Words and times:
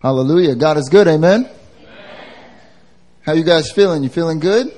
Hallelujah. 0.00 0.54
God 0.54 0.76
is 0.76 0.88
good. 0.88 1.08
Amen. 1.08 1.44
Amen. 1.44 1.54
How 3.22 3.32
you 3.32 3.42
guys 3.42 3.72
feeling? 3.72 4.04
You 4.04 4.08
feeling 4.08 4.38
good? 4.38 4.72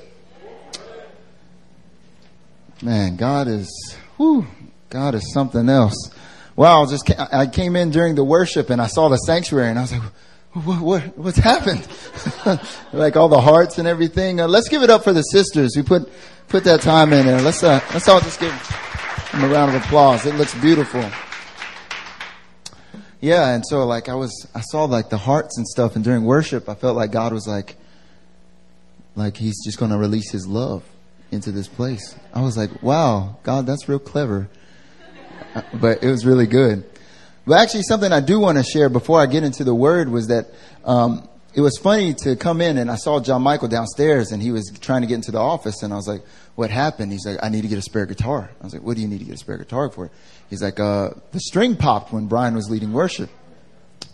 Man, 2.81 3.15
God 3.17 3.47
is, 3.47 3.95
whew, 4.17 4.47
God 4.89 5.13
is 5.13 5.31
something 5.31 5.69
else. 5.69 6.11
Wow, 6.55 6.87
just 6.87 7.09
I 7.31 7.45
came 7.45 7.75
in 7.75 7.91
during 7.91 8.15
the 8.15 8.23
worship 8.23 8.71
and 8.71 8.81
I 8.81 8.87
saw 8.87 9.09
the 9.09 9.17
sanctuary 9.17 9.69
and 9.69 9.77
I 9.77 9.83
was 9.83 9.91
like, 9.93 10.01
what, 10.53 10.81
what 10.81 11.17
what's 11.17 11.37
happened? 11.51 11.87
like 12.91 13.15
all 13.15 13.29
the 13.29 13.39
hearts 13.39 13.77
and 13.77 13.87
everything. 13.87 14.41
Uh, 14.41 14.47
let's 14.47 14.69
give 14.69 14.81
it 14.81 14.89
up 14.89 15.03
for 15.03 15.13
the 15.13 15.21
sisters 15.21 15.75
who 15.75 15.83
put 15.83 16.11
put 16.47 16.63
that 16.63 16.81
time 16.81 17.13
in 17.13 17.27
there. 17.27 17.41
Let's 17.41 17.63
uh, 17.63 17.79
let's 17.93 18.09
all 18.09 18.19
just 18.19 18.39
give 18.39 18.51
them 19.31 19.43
a 19.43 19.47
round 19.53 19.75
of 19.75 19.83
applause. 19.83 20.25
It 20.25 20.35
looks 20.35 20.53
beautiful. 20.55 21.03
Yeah, 23.21 23.53
and 23.53 23.63
so 23.65 23.85
like 23.85 24.09
I 24.09 24.15
was, 24.15 24.47
I 24.55 24.61
saw 24.61 24.85
like 24.85 25.09
the 25.09 25.17
hearts 25.17 25.57
and 25.57 25.67
stuff, 25.67 25.95
and 25.95 26.03
during 26.03 26.23
worship, 26.23 26.67
I 26.67 26.73
felt 26.73 26.97
like 26.97 27.11
God 27.11 27.33
was 27.33 27.47
like, 27.47 27.75
like 29.15 29.37
He's 29.37 29.63
just 29.63 29.77
going 29.77 29.91
to 29.91 29.97
release 29.97 30.31
His 30.31 30.47
love 30.47 30.83
into 31.31 31.51
this 31.51 31.67
place. 31.67 32.15
I 32.33 32.41
was 32.41 32.57
like, 32.57 32.81
wow, 32.81 33.37
God, 33.43 33.65
that's 33.65 33.87
real 33.87 33.99
clever. 33.99 34.49
Uh, 35.53 35.61
but 35.79 36.03
it 36.03 36.07
was 36.07 36.25
really 36.25 36.47
good. 36.47 36.83
But 37.45 37.59
actually, 37.59 37.83
something 37.83 38.11
I 38.11 38.21
do 38.21 38.39
want 38.39 38.57
to 38.57 38.63
share 38.63 38.89
before 38.89 39.19
I 39.19 39.27
get 39.27 39.43
into 39.43 39.63
the 39.63 39.75
word 39.75 40.09
was 40.09 40.27
that 40.27 40.47
um, 40.83 41.27
it 41.53 41.61
was 41.61 41.77
funny 41.77 42.13
to 42.23 42.35
come 42.35 42.61
in 42.61 42.77
and 42.77 42.89
I 42.89 42.95
saw 42.95 43.19
John 43.19 43.41
Michael 43.41 43.67
downstairs 43.67 44.31
and 44.31 44.41
he 44.41 44.51
was 44.51 44.71
trying 44.79 45.01
to 45.01 45.07
get 45.07 45.15
into 45.15 45.31
the 45.31 45.39
office 45.39 45.83
and 45.83 45.91
I 45.91 45.95
was 45.95 46.07
like, 46.07 46.23
what 46.55 46.69
happened? 46.69 47.11
He's 47.11 47.25
like, 47.25 47.37
I 47.41 47.49
need 47.49 47.61
to 47.61 47.67
get 47.67 47.77
a 47.77 47.81
spare 47.81 48.05
guitar. 48.05 48.49
I 48.59 48.63
was 48.63 48.73
like, 48.73 48.83
what 48.83 48.95
do 48.95 49.01
you 49.01 49.07
need 49.07 49.19
to 49.19 49.25
get 49.25 49.35
a 49.35 49.37
spare 49.37 49.57
guitar 49.57 49.89
for? 49.89 50.11
He's 50.49 50.61
like, 50.61 50.79
uh, 50.79 51.11
the 51.31 51.39
string 51.39 51.75
popped 51.75 52.11
when 52.11 52.27
Brian 52.27 52.55
was 52.55 52.69
leading 52.69 52.91
worship, 52.93 53.29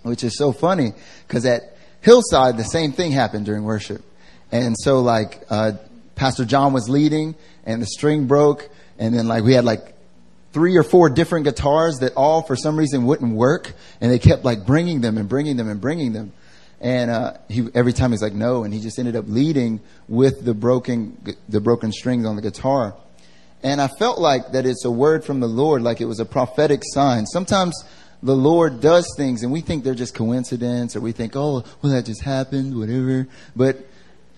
which 0.04 0.23
is 0.23 0.38
so 0.38 0.52
funny 0.52 0.94
because 1.28 1.45
at 1.45 1.78
Hillside, 2.02 2.58
the 2.58 2.64
same 2.64 2.92
thing 2.92 3.12
happened 3.12 3.45
during 3.45 3.64
worship. 3.64 4.03
And 4.52 4.75
so 4.78 5.00
like, 5.00 5.44
uh, 5.50 5.73
Pastor 6.16 6.45
John 6.45 6.73
was 6.73 6.89
leading 6.89 7.36
and 7.66 7.81
the 7.81 7.86
string 7.86 8.25
broke 8.25 8.69
and 8.97 9.14
then 9.14 9.28
like 9.28 9.44
we 9.44 9.53
had 9.53 9.66
like 9.66 9.94
three 10.52 10.75
or 10.75 10.84
four 10.84 11.09
different 11.09 11.45
guitars 11.45 12.00
that 12.00 12.14
all 12.16 12.42
for 12.42 12.56
some 12.56 12.78
reason 12.78 13.06
wouldn't 13.06 13.34
work 13.34 13.73
and 14.02 14.12
they 14.12 14.19
kept 14.19 14.44
like 14.44 14.66
bringing 14.66 15.02
them 15.02 15.17
and 15.17 15.30
bringing 15.30 15.58
them 15.58 15.69
and 15.69 15.80
bringing 15.80 16.14
them. 16.14 16.34
And 16.80 17.09
uh, 17.09 17.33
he, 17.50 17.67
every 17.73 17.94
time 17.94 18.11
he's 18.11 18.22
like, 18.22 18.33
no, 18.33 18.64
and 18.64 18.73
he 18.73 18.80
just 18.80 19.00
ended 19.00 19.16
up 19.16 19.25
leading 19.28 19.80
with 20.08 20.45
the 20.45 20.53
broken, 20.53 21.17
the 21.50 21.59
broken 21.59 21.92
strings 21.92 22.25
on 22.25 22.36
the 22.36 22.42
guitar. 22.42 22.95
And 23.64 23.81
I 23.81 23.88
felt 23.88 24.19
like 24.19 24.52
that 24.52 24.66
it's 24.66 24.86
a 24.86 24.92
word 24.92 25.25
from 25.25 25.39
the 25.39 25.47
Lord, 25.47 25.81
like 25.81 26.02
it 26.02 26.06
was 26.06 26.19
a 26.19 26.25
prophetic 26.25 26.81
sign. 26.84 27.25
Sometimes 27.25 27.84
the 28.22 28.36
Lord 28.36 28.81
does 28.81 29.11
things 29.17 29.44
and 29.44 29.52
we 29.52 29.61
think 29.61 29.84
they're 29.84 29.95
just 29.95 30.14
coincidence 30.14 30.95
or 30.95 31.02
we 31.02 31.11
think, 31.11 31.36
oh, 31.36 31.64
well, 31.81 31.92
that 31.94 32.06
just 32.06 32.22
happened, 32.22 32.78
whatever. 32.78 33.28
But 33.56 33.78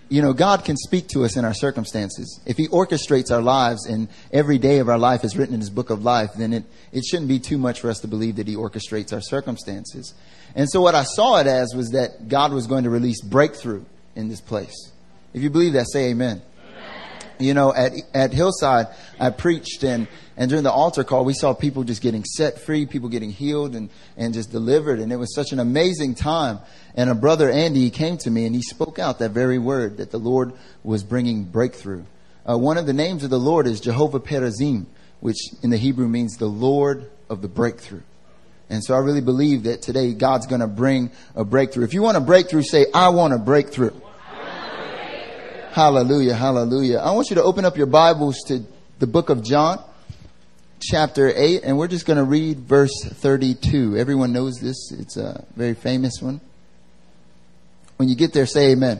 you 0.10 0.24
know, 0.24 0.34
God 0.34 0.66
can 0.66 0.76
speak 0.76 1.08
to 1.10 1.24
us 1.24 1.38
in 1.38 1.46
our 1.46 1.54
circumstances. 1.54 2.40
If 2.46 2.58
He 2.58 2.68
orchestrates 2.68 3.32
our 3.32 3.42
lives 3.42 3.86
and 3.86 4.08
every 4.34 4.58
day 4.58 4.80
of 4.80 4.90
our 4.90 4.98
life 4.98 5.24
is 5.24 5.38
written 5.38 5.54
in 5.54 5.60
His 5.60 5.70
book 5.70 5.92
of 5.92 6.04
life, 6.04 6.32
then 6.36 6.52
it, 6.52 6.64
it 6.92 7.06
shouldn't 7.06 7.28
be 7.28 7.40
too 7.40 7.60
much 7.60 7.80
for 7.80 7.90
us 7.90 8.00
to 8.00 8.08
believe 8.08 8.38
that 8.38 8.48
He 8.48 8.56
orchestrates 8.56 9.14
our 9.14 9.22
circumstances. 9.22 10.16
And 10.56 10.70
so 10.70 10.82
what 10.82 10.96
I 10.96 11.04
saw 11.04 11.38
it 11.40 11.48
as 11.48 11.74
was 11.76 11.92
that 11.92 12.28
God 12.28 12.54
was 12.54 12.68
going 12.68 12.84
to 12.84 12.90
release 12.90 13.22
breakthrough 13.22 13.84
in 14.16 14.30
this 14.30 14.42
place. 14.42 14.92
If 15.34 15.44
you 15.44 15.50
believe 15.50 15.74
that, 15.74 15.86
say 15.92 16.10
amen. 16.10 16.42
amen. 16.42 17.32
You 17.40 17.54
know, 17.54 17.74
at, 17.74 17.94
at 18.14 18.34
Hillside, 18.34 18.88
I 19.20 19.30
preached 19.30 19.84
and, 19.84 20.08
and 20.36 20.50
during 20.50 20.64
the 20.64 20.72
altar 20.72 21.04
call, 21.04 21.24
we 21.24 21.34
saw 21.34 21.54
people 21.54 21.84
just 21.84 22.02
getting 22.02 22.24
set 22.24 22.60
free, 22.60 22.86
people 22.86 23.10
getting 23.10 23.32
healed 23.32 23.76
and, 23.76 23.90
and 24.18 24.34
just 24.34 24.52
delivered. 24.52 25.00
And 25.00 25.12
it 25.12 25.18
was 25.18 25.34
such 25.36 25.52
an 25.52 25.60
amazing 25.60 26.16
time. 26.16 26.60
And 26.96 27.10
a 27.10 27.16
brother, 27.16 27.50
Andy, 27.50 27.90
came 27.92 28.18
to 28.20 28.32
me 28.32 28.46
and 28.46 28.56
he 28.56 28.62
spoke 28.62 28.98
out 29.00 29.20
that 29.20 29.32
very 29.32 29.60
word 29.60 29.98
that 29.98 30.12
the 30.12 30.18
Lord 30.18 30.54
was 30.84 31.04
bringing 31.04 31.44
breakthrough. 31.44 32.04
Uh, 32.50 32.58
one 32.58 32.78
of 32.78 32.88
the 32.88 32.94
names 32.94 33.24
of 33.24 33.30
the 33.30 33.40
Lord 33.40 33.68
is 33.68 33.80
Jehovah 33.80 34.20
Perazim, 34.20 34.86
which 35.20 35.38
in 35.62 35.70
the 35.70 35.78
Hebrew 35.78 36.08
means 36.08 36.38
the 36.38 36.48
Lord 36.48 37.12
of 37.30 37.42
the 37.42 37.48
breakthrough. 37.48 38.02
And 38.70 38.84
so 38.84 38.94
I 38.94 39.00
really 39.00 39.22
believe 39.22 39.64
that 39.64 39.82
today 39.82 40.14
God's 40.14 40.46
going 40.46 40.62
to 40.62 40.68
bring 40.68 41.12
a 41.36 41.44
breakthrough. 41.44 41.86
If 41.86 41.94
you 41.94 42.02
want 42.02 42.18
a 42.18 42.22
breakthrough, 42.22 42.62
say, 42.62 42.86
I 42.94 43.10
want 43.10 43.34
a 43.34 43.40
breakthrough. 43.40 43.92
Hallelujah, 45.72 46.34
hallelujah. 46.34 46.98
I 46.98 47.12
want 47.12 47.30
you 47.30 47.36
to 47.36 47.44
open 47.44 47.64
up 47.64 47.78
your 47.78 47.86
Bibles 47.86 48.38
to 48.48 48.64
the 49.00 49.08
book 49.08 49.30
of 49.30 49.44
John 49.44 49.84
chapter 50.82 51.32
8, 51.34 51.64
and 51.64 51.78
we're 51.78 51.88
just 51.88 52.06
going 52.06 52.18
to 52.18 52.24
read 52.24 52.60
verse 52.60 52.92
32. 53.04 53.98
Everyone 53.98 54.34
knows 54.34 54.60
this, 54.60 54.92
it's 54.92 55.18
a 55.18 55.46
very 55.56 55.74
famous 55.76 56.22
one. 56.22 56.42
When 57.98 58.10
you 58.10 58.16
get 58.16 58.34
there, 58.34 58.46
say 58.46 58.72
amen. 58.72 59.00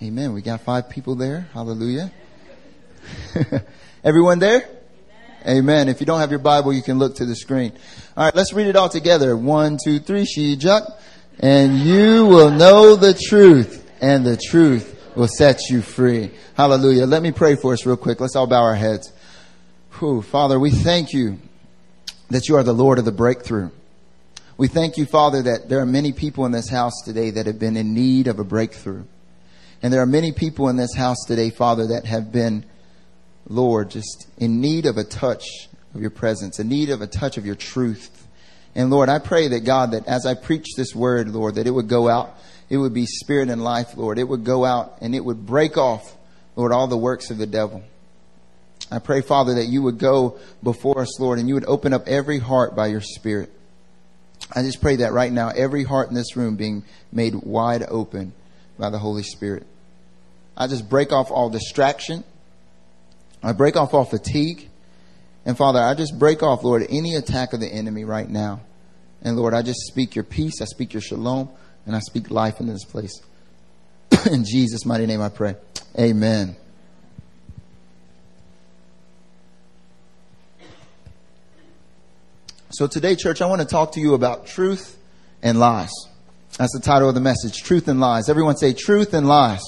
Amen. 0.00 0.18
amen. 0.18 0.32
We 0.32 0.42
got 0.42 0.60
five 0.60 0.90
people 0.90 1.14
there. 1.14 1.48
Hallelujah. 1.54 2.12
Everyone 4.04 4.38
there? 4.38 4.68
Amen. 5.42 5.58
amen. 5.58 5.88
If 5.88 6.00
you 6.00 6.06
don't 6.06 6.20
have 6.20 6.30
your 6.30 6.38
Bible, 6.38 6.72
you 6.72 6.82
can 6.82 6.98
look 6.98 7.16
to 7.16 7.24
the 7.24 7.34
screen. 7.34 7.72
All 8.16 8.24
right, 8.24 8.34
let's 8.34 8.54
read 8.54 8.66
it 8.66 8.76
all 8.76 8.88
together. 8.88 9.36
One, 9.36 9.76
two, 9.84 9.98
three, 9.98 10.24
Shijak. 10.24 10.90
And 11.38 11.80
you 11.80 12.24
will 12.24 12.50
know 12.50 12.96
the 12.96 13.12
truth, 13.12 13.86
and 14.00 14.24
the 14.24 14.38
truth 14.38 14.98
will 15.14 15.28
set 15.28 15.68
you 15.68 15.82
free. 15.82 16.30
Hallelujah. 16.54 17.04
Let 17.04 17.20
me 17.20 17.30
pray 17.30 17.56
for 17.56 17.74
us 17.74 17.84
real 17.84 17.98
quick. 17.98 18.18
Let's 18.18 18.34
all 18.34 18.46
bow 18.46 18.62
our 18.62 18.74
heads. 18.74 19.12
Whew, 19.98 20.22
Father, 20.22 20.58
we 20.58 20.70
thank 20.70 21.12
you 21.12 21.38
that 22.30 22.48
you 22.48 22.56
are 22.56 22.62
the 22.62 22.72
Lord 22.72 22.98
of 22.98 23.04
the 23.04 23.12
breakthrough. 23.12 23.68
We 24.56 24.68
thank 24.68 24.96
you, 24.96 25.04
Father, 25.04 25.42
that 25.42 25.68
there 25.68 25.80
are 25.80 25.86
many 25.86 26.14
people 26.14 26.46
in 26.46 26.52
this 26.52 26.70
house 26.70 27.02
today 27.04 27.32
that 27.32 27.44
have 27.44 27.58
been 27.58 27.76
in 27.76 27.92
need 27.92 28.28
of 28.28 28.38
a 28.38 28.44
breakthrough. 28.44 29.04
And 29.82 29.92
there 29.92 30.00
are 30.00 30.06
many 30.06 30.32
people 30.32 30.70
in 30.70 30.76
this 30.76 30.94
house 30.94 31.22
today, 31.26 31.50
Father, 31.50 31.88
that 31.88 32.06
have 32.06 32.32
been, 32.32 32.64
Lord, 33.46 33.90
just 33.90 34.26
in 34.38 34.62
need 34.62 34.86
of 34.86 34.96
a 34.96 35.04
touch 35.04 35.68
of 35.96 36.02
your 36.02 36.10
presence, 36.10 36.58
a 36.60 36.64
need 36.64 36.90
of 36.90 37.00
a 37.00 37.06
touch 37.06 37.38
of 37.38 37.44
your 37.44 37.54
truth. 37.56 38.26
And 38.74 38.90
Lord, 38.90 39.08
I 39.08 39.18
pray 39.18 39.48
that 39.48 39.60
God, 39.60 39.92
that 39.92 40.06
as 40.06 40.26
I 40.26 40.34
preach 40.34 40.74
this 40.76 40.94
word, 40.94 41.28
Lord, 41.28 41.56
that 41.56 41.66
it 41.66 41.70
would 41.70 41.88
go 41.88 42.08
out, 42.08 42.38
it 42.68 42.76
would 42.76 42.92
be 42.94 43.06
spirit 43.06 43.48
and 43.48 43.64
life, 43.64 43.96
Lord. 43.96 44.18
It 44.18 44.28
would 44.28 44.44
go 44.44 44.64
out 44.64 44.98
and 45.00 45.14
it 45.14 45.24
would 45.24 45.46
break 45.46 45.78
off, 45.78 46.14
Lord, 46.54 46.72
all 46.72 46.86
the 46.86 46.96
works 46.96 47.30
of 47.30 47.38
the 47.38 47.46
devil. 47.46 47.82
I 48.90 48.98
pray, 48.98 49.20
Father, 49.20 49.54
that 49.54 49.66
you 49.66 49.82
would 49.82 49.98
go 49.98 50.38
before 50.62 51.00
us, 51.00 51.18
Lord, 51.18 51.38
and 51.38 51.48
you 51.48 51.54
would 51.54 51.64
open 51.64 51.92
up 51.92 52.06
every 52.06 52.38
heart 52.38 52.76
by 52.76 52.86
your 52.86 53.00
Spirit. 53.00 53.50
I 54.54 54.62
just 54.62 54.80
pray 54.80 54.96
that 54.96 55.12
right 55.12 55.32
now, 55.32 55.48
every 55.48 55.82
heart 55.82 56.08
in 56.08 56.14
this 56.14 56.36
room 56.36 56.56
being 56.56 56.84
made 57.10 57.34
wide 57.34 57.84
open 57.88 58.32
by 58.78 58.90
the 58.90 58.98
Holy 58.98 59.24
Spirit. 59.24 59.66
I 60.56 60.68
just 60.68 60.88
break 60.88 61.12
off 61.12 61.30
all 61.30 61.50
distraction. 61.50 62.22
I 63.42 63.52
break 63.52 63.76
off 63.76 63.92
all 63.92 64.04
fatigue. 64.04 64.68
And 65.46 65.56
Father, 65.56 65.78
I 65.78 65.94
just 65.94 66.18
break 66.18 66.42
off, 66.42 66.64
Lord, 66.64 66.84
any 66.90 67.14
attack 67.14 67.52
of 67.52 67.60
the 67.60 67.68
enemy 67.68 68.04
right 68.04 68.28
now. 68.28 68.60
And 69.22 69.36
Lord, 69.36 69.54
I 69.54 69.62
just 69.62 69.80
speak 69.86 70.16
your 70.16 70.24
peace. 70.24 70.60
I 70.60 70.64
speak 70.64 70.92
your 70.92 71.00
shalom. 71.00 71.48
And 71.86 71.94
I 71.94 72.00
speak 72.00 72.32
life 72.32 72.58
in 72.58 72.66
this 72.66 72.84
place. 72.84 73.22
in 74.30 74.44
Jesus' 74.44 74.84
mighty 74.84 75.06
name 75.06 75.22
I 75.22 75.28
pray. 75.28 75.54
Amen. 75.98 76.56
So 82.70 82.88
today, 82.88 83.14
church, 83.14 83.40
I 83.40 83.46
want 83.46 83.62
to 83.62 83.68
talk 83.68 83.92
to 83.92 84.00
you 84.00 84.14
about 84.14 84.46
truth 84.48 84.98
and 85.42 85.60
lies. 85.60 85.92
That's 86.58 86.72
the 86.72 86.80
title 86.80 87.08
of 87.08 87.14
the 87.14 87.20
message, 87.20 87.62
Truth 87.62 87.86
and 87.86 88.00
Lies. 88.00 88.28
Everyone 88.28 88.56
say 88.56 88.72
truth 88.72 89.14
and 89.14 89.28
lies. 89.28 89.62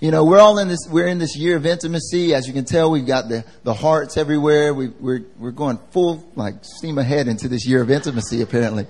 You 0.00 0.10
know, 0.10 0.24
we're 0.24 0.40
all 0.40 0.58
in 0.58 0.68
this, 0.68 0.88
we're 0.90 1.08
in 1.08 1.18
this 1.18 1.36
year 1.36 1.56
of 1.56 1.66
intimacy. 1.66 2.32
As 2.32 2.46
you 2.46 2.54
can 2.54 2.64
tell, 2.64 2.90
we've 2.90 3.06
got 3.06 3.28
the, 3.28 3.44
the 3.64 3.74
hearts 3.74 4.16
everywhere. 4.16 4.72
We, 4.72 4.88
we're, 4.88 5.26
we're 5.38 5.50
going 5.50 5.78
full, 5.90 6.26
like, 6.34 6.54
steam 6.62 6.96
ahead 6.96 7.28
into 7.28 7.48
this 7.48 7.66
year 7.66 7.82
of 7.82 7.90
intimacy, 7.90 8.40
apparently. 8.40 8.86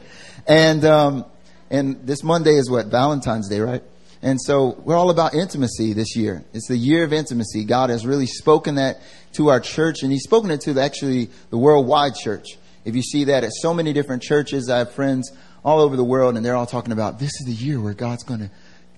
And, 0.46 0.84
um, 0.84 1.24
and 1.68 2.06
this 2.06 2.22
Monday 2.22 2.52
is 2.52 2.70
what? 2.70 2.86
Valentine's 2.86 3.48
Day, 3.48 3.58
right? 3.58 3.82
And 4.22 4.40
so 4.40 4.80
we're 4.84 4.94
all 4.94 5.10
about 5.10 5.34
intimacy 5.34 5.94
this 5.94 6.14
year. 6.14 6.44
It's 6.52 6.68
the 6.68 6.76
year 6.76 7.02
of 7.02 7.12
intimacy. 7.12 7.64
God 7.64 7.90
has 7.90 8.06
really 8.06 8.26
spoken 8.26 8.76
that 8.76 9.00
to 9.32 9.48
our 9.48 9.58
church 9.58 10.04
and 10.04 10.12
he's 10.12 10.22
spoken 10.22 10.52
it 10.52 10.60
to 10.60 10.74
the, 10.74 10.82
actually 10.82 11.30
the 11.50 11.58
worldwide 11.58 12.14
church. 12.14 12.46
If 12.84 12.94
you 12.94 13.02
see 13.02 13.24
that 13.24 13.42
at 13.42 13.50
so 13.52 13.74
many 13.74 13.92
different 13.92 14.22
churches, 14.22 14.70
I 14.70 14.78
have 14.78 14.92
friends 14.92 15.32
all 15.64 15.80
over 15.80 15.96
the 15.96 16.04
world 16.04 16.36
and 16.36 16.46
they're 16.46 16.54
all 16.54 16.66
talking 16.66 16.92
about 16.92 17.18
this 17.18 17.32
is 17.40 17.46
the 17.46 17.52
year 17.52 17.80
where 17.80 17.94
God's 17.94 18.22
going 18.22 18.40
to 18.40 18.50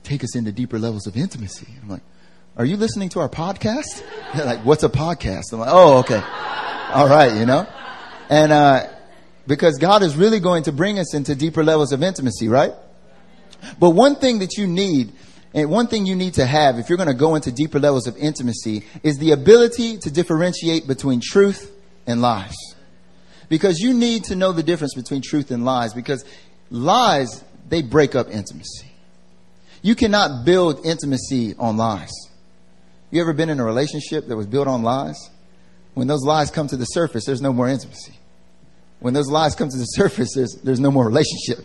take 0.02 0.24
us 0.24 0.36
into 0.36 0.52
deeper 0.52 0.78
levels 0.78 1.06
of 1.06 1.16
intimacy. 1.16 1.68
I'm 1.82 1.88
like, 1.88 2.02
are 2.56 2.64
you 2.64 2.76
listening 2.76 3.08
to 3.10 3.20
our 3.20 3.28
podcast? 3.28 4.02
They're 4.34 4.46
like, 4.46 4.64
what's 4.64 4.82
a 4.82 4.88
podcast? 4.88 5.52
I'm 5.52 5.60
like, 5.60 5.70
oh, 5.72 5.98
okay. 5.98 6.22
All 6.92 7.08
right, 7.08 7.36
you 7.36 7.46
know? 7.46 7.66
And, 8.28 8.52
uh, 8.52 8.88
because 9.46 9.78
God 9.78 10.02
is 10.02 10.16
really 10.16 10.40
going 10.40 10.64
to 10.64 10.72
bring 10.72 10.98
us 10.98 11.14
into 11.14 11.34
deeper 11.34 11.64
levels 11.64 11.92
of 11.92 12.02
intimacy, 12.02 12.48
right? 12.48 12.72
But 13.78 13.90
one 13.90 14.16
thing 14.16 14.40
that 14.40 14.56
you 14.56 14.66
need, 14.66 15.12
and 15.54 15.70
one 15.70 15.86
thing 15.86 16.06
you 16.06 16.14
need 16.14 16.34
to 16.34 16.46
have 16.46 16.78
if 16.78 16.88
you're 16.88 16.96
going 16.96 17.08
to 17.08 17.14
go 17.14 17.34
into 17.34 17.52
deeper 17.52 17.78
levels 17.78 18.06
of 18.06 18.16
intimacy 18.16 18.84
is 19.02 19.18
the 19.18 19.32
ability 19.32 19.98
to 19.98 20.10
differentiate 20.10 20.86
between 20.86 21.20
truth 21.20 21.72
and 22.06 22.22
lies. 22.22 22.56
Because 23.48 23.78
you 23.80 23.92
need 23.92 24.24
to 24.24 24.36
know 24.36 24.52
the 24.52 24.62
difference 24.62 24.94
between 24.94 25.20
truth 25.22 25.50
and 25.50 25.64
lies 25.64 25.92
because 25.92 26.24
lies, 26.70 27.44
they 27.68 27.82
break 27.82 28.14
up 28.14 28.28
intimacy. 28.30 28.91
You 29.82 29.94
cannot 29.96 30.44
build 30.44 30.86
intimacy 30.86 31.54
on 31.58 31.76
lies. 31.76 32.12
You 33.10 33.20
ever 33.20 33.32
been 33.32 33.50
in 33.50 33.60
a 33.60 33.64
relationship 33.64 34.28
that 34.28 34.36
was 34.36 34.46
built 34.46 34.68
on 34.68 34.82
lies? 34.82 35.30
When 35.94 36.06
those 36.06 36.24
lies 36.24 36.50
come 36.50 36.68
to 36.68 36.76
the 36.76 36.84
surface, 36.84 37.26
there's 37.26 37.42
no 37.42 37.52
more 37.52 37.68
intimacy. 37.68 38.14
When 39.00 39.12
those 39.12 39.28
lies 39.28 39.54
come 39.54 39.68
to 39.68 39.76
the 39.76 39.84
surface, 39.98 40.30
there's, 40.34 40.58
there's 40.62 40.80
no 40.80 40.90
more 40.90 41.04
relationship. 41.04 41.58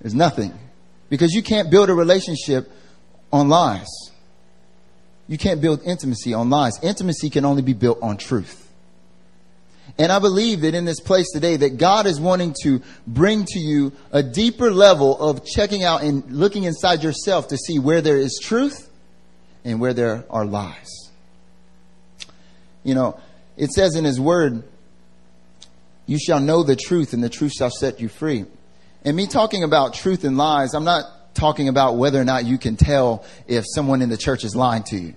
There's 0.00 0.14
nothing. 0.14 0.52
Because 1.08 1.32
you 1.32 1.42
can't 1.42 1.70
build 1.70 1.90
a 1.90 1.94
relationship 1.94 2.70
on 3.32 3.48
lies. 3.48 3.86
You 5.28 5.38
can't 5.38 5.60
build 5.60 5.82
intimacy 5.84 6.34
on 6.34 6.50
lies. 6.50 6.78
Intimacy 6.82 7.30
can 7.30 7.44
only 7.44 7.62
be 7.62 7.74
built 7.74 7.98
on 8.00 8.16
truth. 8.16 8.65
And 9.98 10.12
I 10.12 10.18
believe 10.18 10.60
that 10.60 10.74
in 10.74 10.84
this 10.84 11.00
place 11.00 11.30
today 11.32 11.56
that 11.56 11.78
God 11.78 12.06
is 12.06 12.20
wanting 12.20 12.54
to 12.62 12.82
bring 13.06 13.44
to 13.46 13.58
you 13.58 13.92
a 14.12 14.22
deeper 14.22 14.70
level 14.70 15.18
of 15.18 15.44
checking 15.44 15.84
out 15.84 16.02
and 16.02 16.30
looking 16.30 16.64
inside 16.64 17.02
yourself 17.02 17.48
to 17.48 17.56
see 17.56 17.78
where 17.78 18.02
there 18.02 18.18
is 18.18 18.38
truth 18.42 18.90
and 19.64 19.80
where 19.80 19.94
there 19.94 20.24
are 20.28 20.44
lies. 20.44 21.10
You 22.84 22.94
know, 22.94 23.18
it 23.56 23.70
says 23.70 23.96
in 23.96 24.04
his 24.04 24.20
word, 24.20 24.62
you 26.04 26.18
shall 26.18 26.40
know 26.40 26.62
the 26.62 26.76
truth 26.76 27.14
and 27.14 27.24
the 27.24 27.30
truth 27.30 27.52
shall 27.52 27.70
set 27.70 27.98
you 27.98 28.08
free. 28.08 28.44
And 29.04 29.16
me 29.16 29.26
talking 29.26 29.64
about 29.64 29.94
truth 29.94 30.24
and 30.24 30.36
lies, 30.36 30.74
I'm 30.74 30.84
not 30.84 31.34
talking 31.34 31.68
about 31.68 31.96
whether 31.96 32.20
or 32.20 32.24
not 32.24 32.44
you 32.44 32.58
can 32.58 32.76
tell 32.76 33.24
if 33.46 33.64
someone 33.66 34.02
in 34.02 34.08
the 34.08 34.16
church 34.16 34.44
is 34.44 34.54
lying 34.54 34.82
to 34.84 34.96
you. 34.96 35.14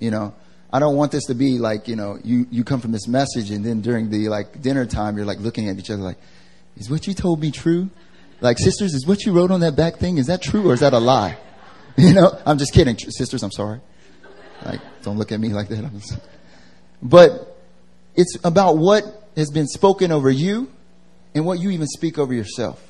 You 0.00 0.10
know, 0.10 0.34
I 0.72 0.78
don't 0.78 0.96
want 0.96 1.12
this 1.12 1.24
to 1.26 1.34
be 1.34 1.58
like, 1.58 1.88
you 1.88 1.96
know, 1.96 2.18
you, 2.22 2.46
you 2.50 2.62
come 2.62 2.80
from 2.80 2.92
this 2.92 3.08
message 3.08 3.50
and 3.50 3.64
then 3.64 3.80
during 3.80 4.10
the 4.10 4.28
like 4.28 4.60
dinner 4.60 4.84
time, 4.84 5.16
you're 5.16 5.24
like 5.26 5.40
looking 5.40 5.68
at 5.68 5.78
each 5.78 5.90
other 5.90 6.02
like, 6.02 6.18
is 6.76 6.90
what 6.90 7.06
you 7.06 7.14
told 7.14 7.40
me 7.40 7.50
true? 7.50 7.88
Like, 8.40 8.58
sisters, 8.58 8.94
is 8.94 9.06
what 9.06 9.24
you 9.24 9.32
wrote 9.32 9.50
on 9.50 9.60
that 9.60 9.76
back 9.76 9.96
thing, 9.96 10.18
is 10.18 10.26
that 10.26 10.42
true 10.42 10.70
or 10.70 10.74
is 10.74 10.80
that 10.80 10.92
a 10.92 10.98
lie? 10.98 11.38
You 11.96 12.12
know, 12.12 12.40
I'm 12.46 12.58
just 12.58 12.72
kidding. 12.72 12.96
Sisters, 12.96 13.42
I'm 13.42 13.50
sorry. 13.50 13.80
Like, 14.64 14.80
don't 15.02 15.18
look 15.18 15.32
at 15.32 15.40
me 15.40 15.48
like 15.48 15.66
that. 15.70 15.90
But 17.02 17.56
it's 18.14 18.36
about 18.44 18.78
what 18.78 19.02
has 19.36 19.50
been 19.50 19.66
spoken 19.66 20.12
over 20.12 20.30
you 20.30 20.70
and 21.34 21.44
what 21.44 21.58
you 21.58 21.70
even 21.70 21.88
speak 21.88 22.16
over 22.16 22.32
yourself. 22.32 22.80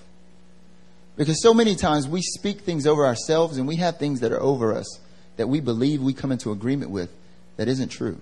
Because 1.16 1.42
so 1.42 1.54
many 1.54 1.74
times 1.74 2.06
we 2.06 2.20
speak 2.20 2.60
things 2.60 2.86
over 2.86 3.06
ourselves 3.06 3.56
and 3.56 3.66
we 3.66 3.76
have 3.76 3.96
things 3.96 4.20
that 4.20 4.30
are 4.30 4.40
over 4.40 4.74
us 4.74 5.00
that 5.36 5.48
we 5.48 5.60
believe 5.60 6.02
we 6.02 6.12
come 6.12 6.30
into 6.30 6.52
agreement 6.52 6.90
with 6.90 7.10
that 7.58 7.68
isn't 7.68 7.90
true. 7.90 8.18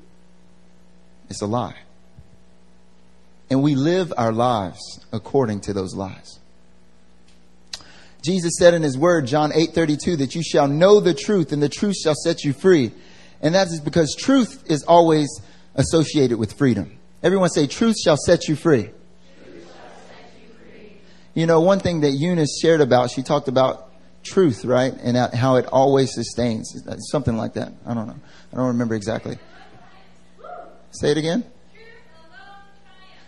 It's 1.31 1.41
a 1.43 1.47
lie. 1.47 1.77
And 3.49 3.63
we 3.63 3.77
live 3.77 4.13
our 4.17 4.33
lives 4.33 4.81
according 5.13 5.61
to 5.63 5.73
those 5.73 5.95
lies. 5.95 6.41
Jesus 8.23 8.55
said 8.59 8.75
in 8.75 8.83
his 8.83 8.99
word, 8.99 9.27
John 9.29 9.53
8:32, 9.53 10.17
that 10.17 10.35
you 10.35 10.43
shall 10.43 10.67
know 10.67 10.99
the 10.99 11.15
truth 11.15 11.53
and 11.53 11.63
the 11.63 11.69
truth 11.69 11.97
shall 11.97 12.17
set 12.25 12.43
you 12.43 12.53
free. 12.53 12.91
And 13.41 13.55
that 13.55 13.69
is 13.69 13.81
because 13.81 14.17
truth 14.19 14.65
is 14.67 14.83
always 14.83 15.29
associated 15.77 16.39
with 16.39 16.55
freedom. 16.55 16.99
Everyone 17.23 17.51
say 17.51 17.69
truth 17.69 17.97
shall 18.03 18.17
set 18.17 18.49
you 18.49 18.57
free. 18.57 18.91
You 21.35 21.47
know, 21.47 21.61
one 21.61 21.79
thing 21.81 22.01
that 22.01 22.13
Eunice 22.13 22.59
shared 22.61 22.81
about, 22.81 23.11
she 23.11 23.23
talked 23.23 23.47
about 23.47 23.86
truth, 24.27 24.65
right? 24.65 24.93
And 24.93 25.17
how 25.35 25.57
it 25.57 25.67
always 25.67 26.13
sustains. 26.15 26.75
Something 27.11 27.37
like 27.37 27.55
that. 27.55 27.73
I 27.87 27.95
don't 27.95 28.07
know. 28.07 28.19
I 28.53 28.57
don't 28.57 28.67
remember 28.69 28.95
exactly. 28.95 29.39
Say 30.91 31.11
it 31.11 31.17
again. 31.17 31.45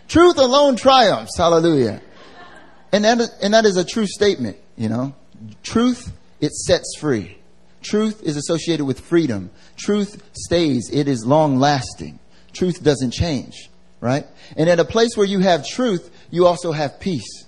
Truth 0.07 0.37
alone 0.37 0.75
triumphs. 0.75 1.37
Hallelujah. 1.37 2.01
And 2.91 3.05
that, 3.05 3.19
is, 3.19 3.29
and 3.41 3.53
that 3.53 3.65
is 3.65 3.77
a 3.77 3.85
true 3.85 4.07
statement, 4.07 4.57
you 4.75 4.89
know. 4.89 5.13
Truth, 5.61 6.11
it 6.41 6.51
sets 6.51 6.97
free. 6.99 7.37
Truth 7.83 8.23
is 8.23 8.35
associated 8.35 8.85
with 8.85 8.99
freedom. 8.99 9.51
Truth 9.77 10.23
stays. 10.33 10.89
It 10.91 11.07
is 11.07 11.25
long 11.25 11.59
lasting. 11.59 12.19
Truth 12.51 12.83
doesn't 12.83 13.11
change, 13.11 13.69
right? 14.01 14.25
And 14.57 14.67
at 14.67 14.79
a 14.79 14.85
place 14.85 15.15
where 15.15 15.27
you 15.27 15.39
have 15.39 15.67
truth, 15.67 16.09
you 16.31 16.47
also 16.47 16.71
have 16.71 16.99
peace. 16.99 17.45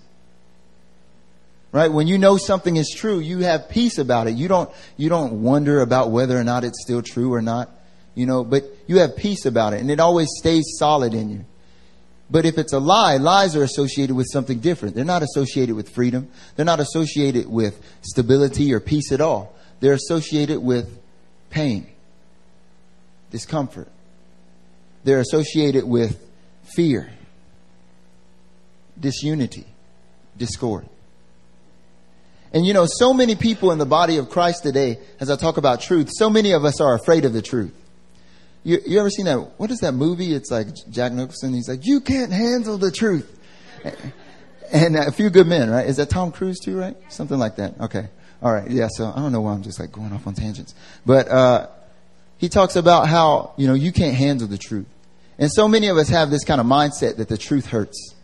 Right? 1.71 1.91
When 1.91 2.07
you 2.07 2.17
know 2.17 2.37
something 2.37 2.75
is 2.75 2.93
true, 2.95 3.19
you 3.19 3.39
have 3.39 3.69
peace 3.69 3.97
about 3.97 4.27
it. 4.27 4.35
You 4.35 4.49
don't, 4.49 4.69
you 4.97 5.07
don't 5.07 5.41
wonder 5.41 5.79
about 5.81 6.11
whether 6.11 6.37
or 6.37 6.43
not 6.43 6.65
it's 6.65 6.81
still 6.81 7.01
true 7.01 7.33
or 7.33 7.41
not. 7.41 7.69
You 8.13 8.25
know, 8.25 8.43
but 8.43 8.65
you 8.87 8.99
have 8.99 9.15
peace 9.15 9.45
about 9.45 9.73
it 9.73 9.79
and 9.79 9.89
it 9.89 10.01
always 10.01 10.27
stays 10.37 10.65
solid 10.77 11.13
in 11.13 11.29
you. 11.29 11.45
But 12.29 12.45
if 12.45 12.57
it's 12.57 12.71
a 12.71 12.79
lie, 12.79 13.17
lies 13.17 13.55
are 13.55 13.63
associated 13.63 14.15
with 14.15 14.27
something 14.31 14.59
different. 14.59 14.95
They're 14.95 15.03
not 15.03 15.21
associated 15.21 15.75
with 15.75 15.89
freedom. 15.89 16.29
They're 16.55 16.65
not 16.65 16.79
associated 16.79 17.47
with 17.47 17.81
stability 18.01 18.73
or 18.73 18.79
peace 18.79 19.11
at 19.11 19.19
all. 19.19 19.53
They're 19.81 19.93
associated 19.93 20.59
with 20.59 20.97
pain, 21.49 21.87
discomfort. 23.31 23.89
They're 25.03 25.19
associated 25.19 25.83
with 25.83 26.25
fear, 26.63 27.11
disunity, 28.97 29.65
discord. 30.37 30.85
And 32.53 32.65
you 32.65 32.73
know, 32.73 32.85
so 32.85 33.13
many 33.13 33.35
people 33.35 33.71
in 33.71 33.77
the 33.77 33.85
body 33.85 34.17
of 34.17 34.29
Christ 34.29 34.63
today, 34.63 34.99
as 35.19 35.29
I 35.29 35.35
talk 35.35 35.57
about 35.57 35.81
truth, 35.81 36.09
so 36.11 36.29
many 36.29 36.51
of 36.51 36.65
us 36.65 36.81
are 36.81 36.95
afraid 36.95 37.25
of 37.25 37.33
the 37.33 37.41
truth. 37.41 37.73
You, 38.63 38.79
you 38.85 38.99
ever 38.99 39.09
seen 39.09 39.25
that? 39.25 39.37
What 39.57 39.71
is 39.71 39.79
that 39.79 39.93
movie? 39.93 40.33
It's 40.33 40.51
like 40.51 40.67
Jack 40.89 41.13
Nicholson. 41.13 41.53
He's 41.53 41.69
like, 41.69 41.85
you 41.85 42.01
can't 42.01 42.31
handle 42.31 42.77
the 42.77 42.91
truth. 42.91 43.37
And 44.73 44.95
a 44.95 45.11
few 45.11 45.29
good 45.29 45.47
men, 45.47 45.69
right? 45.69 45.85
Is 45.85 45.97
that 45.97 46.09
Tom 46.09 46.31
Cruise 46.31 46.57
too, 46.57 46.79
right? 46.79 46.95
Something 47.09 47.37
like 47.37 47.57
that. 47.57 47.77
Okay. 47.81 48.07
All 48.41 48.53
right. 48.53 48.71
Yeah. 48.71 48.87
So 48.89 49.11
I 49.13 49.19
don't 49.19 49.33
know 49.33 49.41
why 49.41 49.51
I'm 49.51 49.63
just 49.63 49.81
like 49.81 49.91
going 49.91 50.13
off 50.13 50.25
on 50.25 50.33
tangents, 50.33 50.73
but, 51.05 51.27
uh, 51.27 51.67
he 52.37 52.47
talks 52.47 52.77
about 52.77 53.09
how, 53.09 53.53
you 53.57 53.67
know, 53.67 53.73
you 53.73 53.91
can't 53.91 54.15
handle 54.15 54.47
the 54.47 54.57
truth. 54.57 54.87
And 55.37 55.51
so 55.51 55.67
many 55.67 55.87
of 55.87 55.97
us 55.97 56.07
have 56.07 56.31
this 56.31 56.45
kind 56.45 56.61
of 56.61 56.65
mindset 56.65 57.17
that 57.17 57.27
the 57.27 57.37
truth 57.37 57.65
hurts. 57.65 58.15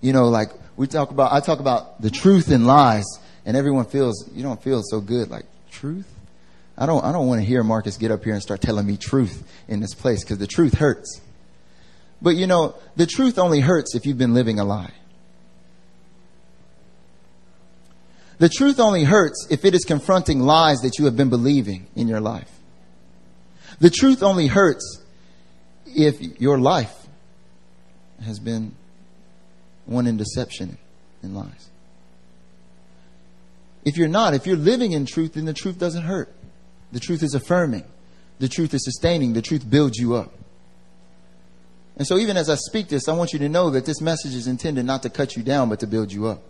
You 0.00 0.12
know, 0.12 0.28
like 0.28 0.50
we 0.76 0.86
talk 0.86 1.10
about, 1.10 1.32
I 1.32 1.40
talk 1.40 1.58
about 1.58 2.00
the 2.00 2.10
truth 2.10 2.48
and 2.48 2.64
lies 2.64 3.04
and 3.44 3.56
everyone 3.56 3.84
feels 3.84 4.28
you 4.32 4.42
don't 4.42 4.62
feel 4.62 4.82
so 4.82 5.00
good 5.00 5.30
like 5.30 5.46
truth? 5.70 6.08
I 6.76 6.86
don't 6.86 7.04
i 7.04 7.12
don't 7.12 7.26
want 7.26 7.40
to 7.40 7.46
hear 7.46 7.62
marcus 7.62 7.96
get 7.96 8.10
up 8.10 8.24
here 8.24 8.32
and 8.32 8.42
start 8.42 8.60
telling 8.60 8.86
me 8.86 8.96
truth 8.96 9.46
in 9.68 9.80
this 9.80 9.94
place 9.94 10.22
because 10.22 10.38
the 10.38 10.46
truth 10.46 10.74
hurts. 10.74 11.20
But 12.20 12.36
you 12.36 12.46
know 12.46 12.76
the 12.96 13.06
truth 13.06 13.38
only 13.38 13.60
hurts 13.60 13.94
if 13.94 14.06
you've 14.06 14.18
been 14.18 14.34
living 14.34 14.58
a 14.58 14.64
lie. 14.64 14.92
The 18.38 18.48
truth 18.48 18.80
only 18.80 19.04
hurts 19.04 19.46
if 19.50 19.64
it 19.64 19.74
is 19.74 19.84
confronting 19.84 20.40
lies 20.40 20.80
that 20.80 20.98
you 20.98 21.04
have 21.04 21.16
been 21.16 21.30
believing 21.30 21.86
in 21.94 22.08
your 22.08 22.20
life. 22.20 22.50
The 23.78 23.90
truth 23.90 24.22
only 24.22 24.48
hurts 24.48 25.00
if 25.86 26.20
your 26.40 26.58
life 26.58 27.06
has 28.24 28.38
been 28.38 28.74
one 29.86 30.06
in 30.06 30.16
deception 30.16 30.78
and 31.22 31.34
lies 31.34 31.71
if 33.84 33.96
you're 33.96 34.08
not, 34.08 34.34
if 34.34 34.46
you're 34.46 34.56
living 34.56 34.92
in 34.92 35.06
truth, 35.06 35.34
then 35.34 35.44
the 35.44 35.54
truth 35.54 35.78
doesn't 35.78 36.02
hurt. 36.02 36.32
The 36.92 37.00
truth 37.00 37.22
is 37.22 37.34
affirming. 37.34 37.84
The 38.38 38.48
truth 38.48 38.74
is 38.74 38.84
sustaining. 38.84 39.32
The 39.32 39.42
truth 39.42 39.68
builds 39.68 39.98
you 39.98 40.14
up. 40.14 40.32
And 41.96 42.06
so, 42.06 42.16
even 42.16 42.36
as 42.36 42.48
I 42.48 42.54
speak 42.54 42.88
this, 42.88 43.08
I 43.08 43.12
want 43.12 43.32
you 43.32 43.38
to 43.40 43.48
know 43.48 43.70
that 43.70 43.84
this 43.84 44.00
message 44.00 44.34
is 44.34 44.46
intended 44.46 44.84
not 44.84 45.02
to 45.02 45.10
cut 45.10 45.36
you 45.36 45.42
down, 45.42 45.68
but 45.68 45.80
to 45.80 45.86
build 45.86 46.12
you 46.12 46.26
up. 46.26 46.42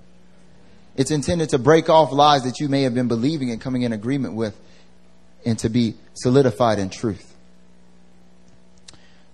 It's 0.97 1.11
intended 1.11 1.51
to 1.51 1.59
break 1.59 1.89
off 1.89 2.13
lies 2.13 2.45
that 2.45 2.61
you 2.61 2.69
may 2.69 2.83
have 2.83 2.95
been 2.95 3.09
believing 3.09 3.51
and 3.51 3.61
coming 3.61 3.83
in 3.83 3.93
agreement 3.93 4.35
with 4.35 4.59
and 5.45 5.59
to 5.59 5.69
be 5.69 5.95
solidified 6.15 6.79
in 6.79 6.91
truth. 6.91 7.35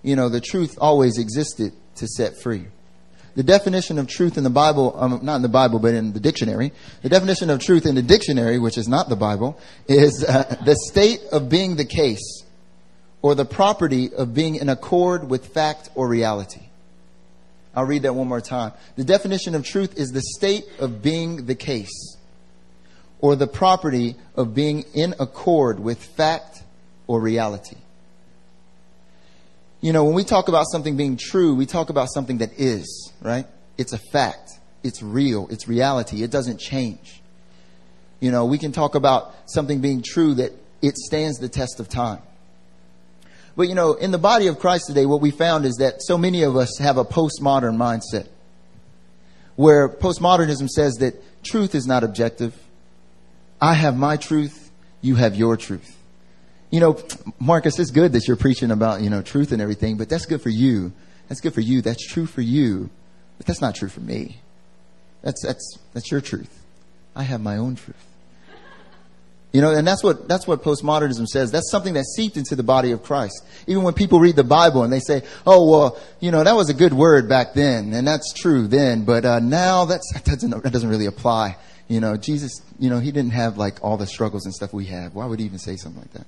You 0.01 0.15
know, 0.15 0.29
the 0.29 0.41
truth 0.41 0.77
always 0.79 1.17
existed 1.17 1.73
to 1.95 2.07
set 2.07 2.41
free. 2.41 2.67
The 3.35 3.43
definition 3.43 3.99
of 3.99 4.07
truth 4.07 4.37
in 4.37 4.43
the 4.43 4.49
Bible, 4.49 4.95
um, 4.97 5.19
not 5.23 5.37
in 5.37 5.41
the 5.41 5.49
Bible, 5.49 5.79
but 5.79 5.93
in 5.93 6.13
the 6.13 6.19
dictionary, 6.19 6.73
the 7.03 7.09
definition 7.09 7.49
of 7.49 7.59
truth 7.59 7.85
in 7.85 7.95
the 7.95 8.01
dictionary, 8.01 8.59
which 8.59 8.77
is 8.77 8.87
not 8.87 9.09
the 9.09 9.15
Bible, 9.15 9.59
is 9.87 10.23
uh, 10.23 10.55
the 10.65 10.75
state 10.75 11.21
of 11.31 11.49
being 11.49 11.75
the 11.75 11.85
case 11.85 12.43
or 13.21 13.35
the 13.35 13.45
property 13.45 14.13
of 14.13 14.33
being 14.33 14.55
in 14.55 14.69
accord 14.69 15.29
with 15.29 15.47
fact 15.47 15.89
or 15.95 16.07
reality. 16.07 16.61
I'll 17.75 17.85
read 17.85 18.03
that 18.03 18.15
one 18.15 18.27
more 18.27 18.41
time. 18.41 18.73
The 18.95 19.03
definition 19.03 19.55
of 19.55 19.65
truth 19.65 19.97
is 19.97 20.11
the 20.11 20.21
state 20.21 20.65
of 20.79 21.01
being 21.01 21.45
the 21.45 21.55
case 21.55 22.17
or 23.19 23.35
the 23.35 23.47
property 23.47 24.15
of 24.35 24.55
being 24.55 24.85
in 24.93 25.13
accord 25.19 25.79
with 25.79 26.03
fact 26.03 26.63
or 27.07 27.19
reality. 27.19 27.77
You 29.81 29.93
know, 29.93 30.03
when 30.03 30.13
we 30.13 30.23
talk 30.23 30.49
about 30.49 30.65
something 30.71 30.97
being 30.97 31.15
true, 31.17 31.55
we 31.55 31.65
talk 31.65 31.89
about 31.89 32.09
something 32.13 32.39
that 32.39 32.51
is, 32.59 33.13
right? 33.21 33.47
It's 33.77 33.93
a 33.93 33.97
fact. 33.97 34.51
It's 34.83 35.01
real. 35.01 35.47
It's 35.49 35.67
reality. 35.67 36.21
It 36.23 36.31
doesn't 36.31 36.59
change. 36.59 37.21
You 38.19 38.31
know, 38.31 38.45
we 38.45 38.57
can 38.57 38.73
talk 38.73 38.95
about 38.95 39.33
something 39.45 39.79
being 39.79 40.01
true 40.01 40.33
that 40.35 40.51
it 40.81 40.97
stands 40.97 41.37
the 41.39 41.47
test 41.47 41.79
of 41.79 41.87
time. 41.87 42.21
But 43.55 43.69
you 43.69 43.75
know, 43.75 43.93
in 43.93 44.11
the 44.11 44.17
body 44.17 44.47
of 44.47 44.59
Christ 44.59 44.87
today, 44.87 45.05
what 45.05 45.21
we 45.21 45.31
found 45.31 45.65
is 45.65 45.75
that 45.75 46.01
so 46.01 46.17
many 46.17 46.43
of 46.43 46.55
us 46.55 46.77
have 46.79 46.97
a 46.97 47.05
postmodern 47.05 47.77
mindset. 47.77 48.27
where 49.59 49.89
postmodernism 49.89 50.69
says 50.69 50.95
that 50.99 51.21
truth 51.43 51.75
is 51.75 51.85
not 51.85 52.01
objective. 52.01 52.55
I 53.59 53.73
have 53.73 53.97
my 53.97 54.15
truth, 54.15 54.71
you 55.01 55.15
have 55.15 55.35
your 55.35 55.57
truth. 55.57 55.97
You 56.71 56.79
know, 56.79 56.99
Marcus, 57.39 57.79
it's 57.79 57.91
good 57.91 58.13
that 58.13 58.27
you're 58.27 58.37
preaching 58.37 58.71
about, 58.71 59.01
you 59.01 59.09
know, 59.09 59.21
truth 59.21 59.51
and 59.51 59.61
everything, 59.61 59.97
but 59.97 60.07
that's 60.09 60.25
good 60.25 60.41
for 60.41 60.49
you. 60.49 60.91
That's 61.27 61.41
good 61.41 61.53
for 61.53 61.61
you. 61.61 61.81
That's 61.81 62.05
true 62.05 62.25
for 62.25 62.41
you. 62.41 62.89
But 63.37 63.47
that's 63.47 63.61
not 63.61 63.75
true 63.75 63.89
for 63.89 64.01
me. 64.01 64.37
That's, 65.21 65.43
that's, 65.43 65.77
that's 65.93 66.11
your 66.11 66.21
truth. 66.21 66.63
I 67.15 67.23
have 67.23 67.41
my 67.41 67.57
own 67.57 67.75
truth. 67.75 68.05
You 69.51 69.61
know, 69.61 69.73
and 69.73 69.87
that's 69.87 70.03
what, 70.03 70.27
that's 70.27 70.45
what 70.45 70.61
postmodernism 70.61 71.25
says. 71.25 71.51
That's 71.51 71.71
something 71.71 71.95
that 71.95 72.05
seeped 72.05 72.37
into 72.37 72.55
the 72.55 72.61
body 72.61 72.91
of 72.91 73.01
Christ. 73.01 73.43
Even 73.65 73.81
when 73.81 73.95
people 73.95 74.19
read 74.19 74.35
the 74.35 74.43
Bible 74.43 74.83
and 74.83 74.93
they 74.93 74.99
say, 74.99 75.23
oh, 75.47 75.67
well, 75.69 75.99
you 76.19 76.29
know, 76.29 76.43
that 76.43 76.55
was 76.55 76.69
a 76.69 76.73
good 76.73 76.93
word 76.93 77.27
back 77.27 77.55
then, 77.55 77.93
and 77.93 78.07
that's 78.07 78.31
true 78.33 78.67
then, 78.67 79.05
but, 79.05 79.25
uh, 79.25 79.39
now 79.39 79.85
that's, 79.85 80.11
that 80.13 80.25
doesn't, 80.25 80.51
that 80.63 80.71
doesn't 80.71 80.89
really 80.89 81.07
apply. 81.07 81.57
You 81.87 81.99
know, 81.99 82.15
Jesus, 82.15 82.61
you 82.77 82.91
know, 82.91 82.99
he 82.99 83.11
didn't 83.11 83.31
have 83.31 83.57
like 83.57 83.83
all 83.83 83.97
the 83.97 84.05
struggles 84.05 84.45
and 84.45 84.53
stuff 84.53 84.71
we 84.71 84.85
have. 84.85 85.15
Why 85.15 85.25
would 85.25 85.39
he 85.39 85.45
even 85.45 85.57
say 85.57 85.75
something 85.75 86.01
like 86.01 86.13
that? 86.13 86.27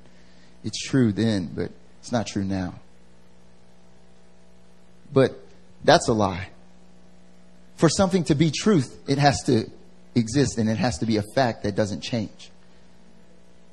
It's 0.63 0.79
true 0.79 1.11
then, 1.11 1.51
but 1.53 1.71
it's 1.99 2.11
not 2.11 2.27
true 2.27 2.43
now. 2.43 2.75
But 5.13 5.39
that's 5.83 6.07
a 6.07 6.13
lie. 6.13 6.49
For 7.75 7.89
something 7.89 8.23
to 8.25 8.35
be 8.35 8.51
truth, 8.51 8.97
it 9.07 9.17
has 9.17 9.41
to 9.43 9.69
exist 10.15 10.57
and 10.57 10.69
it 10.69 10.77
has 10.77 10.97
to 10.99 11.05
be 11.05 11.17
a 11.17 11.23
fact 11.35 11.63
that 11.63 11.75
doesn't 11.75 12.01
change. 12.01 12.51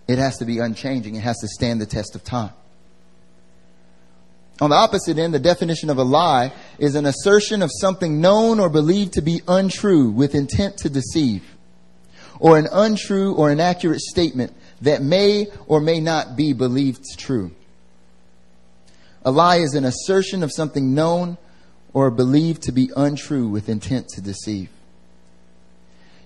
It 0.07 0.19
has 0.19 0.39
to 0.39 0.47
be 0.47 0.59
unchanging. 0.59 1.17
It 1.17 1.23
has 1.23 1.39
to 1.39 1.49
stand 1.49 1.81
the 1.81 1.87
test 1.87 2.15
of 2.15 2.25
time. 2.25 2.53
On 4.61 4.71
the 4.71 4.77
opposite 4.77 5.19
end, 5.19 5.33
the 5.33 5.39
definition 5.39 5.89
of 5.89 5.99
a 5.99 6.03
lie 6.03 6.53
is 6.79 6.97
an 6.97 7.07
assertion 7.07 7.63
of 7.63 7.71
something 7.81 8.21
known 8.21 8.59
or 8.59 8.69
believed 8.69 9.13
to 9.13 9.23
be 9.23 9.41
untrue 9.47 10.11
with 10.11 10.35
intent 10.35 10.79
to 10.79 10.91
deceive, 10.91 11.45
or 12.41 12.59
an 12.59 12.67
untrue 12.73 13.35
or 13.35 13.53
inaccurate 13.53 14.01
statement 14.01 14.53
that 14.83 15.03
may 15.03 15.47
or 15.67 15.81
may 15.81 16.01
not 16.01 16.37
be 16.37 16.53
believed 16.53 17.05
true. 17.17 17.53
A 19.25 19.31
lie 19.31 19.57
is 19.57 19.75
an 19.75 19.85
assertion 19.85 20.43
of 20.43 20.53
something 20.53 20.95
known 20.95 21.37
or 21.93 22.11
believed 22.11 22.63
to 22.63 22.73
be 22.73 22.91
untrue 22.97 23.49
with 23.49 23.69
intent 23.69 24.09
to 24.09 24.21
deceive. 24.21 24.71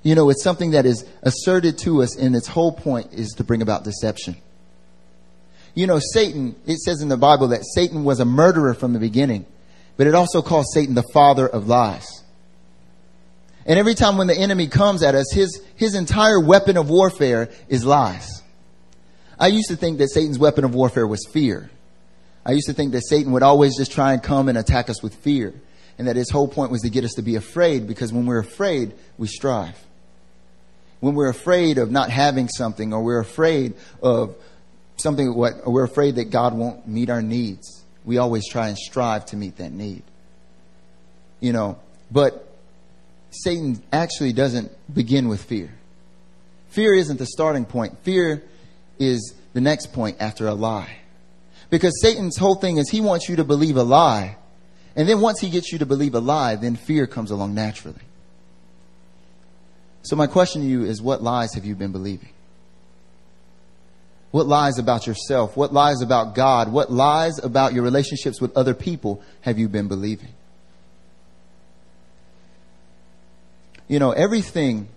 You 0.03 0.15
know, 0.15 0.31
it's 0.31 0.43
something 0.43 0.73
that 0.73 0.85
is 0.85 1.07
asserted 1.23 1.79
to 1.79 2.03
us, 2.03 2.17
and 2.17 2.35
its 2.35 2.49
whole 2.49 2.73
point 2.73 3.13
is 3.13 3.31
to 3.35 3.45
bring 3.45 3.63
about 3.63 3.85
deception. 3.85 4.37
You 5.75 5.87
know, 5.87 6.01
Satan, 6.01 6.57
it 6.67 6.79
says 6.79 7.01
in 7.01 7.09
the 7.09 7.17
Bible 7.17 7.49
that 7.49 7.65
Satan 7.65 8.05
was 8.05 8.21
a 8.21 8.25
murderer 8.25 8.75
from 8.75 8.93
the 8.93 8.99
beginning, 8.99 9.47
but 9.97 10.07
it 10.07 10.15
also 10.15 10.43
calls 10.43 10.73
Satan 10.75 10.95
the 10.95 11.05
father 11.15 11.49
of 11.49 11.69
lies. 11.69 12.23
And 13.65 13.79
every 13.79 13.95
time 13.95 14.19
when 14.19 14.27
the 14.27 14.37
enemy 14.37 14.67
comes 14.67 15.03
at 15.03 15.15
us, 15.15 15.33
his, 15.33 15.63
his 15.77 15.95
entire 15.95 16.41
weapon 16.41 16.77
of 16.77 16.91
warfare 16.91 17.49
is 17.69 17.85
lies. 17.85 18.42
I 19.39 19.49
used 19.49 19.69
to 19.69 19.77
think 19.77 19.99
that 19.99 20.11
Satan's 20.11 20.39
weapon 20.39 20.65
of 20.65 20.75
warfare 20.75 21.07
was 21.07 21.27
fear. 21.33 21.71
I 22.45 22.53
used 22.53 22.67
to 22.67 22.75
think 22.75 22.93
that 22.93 23.03
Satan 23.07 23.33
would 23.33 23.43
always 23.43 23.77
just 23.77 23.93
try 23.93 24.13
and 24.13 24.23
come 24.23 24.49
and 24.49 24.59
attack 24.59 24.91
us 24.91 25.03
with 25.03 25.15
fear. 25.15 25.55
And 25.99 26.09
that 26.09 26.17
his 26.17 26.31
whole 26.31 26.49
point 26.49 26.71
was 26.71 26.83
to 26.83 26.91
get 26.91 27.05
us 27.05 27.15
to 27.15 27.23
be 27.23 27.37
afraid 27.37 27.87
because 27.87 28.13
when 28.13 28.27
we're 28.27 28.39
afraid, 28.39 28.95
we 29.19 29.29
strive 29.29 29.77
when 31.03 31.17
we're 31.17 31.29
afraid 31.29 31.79
of 31.79 31.91
not 31.91 32.11
having 32.11 32.49
something 32.49 32.93
or 32.95 33.03
we're 33.03 33.19
afraid 33.19 33.75
of 34.05 34.37
something 34.99 35.35
what 35.35 35.55
or 35.65 35.73
we're 35.73 35.85
afraid 35.85 36.15
that 36.15 36.31
God 36.31 36.55
won't 36.55 36.87
meet 36.87 37.11
our 37.11 37.21
needs, 37.21 37.85
we 38.05 38.19
always 38.19 38.49
try 38.49 38.69
and 38.69 38.79
strive 38.79 39.27
to 39.27 39.37
meet 39.37 39.57
that 39.57 39.73
need. 39.73 40.05
You 41.41 41.53
know, 41.53 41.81
but 42.13 42.49
Satan 43.33 43.83
actually 43.93 44.33
doesn't 44.33 44.71
begin 44.95 45.27
with 45.27 45.43
fear. 45.43 45.75
Fear 46.69 46.95
isn't 46.95 47.19
the 47.19 47.27
starting 47.27 47.65
point. 47.65 47.99
Fear 48.05 48.45
is 48.99 49.35
the 49.53 49.61
next 49.61 49.93
point 49.93 50.17
after 50.21 50.47
a 50.47 50.55
lie. 50.55 50.97
Because 51.71 52.01
Satan's 52.01 52.37
whole 52.37 52.55
thing 52.55 52.77
is 52.77 52.91
he 52.91 53.01
wants 53.01 53.29
you 53.29 53.37
to 53.37 53.45
believe 53.45 53.77
a 53.77 53.83
lie. 53.83 54.37
And 54.95 55.09
then 55.09 55.21
once 55.21 55.41
he 55.41 55.49
gets 55.49 55.73
you 55.73 55.79
to 55.79 55.87
believe 55.87 56.15
a 56.15 56.21
lie, 56.21 56.57
then 56.57 56.77
fear 56.77 57.07
comes 57.07 57.31
along 57.31 57.55
naturally. 57.55 58.03
So 60.03 60.17
my 60.17 60.27
question 60.27 60.63
to 60.63 60.69
you 60.69 60.85
is 60.85 61.01
what 61.01 61.23
lies 61.23 61.55
have 61.55 61.65
you 61.65 61.75
been 61.75 61.93
believing? 61.93 62.29
What 64.33 64.47
lies 64.47 64.79
about 64.79 65.07
yourself? 65.07 65.57
What 65.57 65.73
lies 65.73 66.01
about 66.01 66.35
God? 66.35 66.73
What 66.73 66.91
lies 66.91 67.39
about 67.39 67.75
your 67.75 67.85
relationships 67.85 68.41
with 68.41 68.57
other 68.57 68.75
people 68.75 69.23
have 69.43 69.59
you 69.59 69.69
been 69.69 69.89
believing? 69.89 70.31
You 73.89 73.99
know, 73.99 74.13
everything 74.13 74.89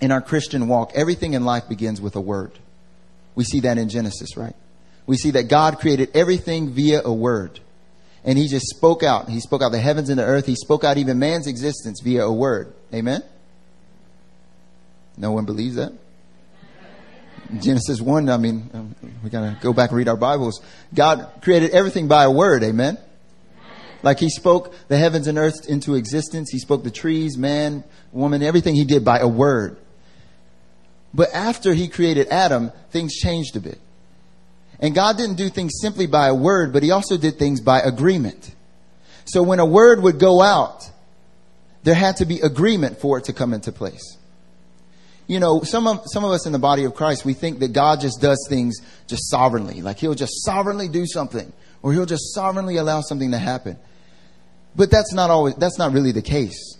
in 0.00 0.12
our 0.12 0.20
Christian 0.20 0.68
walk, 0.68 0.92
everything 0.94 1.32
in 1.32 1.44
life 1.44 1.68
begins 1.68 2.00
with 2.00 2.14
a 2.14 2.20
word. 2.20 2.52
We 3.34 3.44
see 3.44 3.60
that 3.60 3.78
in 3.78 3.88
Genesis, 3.88 4.36
right? 4.36 4.54
We 5.06 5.16
see 5.16 5.32
that 5.32 5.44
God 5.44 5.78
created 5.78 6.10
everything 6.14 6.70
via 6.70 7.02
a 7.02 7.12
word. 7.12 7.60
And 8.24 8.38
he 8.38 8.46
just 8.46 8.66
spoke 8.66 9.02
out. 9.02 9.28
He 9.28 9.40
spoke 9.40 9.62
out 9.62 9.72
the 9.72 9.80
heavens 9.80 10.08
and 10.08 10.18
the 10.18 10.24
earth. 10.24 10.46
He 10.46 10.54
spoke 10.54 10.84
out 10.84 10.96
even 10.96 11.18
man's 11.18 11.46
existence 11.46 12.00
via 12.02 12.24
a 12.24 12.32
word. 12.32 12.72
Amen? 12.94 13.22
No 15.16 15.32
one 15.32 15.44
believes 15.44 15.74
that? 15.76 15.92
Genesis 17.60 18.00
1, 18.00 18.30
I 18.30 18.36
mean, 18.38 18.70
um, 18.72 18.94
we 19.22 19.28
gotta 19.28 19.58
go 19.60 19.72
back 19.72 19.90
and 19.90 19.98
read 19.98 20.08
our 20.08 20.16
Bibles. 20.16 20.62
God 20.94 21.30
created 21.42 21.72
everything 21.72 22.08
by 22.08 22.24
a 22.24 22.30
word, 22.30 22.62
amen? 22.62 22.96
Like 24.02 24.18
he 24.18 24.30
spoke 24.30 24.74
the 24.88 24.96
heavens 24.96 25.26
and 25.26 25.36
earth 25.36 25.68
into 25.68 25.94
existence. 25.94 26.50
He 26.50 26.58
spoke 26.58 26.82
the 26.82 26.90
trees, 26.90 27.36
man, 27.36 27.84
woman, 28.10 28.42
everything 28.42 28.74
he 28.74 28.84
did 28.84 29.04
by 29.04 29.18
a 29.18 29.28
word. 29.28 29.76
But 31.14 31.32
after 31.34 31.74
he 31.74 31.88
created 31.88 32.28
Adam, 32.28 32.72
things 32.90 33.14
changed 33.14 33.56
a 33.56 33.60
bit. 33.60 33.78
And 34.80 34.94
God 34.94 35.16
didn't 35.16 35.36
do 35.36 35.48
things 35.48 35.74
simply 35.80 36.06
by 36.06 36.28
a 36.28 36.34
word, 36.34 36.72
but 36.72 36.82
he 36.82 36.90
also 36.90 37.16
did 37.16 37.38
things 37.38 37.60
by 37.60 37.80
agreement. 37.80 38.54
So 39.26 39.42
when 39.42 39.60
a 39.60 39.66
word 39.66 40.02
would 40.02 40.18
go 40.18 40.42
out, 40.42 40.90
there 41.84 41.94
had 41.94 42.16
to 42.16 42.24
be 42.24 42.40
agreement 42.40 42.98
for 42.98 43.18
it 43.18 43.24
to 43.24 43.32
come 43.32 43.54
into 43.54 43.72
place 43.72 44.16
you 45.32 45.40
know, 45.40 45.62
some 45.62 45.86
of, 45.86 46.02
some 46.06 46.24
of 46.24 46.32
us 46.32 46.46
in 46.46 46.52
the 46.52 46.58
body 46.58 46.84
of 46.84 46.94
Christ, 46.94 47.24
we 47.24 47.32
think 47.32 47.60
that 47.60 47.72
God 47.72 48.00
just 48.00 48.20
does 48.20 48.44
things 48.50 48.76
just 49.06 49.30
sovereignly. 49.30 49.80
Like 49.80 49.98
he'll 49.98 50.14
just 50.14 50.44
sovereignly 50.44 50.88
do 50.88 51.06
something 51.06 51.50
or 51.82 51.92
he'll 51.92 52.06
just 52.06 52.34
sovereignly 52.34 52.76
allow 52.76 53.00
something 53.00 53.30
to 53.30 53.38
happen. 53.38 53.78
But 54.74 54.90
that's 54.90 55.12
not 55.12 55.30
always, 55.30 55.54
that's 55.54 55.78
not 55.78 55.92
really 55.92 56.12
the 56.12 56.22
case. 56.22 56.76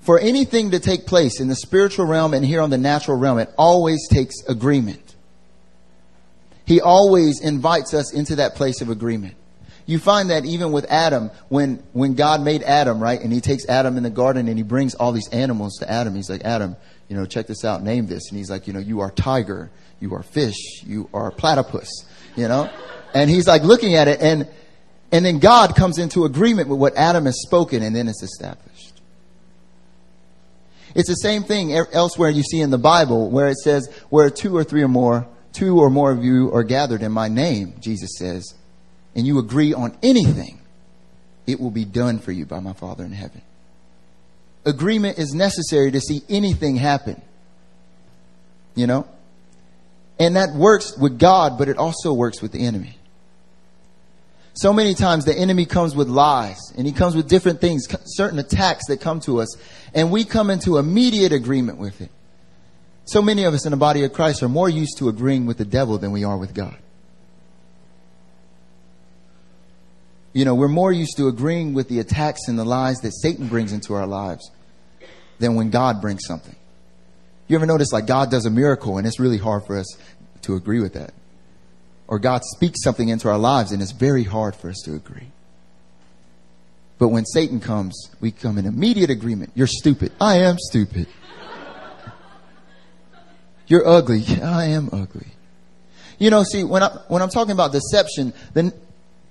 For 0.00 0.18
anything 0.18 0.70
to 0.70 0.80
take 0.80 1.06
place 1.06 1.40
in 1.40 1.48
the 1.48 1.56
spiritual 1.56 2.06
realm 2.06 2.32
and 2.32 2.44
here 2.44 2.60
on 2.60 2.70
the 2.70 2.78
natural 2.78 3.18
realm, 3.18 3.38
it 3.38 3.50
always 3.58 4.08
takes 4.08 4.42
agreement. 4.48 5.14
He 6.64 6.80
always 6.80 7.40
invites 7.40 7.94
us 7.94 8.12
into 8.12 8.36
that 8.36 8.54
place 8.54 8.80
of 8.80 8.88
agreement. 8.88 9.34
You 9.86 9.98
find 9.98 10.30
that 10.30 10.44
even 10.44 10.70
with 10.70 10.84
Adam, 10.88 11.30
when, 11.48 11.82
when 11.92 12.14
God 12.14 12.42
made 12.42 12.62
Adam, 12.62 13.02
right, 13.02 13.20
and 13.20 13.32
he 13.32 13.40
takes 13.40 13.68
Adam 13.68 13.96
in 13.96 14.04
the 14.04 14.10
garden 14.10 14.46
and 14.46 14.56
he 14.56 14.62
brings 14.62 14.94
all 14.94 15.10
these 15.10 15.28
animals 15.30 15.78
to 15.78 15.90
Adam, 15.90 16.14
he's 16.14 16.30
like, 16.30 16.44
Adam, 16.44 16.76
you 17.08 17.16
know, 17.16 17.26
check 17.26 17.48
this 17.48 17.64
out, 17.64 17.82
name 17.82 18.06
this. 18.06 18.28
And 18.28 18.38
he's 18.38 18.48
like, 18.48 18.68
you 18.68 18.72
know, 18.72 18.78
you 18.78 19.00
are 19.00 19.10
tiger, 19.10 19.68
you 19.98 20.14
are 20.14 20.22
fish, 20.22 20.84
you 20.84 21.10
are 21.12 21.32
platypus, 21.32 21.88
you 22.36 22.46
know? 22.46 22.70
And 23.14 23.28
he's 23.28 23.48
like 23.48 23.64
looking 23.64 23.96
at 23.96 24.06
it 24.06 24.20
and, 24.20 24.48
and 25.10 25.24
then 25.24 25.40
God 25.40 25.74
comes 25.74 25.98
into 25.98 26.24
agreement 26.24 26.68
with 26.68 26.78
what 26.78 26.94
Adam 26.96 27.24
has 27.24 27.42
spoken 27.42 27.82
and 27.82 27.94
then 27.96 28.06
it's 28.06 28.22
established. 28.22 28.69
It's 30.94 31.08
the 31.08 31.14
same 31.14 31.42
thing 31.42 31.72
elsewhere 31.72 32.30
you 32.30 32.42
see 32.42 32.60
in 32.60 32.70
the 32.70 32.78
Bible 32.78 33.30
where 33.30 33.48
it 33.48 33.58
says, 33.58 33.88
where 34.08 34.30
two 34.30 34.56
or 34.56 34.64
three 34.64 34.82
or 34.82 34.88
more, 34.88 35.26
two 35.52 35.78
or 35.78 35.90
more 35.90 36.10
of 36.10 36.24
you 36.24 36.52
are 36.52 36.64
gathered 36.64 37.02
in 37.02 37.12
my 37.12 37.28
name, 37.28 37.74
Jesus 37.80 38.10
says, 38.18 38.54
and 39.14 39.26
you 39.26 39.38
agree 39.38 39.74
on 39.74 39.96
anything, 40.02 40.60
it 41.46 41.60
will 41.60 41.70
be 41.70 41.84
done 41.84 42.18
for 42.18 42.32
you 42.32 42.46
by 42.46 42.60
my 42.60 42.72
Father 42.72 43.04
in 43.04 43.12
heaven 43.12 43.42
agreement 44.64 45.18
is 45.18 45.34
necessary 45.34 45.90
to 45.90 46.00
see 46.00 46.22
anything 46.28 46.76
happen. 46.76 47.20
You 48.74 48.86
know? 48.86 49.08
And 50.18 50.36
that 50.36 50.54
works 50.54 50.96
with 50.96 51.18
God, 51.18 51.58
but 51.58 51.68
it 51.68 51.78
also 51.78 52.12
works 52.12 52.42
with 52.42 52.52
the 52.52 52.66
enemy. 52.66 52.96
So 54.60 54.74
many 54.74 54.92
times 54.92 55.24
the 55.24 55.34
enemy 55.34 55.64
comes 55.64 55.96
with 55.96 56.10
lies 56.10 56.58
and 56.76 56.86
he 56.86 56.92
comes 56.92 57.16
with 57.16 57.30
different 57.30 57.62
things, 57.62 57.88
certain 58.04 58.38
attacks 58.38 58.88
that 58.88 59.00
come 59.00 59.18
to 59.20 59.40
us, 59.40 59.56
and 59.94 60.10
we 60.10 60.22
come 60.22 60.50
into 60.50 60.76
immediate 60.76 61.32
agreement 61.32 61.78
with 61.78 62.02
it. 62.02 62.10
So 63.06 63.22
many 63.22 63.44
of 63.44 63.54
us 63.54 63.64
in 63.64 63.70
the 63.70 63.78
body 63.78 64.04
of 64.04 64.12
Christ 64.12 64.42
are 64.42 64.50
more 64.50 64.68
used 64.68 64.98
to 64.98 65.08
agreeing 65.08 65.46
with 65.46 65.56
the 65.56 65.64
devil 65.64 65.96
than 65.96 66.12
we 66.12 66.24
are 66.24 66.36
with 66.36 66.52
God. 66.52 66.76
You 70.34 70.44
know, 70.44 70.54
we're 70.54 70.68
more 70.68 70.92
used 70.92 71.16
to 71.16 71.28
agreeing 71.28 71.72
with 71.72 71.88
the 71.88 71.98
attacks 71.98 72.46
and 72.46 72.58
the 72.58 72.64
lies 72.66 72.98
that 72.98 73.12
Satan 73.12 73.48
brings 73.48 73.72
into 73.72 73.94
our 73.94 74.06
lives 74.06 74.50
than 75.38 75.54
when 75.54 75.70
God 75.70 76.02
brings 76.02 76.26
something. 76.26 76.54
You 77.48 77.56
ever 77.56 77.64
notice 77.64 77.94
like 77.94 78.06
God 78.06 78.30
does 78.30 78.44
a 78.44 78.50
miracle 78.50 78.98
and 78.98 79.06
it's 79.06 79.18
really 79.18 79.38
hard 79.38 79.64
for 79.64 79.78
us 79.78 79.86
to 80.42 80.54
agree 80.54 80.80
with 80.80 80.92
that? 80.92 81.14
Or 82.10 82.18
God 82.18 82.42
speaks 82.44 82.82
something 82.82 83.08
into 83.08 83.28
our 83.28 83.38
lives 83.38 83.70
and 83.70 83.80
it's 83.80 83.92
very 83.92 84.24
hard 84.24 84.56
for 84.56 84.68
us 84.68 84.82
to 84.84 84.94
agree. 84.94 85.28
But 86.98 87.08
when 87.08 87.24
Satan 87.24 87.60
comes, 87.60 88.10
we 88.20 88.32
come 88.32 88.58
in 88.58 88.66
immediate 88.66 89.10
agreement. 89.10 89.52
You're 89.54 89.68
stupid. 89.68 90.12
I 90.20 90.38
am 90.38 90.58
stupid. 90.58 91.06
You're 93.68 93.86
ugly. 93.86 94.24
I 94.42 94.64
am 94.66 94.90
ugly. 94.92 95.28
You 96.18 96.30
know, 96.30 96.42
see, 96.42 96.64
when 96.64 96.82
I, 96.82 96.88
when 97.06 97.22
I'm 97.22 97.30
talking 97.30 97.52
about 97.52 97.70
deception, 97.70 98.34
then 98.54 98.72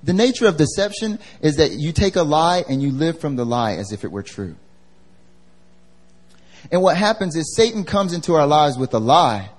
the 0.02 0.14
nature 0.14 0.48
of 0.48 0.56
deception 0.56 1.20
is 1.42 1.58
that 1.58 1.74
you 1.74 1.92
take 1.92 2.16
a 2.16 2.24
lie 2.24 2.64
and 2.68 2.82
you 2.82 2.92
live 2.92 3.20
from 3.20 3.36
the 3.36 3.46
lie 3.46 3.74
as 3.74 3.92
if 3.92 4.06
it 4.06 4.12
were 4.12 4.24
true. 4.24 4.56
And 6.72 6.82
what 6.82 6.96
happens 6.96 7.36
is 7.36 7.56
Satan 7.56 7.84
comes 7.84 8.14
into 8.14 8.36
our 8.36 8.48
lives 8.48 8.78
with 8.78 8.94
a 8.94 9.00
lie 9.00 9.50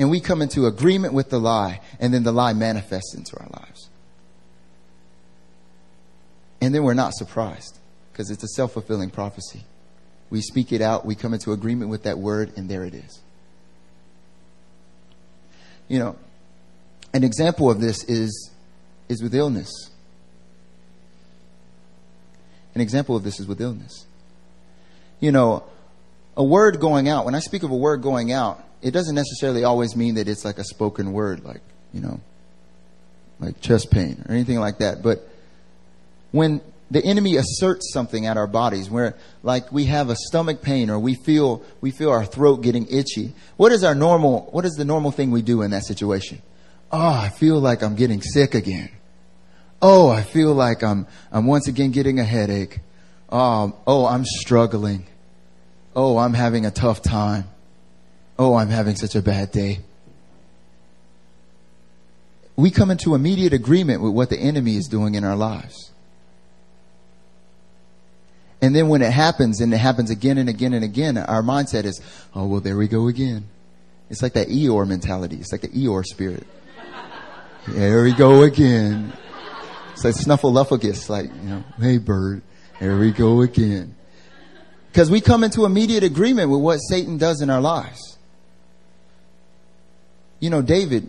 and 0.00 0.08
we 0.08 0.18
come 0.18 0.40
into 0.40 0.64
agreement 0.64 1.12
with 1.12 1.28
the 1.28 1.38
lie 1.38 1.82
and 2.00 2.12
then 2.12 2.22
the 2.22 2.32
lie 2.32 2.54
manifests 2.54 3.14
into 3.14 3.36
our 3.38 3.46
lives. 3.52 3.90
And 6.62 6.74
then 6.74 6.84
we're 6.84 6.94
not 6.94 7.12
surprised 7.12 7.78
because 8.10 8.30
it's 8.30 8.42
a 8.42 8.48
self-fulfilling 8.48 9.10
prophecy. 9.10 9.62
We 10.30 10.40
speak 10.40 10.72
it 10.72 10.80
out, 10.80 11.04
we 11.04 11.14
come 11.14 11.34
into 11.34 11.52
agreement 11.52 11.90
with 11.90 12.04
that 12.04 12.18
word 12.18 12.50
and 12.56 12.66
there 12.66 12.84
it 12.84 12.94
is. 12.94 13.20
You 15.86 15.98
know, 15.98 16.16
an 17.12 17.22
example 17.22 17.70
of 17.70 17.80
this 17.80 18.02
is 18.04 18.50
is 19.10 19.22
with 19.22 19.34
illness. 19.34 19.90
An 22.74 22.80
example 22.80 23.16
of 23.16 23.22
this 23.22 23.38
is 23.38 23.46
with 23.46 23.60
illness. 23.60 24.06
You 25.18 25.32
know, 25.32 25.64
a 26.38 26.44
word 26.44 26.80
going 26.80 27.08
out, 27.08 27.26
when 27.26 27.34
I 27.34 27.40
speak 27.40 27.64
of 27.64 27.70
a 27.70 27.76
word 27.76 28.00
going 28.00 28.32
out, 28.32 28.64
it 28.82 28.92
doesn't 28.92 29.14
necessarily 29.14 29.64
always 29.64 29.96
mean 29.96 30.14
that 30.14 30.28
it's 30.28 30.44
like 30.44 30.58
a 30.58 30.64
spoken 30.64 31.12
word, 31.12 31.44
like, 31.44 31.60
you 31.92 32.00
know, 32.00 32.20
like 33.38 33.60
chest 33.60 33.90
pain 33.90 34.24
or 34.28 34.34
anything 34.34 34.58
like 34.58 34.78
that. 34.78 35.02
But 35.02 35.28
when 36.32 36.60
the 36.90 37.04
enemy 37.04 37.36
asserts 37.36 37.92
something 37.92 38.26
at 38.26 38.36
our 38.36 38.46
bodies 38.46 38.90
where 38.90 39.16
like 39.42 39.70
we 39.70 39.86
have 39.86 40.10
a 40.10 40.16
stomach 40.16 40.60
pain 40.62 40.90
or 40.90 40.98
we 40.98 41.14
feel 41.14 41.62
we 41.80 41.90
feel 41.90 42.10
our 42.10 42.24
throat 42.24 42.62
getting 42.62 42.84
itchy 42.88 43.32
what 43.56 43.70
is 43.70 43.84
our 43.84 43.94
normal 43.94 44.48
what 44.50 44.64
is 44.64 44.72
the 44.72 44.84
normal 44.84 45.12
thing 45.12 45.30
we 45.30 45.40
do 45.40 45.62
in 45.62 45.70
that 45.70 45.84
situation 45.84 46.42
oh 46.90 47.12
i 47.12 47.28
feel 47.28 47.60
like 47.60 47.80
i'm 47.84 47.94
getting 47.94 48.20
sick 48.20 48.56
again 48.56 48.90
Oh, 49.82 50.10
I 50.10 50.22
feel 50.22 50.52
like 50.52 50.82
I'm, 50.82 51.06
I'm 51.32 51.46
once 51.46 51.66
again 51.66 51.90
getting 51.90 52.18
a 52.18 52.24
headache. 52.24 52.80
Um, 53.30 53.74
oh, 53.86 54.06
I'm 54.06 54.24
struggling. 54.24 55.06
Oh, 55.96 56.18
I'm 56.18 56.34
having 56.34 56.66
a 56.66 56.70
tough 56.70 57.00
time. 57.00 57.44
Oh, 58.40 58.54
I'm 58.54 58.70
having 58.70 58.96
such 58.96 59.14
a 59.14 59.20
bad 59.20 59.52
day. 59.52 59.80
We 62.56 62.70
come 62.70 62.90
into 62.90 63.14
immediate 63.14 63.52
agreement 63.52 64.00
with 64.00 64.14
what 64.14 64.30
the 64.30 64.38
enemy 64.38 64.76
is 64.76 64.88
doing 64.88 65.14
in 65.14 65.24
our 65.24 65.36
lives. 65.36 65.90
And 68.62 68.74
then 68.74 68.88
when 68.88 69.02
it 69.02 69.12
happens, 69.12 69.60
and 69.60 69.74
it 69.74 69.76
happens 69.76 70.08
again 70.08 70.38
and 70.38 70.48
again 70.48 70.72
and 70.72 70.82
again, 70.82 71.18
our 71.18 71.42
mindset 71.42 71.84
is, 71.84 72.00
oh, 72.34 72.46
well, 72.46 72.60
there 72.62 72.78
we 72.78 72.88
go 72.88 73.08
again. 73.08 73.46
It's 74.08 74.22
like 74.22 74.32
that 74.32 74.48
Eeyore 74.48 74.88
mentality. 74.88 75.36
It's 75.36 75.52
like 75.52 75.60
the 75.60 75.68
Eeyore 75.68 76.06
spirit. 76.06 76.46
There 77.68 78.04
we 78.04 78.14
go 78.14 78.44
again. 78.44 79.12
It's 79.92 80.02
like 80.02 80.14
snuffleupagus, 80.14 81.10
like, 81.10 81.26
you 81.26 81.48
know, 81.50 81.64
hey 81.78 81.98
bird, 81.98 82.40
there 82.80 82.96
we 82.96 83.12
go 83.12 83.42
again. 83.42 83.94
Because 84.90 85.10
we 85.10 85.20
come 85.20 85.44
into 85.44 85.66
immediate 85.66 86.04
agreement 86.04 86.48
with 86.48 86.62
what 86.62 86.78
Satan 86.78 87.18
does 87.18 87.42
in 87.42 87.50
our 87.50 87.60
lives. 87.60 88.09
You 90.40 90.50
know, 90.50 90.62
David, 90.62 91.08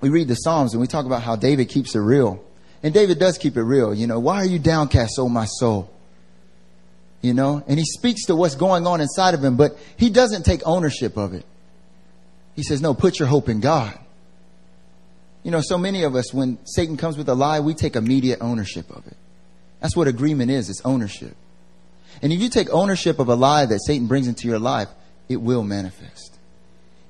we 0.00 0.08
read 0.08 0.28
the 0.28 0.34
Psalms 0.34 0.72
and 0.72 0.80
we 0.80 0.86
talk 0.86 1.06
about 1.06 1.22
how 1.22 1.36
David 1.36 1.68
keeps 1.68 1.94
it 1.94 2.00
real. 2.00 2.42
And 2.82 2.94
David 2.94 3.18
does 3.18 3.36
keep 3.36 3.56
it 3.56 3.62
real. 3.62 3.94
You 3.94 4.06
know, 4.06 4.18
why 4.18 4.36
are 4.36 4.46
you 4.46 4.58
downcast, 4.58 5.12
oh 5.18 5.28
my 5.28 5.44
soul? 5.44 5.90
You 7.20 7.34
know, 7.34 7.62
and 7.68 7.78
he 7.78 7.84
speaks 7.84 8.24
to 8.26 8.34
what's 8.34 8.54
going 8.54 8.86
on 8.86 9.02
inside 9.02 9.34
of 9.34 9.44
him, 9.44 9.56
but 9.58 9.78
he 9.98 10.08
doesn't 10.08 10.44
take 10.44 10.62
ownership 10.64 11.18
of 11.18 11.34
it. 11.34 11.44
He 12.56 12.62
says, 12.62 12.80
no, 12.80 12.94
put 12.94 13.18
your 13.18 13.28
hope 13.28 13.50
in 13.50 13.60
God. 13.60 13.98
You 15.42 15.50
know, 15.50 15.60
so 15.62 15.76
many 15.76 16.02
of 16.02 16.14
us, 16.14 16.32
when 16.32 16.58
Satan 16.66 16.96
comes 16.96 17.18
with 17.18 17.28
a 17.28 17.34
lie, 17.34 17.60
we 17.60 17.74
take 17.74 17.96
immediate 17.96 18.38
ownership 18.40 18.90
of 18.90 19.06
it. 19.06 19.16
That's 19.80 19.96
what 19.96 20.08
agreement 20.08 20.50
is. 20.50 20.70
It's 20.70 20.82
ownership. 20.84 21.36
And 22.22 22.32
if 22.32 22.40
you 22.40 22.48
take 22.48 22.70
ownership 22.70 23.18
of 23.18 23.28
a 23.28 23.34
lie 23.34 23.66
that 23.66 23.80
Satan 23.84 24.06
brings 24.06 24.28
into 24.28 24.48
your 24.48 24.58
life, 24.58 24.88
it 25.28 25.36
will 25.36 25.62
manifest. 25.62 26.29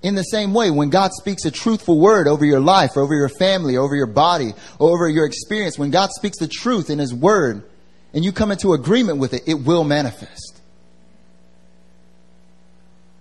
In 0.02 0.14
the 0.14 0.22
same 0.22 0.54
way, 0.54 0.70
when 0.70 0.88
God 0.88 1.12
speaks 1.12 1.44
a 1.44 1.50
truthful 1.50 1.98
word 1.98 2.26
over 2.26 2.44
your 2.44 2.60
life, 2.60 2.96
over 2.96 3.14
your 3.14 3.28
family, 3.28 3.76
over 3.76 3.94
your 3.94 4.06
body, 4.06 4.54
over 4.78 5.08
your 5.08 5.26
experience, 5.26 5.78
when 5.78 5.90
God 5.90 6.10
speaks 6.10 6.38
the 6.38 6.48
truth 6.48 6.88
in 6.88 6.98
His 6.98 7.12
word, 7.12 7.62
and 8.14 8.24
you 8.24 8.32
come 8.32 8.50
into 8.50 8.72
agreement 8.72 9.18
with 9.18 9.34
it, 9.34 9.42
it 9.46 9.54
will 9.54 9.84
manifest 9.84 10.60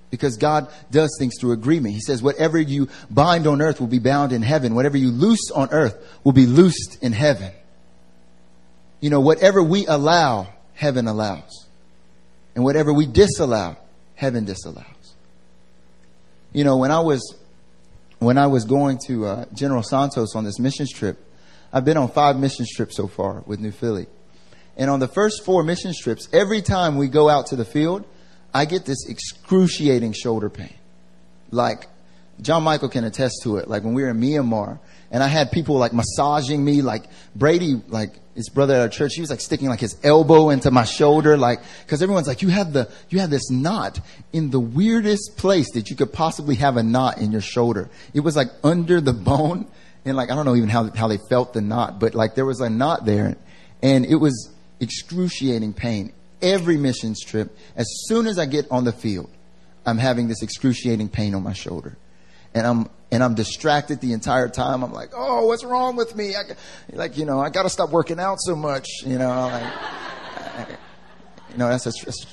because 0.09 0.37
God 0.37 0.67
does 0.91 1.15
things 1.19 1.35
through 1.39 1.51
agreement. 1.51 1.93
He 1.93 2.01
says, 2.01 2.21
whatever 2.21 2.59
you 2.59 2.89
bind 3.09 3.47
on 3.47 3.61
earth 3.61 3.79
will 3.79 3.87
be 3.87 3.99
bound 3.99 4.31
in 4.31 4.41
heaven. 4.41 4.75
Whatever 4.75 4.97
you 4.97 5.11
loose 5.11 5.51
on 5.51 5.69
earth 5.71 5.95
will 6.23 6.31
be 6.31 6.45
loosed 6.45 6.97
in 7.01 7.13
heaven. 7.13 7.51
You 9.01 9.09
know, 9.09 9.21
whatever 9.21 9.61
we 9.61 9.85
allow, 9.85 10.47
heaven 10.73 11.07
allows. 11.07 11.67
And 12.55 12.63
whatever 12.63 12.91
we 12.91 13.05
disallow, 13.05 13.77
heaven 14.15 14.45
disallows. 14.45 14.85
You 16.51 16.63
know, 16.63 16.77
when 16.77 16.91
I 16.91 16.99
was, 16.99 17.35
when 18.19 18.37
I 18.37 18.47
was 18.47 18.65
going 18.65 18.99
to 19.07 19.25
uh, 19.25 19.45
General 19.53 19.83
Santos 19.83 20.35
on 20.35 20.43
this 20.43 20.59
missions 20.59 20.91
trip, 20.91 21.17
I've 21.71 21.85
been 21.85 21.97
on 21.97 22.09
five 22.09 22.37
missions 22.37 22.71
trips 22.71 22.97
so 22.97 23.07
far 23.07 23.43
with 23.45 23.59
New 23.59 23.71
Philly. 23.71 24.07
And 24.75 24.89
on 24.89 24.99
the 24.99 25.07
first 25.07 25.45
four 25.45 25.63
missions 25.63 25.99
trips, 25.99 26.27
every 26.33 26.61
time 26.61 26.97
we 26.97 27.07
go 27.07 27.29
out 27.29 27.47
to 27.47 27.55
the 27.55 27.65
field, 27.65 28.05
I 28.53 28.65
get 28.65 28.85
this 28.85 29.07
excruciating 29.07 30.13
shoulder 30.13 30.49
pain. 30.49 30.73
Like, 31.51 31.87
John 32.41 32.63
Michael 32.63 32.89
can 32.89 33.03
attest 33.03 33.41
to 33.43 33.57
it. 33.57 33.67
Like 33.67 33.83
when 33.83 33.93
we 33.93 34.03
were 34.03 34.09
in 34.09 34.19
Myanmar 34.19 34.79
and 35.11 35.23
I 35.23 35.27
had 35.27 35.51
people 35.51 35.75
like 35.75 35.93
massaging 35.93 36.63
me, 36.63 36.81
like 36.81 37.05
Brady, 37.35 37.81
like 37.87 38.13
his 38.35 38.49
brother 38.49 38.75
at 38.75 38.81
our 38.81 38.89
church, 38.89 39.13
he 39.15 39.21
was 39.21 39.29
like 39.29 39.41
sticking 39.41 39.67
like 39.67 39.79
his 39.79 39.97
elbow 40.03 40.49
into 40.49 40.71
my 40.71 40.83
shoulder, 40.83 41.37
like, 41.37 41.59
cause 41.87 42.01
everyone's 42.01 42.27
like, 42.27 42.41
you 42.41 42.49
have 42.49 42.73
the, 42.73 42.89
you 43.09 43.19
have 43.19 43.29
this 43.29 43.49
knot 43.49 43.99
in 44.31 44.49
the 44.49 44.59
weirdest 44.59 45.35
place 45.37 45.71
that 45.73 45.89
you 45.89 45.95
could 45.95 46.13
possibly 46.13 46.55
have 46.55 46.77
a 46.77 46.83
knot 46.83 47.17
in 47.17 47.31
your 47.31 47.41
shoulder. 47.41 47.89
It 48.13 48.21
was 48.21 48.35
like 48.35 48.49
under 48.63 49.01
the 49.01 49.13
bone 49.13 49.67
and 50.05 50.15
like, 50.15 50.31
I 50.31 50.35
don't 50.35 50.45
know 50.45 50.55
even 50.55 50.69
how, 50.69 50.89
how 50.91 51.07
they 51.07 51.19
felt 51.29 51.53
the 51.53 51.61
knot, 51.61 51.99
but 51.99 52.15
like 52.15 52.35
there 52.35 52.45
was 52.45 52.61
a 52.61 52.69
knot 52.69 53.05
there 53.05 53.35
and 53.81 54.05
it 54.05 54.15
was 54.15 54.53
excruciating 54.79 55.73
pain 55.73 56.13
every 56.41 56.77
missions 56.77 57.23
trip, 57.23 57.55
as 57.75 57.87
soon 58.05 58.27
as 58.27 58.39
I 58.39 58.45
get 58.45 58.69
on 58.71 58.83
the 58.83 58.91
field, 58.91 59.29
I'm 59.85 59.97
having 59.97 60.27
this 60.27 60.41
excruciating 60.41 61.09
pain 61.09 61.35
on 61.35 61.43
my 61.43 61.53
shoulder. 61.53 61.97
And 62.53 62.65
I'm, 62.65 62.89
and 63.11 63.23
I'm 63.23 63.35
distracted 63.35 64.01
the 64.01 64.13
entire 64.13 64.49
time. 64.49 64.83
I'm 64.83 64.93
like, 64.93 65.11
oh, 65.15 65.45
what's 65.47 65.63
wrong 65.63 65.95
with 65.95 66.15
me? 66.15 66.35
I, 66.35 66.41
like, 66.93 67.17
you 67.17 67.25
know, 67.25 67.39
I 67.39 67.49
got 67.49 67.63
to 67.63 67.69
stop 67.69 67.89
working 67.89 68.19
out 68.19 68.39
so 68.39 68.55
much. 68.55 68.87
You 69.05 69.17
know, 69.17 69.29
like, 69.29 69.63
I, 69.63 70.65
you 71.51 71.57
know, 71.57 71.69
that's, 71.69 71.85
a, 71.87 71.91
that's 72.05 72.25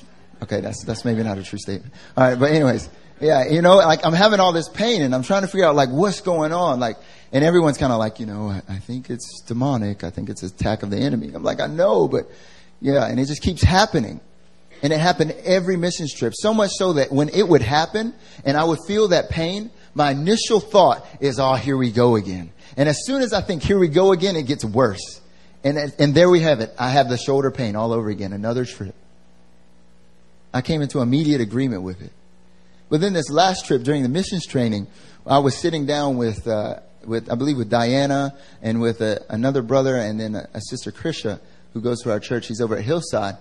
okay. 0.43 0.61
That's 0.61 0.83
that's 0.83 1.05
maybe 1.05 1.23
not 1.23 1.37
a 1.37 1.43
true 1.43 1.59
statement. 1.59 1.93
All 2.15 2.23
right, 2.23 2.39
but 2.39 2.51
anyways, 2.51 2.89
yeah, 3.19 3.49
you 3.49 3.61
know, 3.61 3.77
like 3.77 4.05
I'm 4.05 4.13
having 4.13 4.39
all 4.39 4.53
this 4.53 4.69
pain, 4.69 5.01
and 5.01 5.15
I'm 5.15 5.23
trying 5.23 5.41
to 5.41 5.47
figure 5.47 5.65
out 5.65 5.75
like 5.75 5.89
what's 5.89 6.21
going 6.21 6.53
on. 6.53 6.79
Like, 6.79 6.97
and 7.31 7.43
everyone's 7.43 7.77
kind 7.77 7.91
of 7.91 7.99
like, 7.99 8.19
you 8.19 8.25
know, 8.25 8.49
I, 8.67 8.77
think 8.77 9.09
it's 9.09 9.41
demonic. 9.41 10.03
I 10.03 10.09
think 10.09 10.29
it's 10.29 10.43
an 10.43 10.49
attack 10.49 10.83
of 10.83 10.91
the 10.91 10.97
enemy. 10.97 11.31
I'm 11.33 11.43
like, 11.43 11.59
I 11.59 11.67
know, 11.67 12.07
but 12.07 12.29
yeah, 12.79 13.05
and 13.05 13.19
it 13.19 13.25
just 13.25 13.41
keeps 13.41 13.63
happening. 13.63 14.21
And 14.83 14.93
it 14.93 14.99
happened 14.99 15.31
every 15.43 15.75
mission 15.75 16.07
trip. 16.07 16.33
So 16.35 16.53
much 16.53 16.69
so 16.77 16.93
that 16.93 17.11
when 17.11 17.29
it 17.29 17.47
would 17.47 17.63
happen 17.63 18.13
and 18.45 18.55
I 18.55 18.63
would 18.63 18.77
feel 18.85 19.07
that 19.07 19.29
pain, 19.29 19.71
my 19.97 20.11
initial 20.11 20.59
thought 20.59 21.05
is, 21.19 21.39
oh, 21.39 21.55
here 21.55 21.75
we 21.75 21.91
go 21.91 22.15
again. 22.15 22.51
And 22.77 22.87
as 22.87 23.03
soon 23.05 23.23
as 23.23 23.33
I 23.33 23.41
think, 23.41 23.63
here 23.63 23.79
we 23.79 23.87
go 23.87 24.11
again, 24.11 24.35
it 24.35 24.43
gets 24.43 24.63
worse. 24.63 25.19
And, 25.63 25.77
and 25.97 26.13
there 26.13 26.29
we 26.29 26.41
have 26.41 26.59
it. 26.59 26.73
I 26.77 26.91
have 26.91 27.09
the 27.09 27.17
shoulder 27.17 27.49
pain 27.49 27.75
all 27.75 27.91
over 27.91 28.09
again. 28.09 28.31
Another 28.31 28.63
trip. 28.63 28.93
I 30.53 30.61
came 30.61 30.83
into 30.83 30.99
immediate 30.99 31.41
agreement 31.41 31.81
with 31.81 32.01
it. 32.01 32.11
But 32.89 33.01
then 33.01 33.13
this 33.13 33.29
last 33.29 33.65
trip 33.65 33.81
during 33.81 34.03
the 34.03 34.09
missions 34.09 34.45
training, 34.45 34.87
I 35.25 35.39
was 35.39 35.57
sitting 35.57 35.87
down 35.87 36.17
with, 36.17 36.47
uh, 36.47 36.79
with 37.03 37.29
I 37.31 37.35
believe 37.35 37.57
with 37.57 37.69
Diana 37.69 38.37
and 38.61 38.79
with 38.79 39.01
a, 39.01 39.25
another 39.29 39.63
brother 39.63 39.95
and 39.95 40.19
then 40.19 40.35
a, 40.35 40.47
a 40.53 40.61
sister 40.61 40.91
Krisha 40.91 41.39
who 41.73 41.81
goes 41.81 42.01
to 42.03 42.11
our 42.11 42.19
church. 42.19 42.47
He's 42.47 42.61
over 42.61 42.77
at 42.77 42.85
Hillside. 42.85 43.37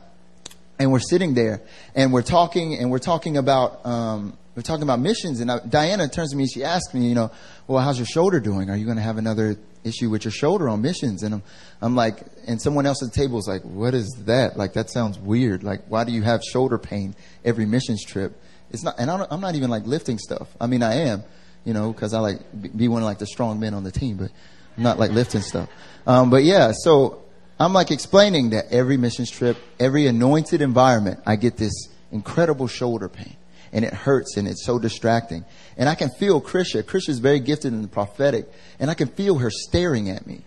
And 0.78 0.90
we're 0.90 1.00
sitting 1.00 1.34
there 1.34 1.60
and 1.94 2.12
we're 2.14 2.22
talking 2.22 2.74
and 2.74 2.90
we're 2.90 2.98
talking 2.98 3.36
about, 3.36 3.84
um, 3.84 4.36
we're 4.56 4.62
talking 4.62 4.82
about 4.82 4.98
missions. 5.00 5.40
And 5.40 5.50
I, 5.52 5.58
Diana 5.68 6.08
turns 6.08 6.30
to 6.30 6.36
me 6.36 6.44
and 6.44 6.50
she 6.50 6.64
asks 6.64 6.94
me, 6.94 7.06
you 7.06 7.14
know, 7.14 7.30
well, 7.68 7.84
how's 7.84 7.98
your 7.98 8.06
shoulder 8.06 8.40
doing? 8.40 8.70
Are 8.70 8.76
you 8.76 8.86
going 8.86 8.96
to 8.96 9.02
have 9.02 9.18
another 9.18 9.56
issue 9.84 10.08
with 10.08 10.24
your 10.24 10.32
shoulder 10.32 10.68
on 10.68 10.80
missions? 10.80 11.22
And 11.22 11.34
I'm, 11.34 11.42
I'm 11.82 11.94
like, 11.94 12.22
and 12.46 12.60
someone 12.60 12.86
else 12.86 13.02
at 13.02 13.12
the 13.12 13.14
table 13.14 13.38
is 13.38 13.46
like, 13.46 13.62
what 13.62 13.92
is 13.92 14.08
that? 14.24 14.56
Like, 14.56 14.72
that 14.72 14.90
sounds 14.90 15.18
weird. 15.18 15.62
Like, 15.62 15.82
why 15.88 16.04
do 16.04 16.12
you 16.12 16.22
have 16.22 16.42
shoulder 16.42 16.78
pain 16.78 17.14
every 17.44 17.66
missions 17.66 18.02
trip? 18.02 18.40
It's 18.70 18.82
not, 18.82 18.94
and 18.98 19.10
I'm 19.10 19.40
not 19.40 19.54
even 19.54 19.68
like 19.68 19.86
lifting 19.86 20.18
stuff. 20.18 20.48
I 20.58 20.66
mean, 20.66 20.82
I 20.82 20.94
am, 20.94 21.22
you 21.64 21.74
know, 21.74 21.92
cause 21.92 22.14
I 22.14 22.18
like 22.20 22.40
be 22.76 22.88
one 22.88 23.02
of 23.02 23.06
like 23.06 23.18
the 23.18 23.26
strong 23.26 23.60
men 23.60 23.74
on 23.74 23.84
the 23.84 23.92
team, 23.92 24.16
but 24.16 24.30
I'm 24.76 24.82
not 24.82 24.98
like 24.98 25.10
lifting 25.12 25.42
stuff. 25.42 25.68
Um, 26.06 26.30
but 26.30 26.44
yeah, 26.44 26.72
so 26.72 27.22
I'm 27.60 27.72
like 27.72 27.90
explaining 27.90 28.50
that 28.50 28.66
every 28.70 28.96
missions 28.96 29.30
trip, 29.30 29.56
every 29.78 30.06
anointed 30.06 30.62
environment, 30.62 31.20
I 31.26 31.36
get 31.36 31.56
this 31.56 31.88
incredible 32.10 32.66
shoulder 32.66 33.08
pain. 33.08 33.36
And 33.76 33.84
it 33.84 33.92
hurts 33.92 34.38
and 34.38 34.48
it's 34.48 34.64
so 34.64 34.78
distracting. 34.78 35.44
And 35.76 35.86
I 35.86 35.94
can 35.94 36.08
feel 36.08 36.40
Krisha. 36.40 36.82
Krisha's 36.82 37.18
very 37.18 37.40
gifted 37.40 37.74
in 37.74 37.82
the 37.82 37.88
prophetic. 37.88 38.50
And 38.80 38.90
I 38.90 38.94
can 38.94 39.08
feel 39.08 39.36
her 39.36 39.50
staring 39.50 40.08
at 40.08 40.26
me. 40.26 40.40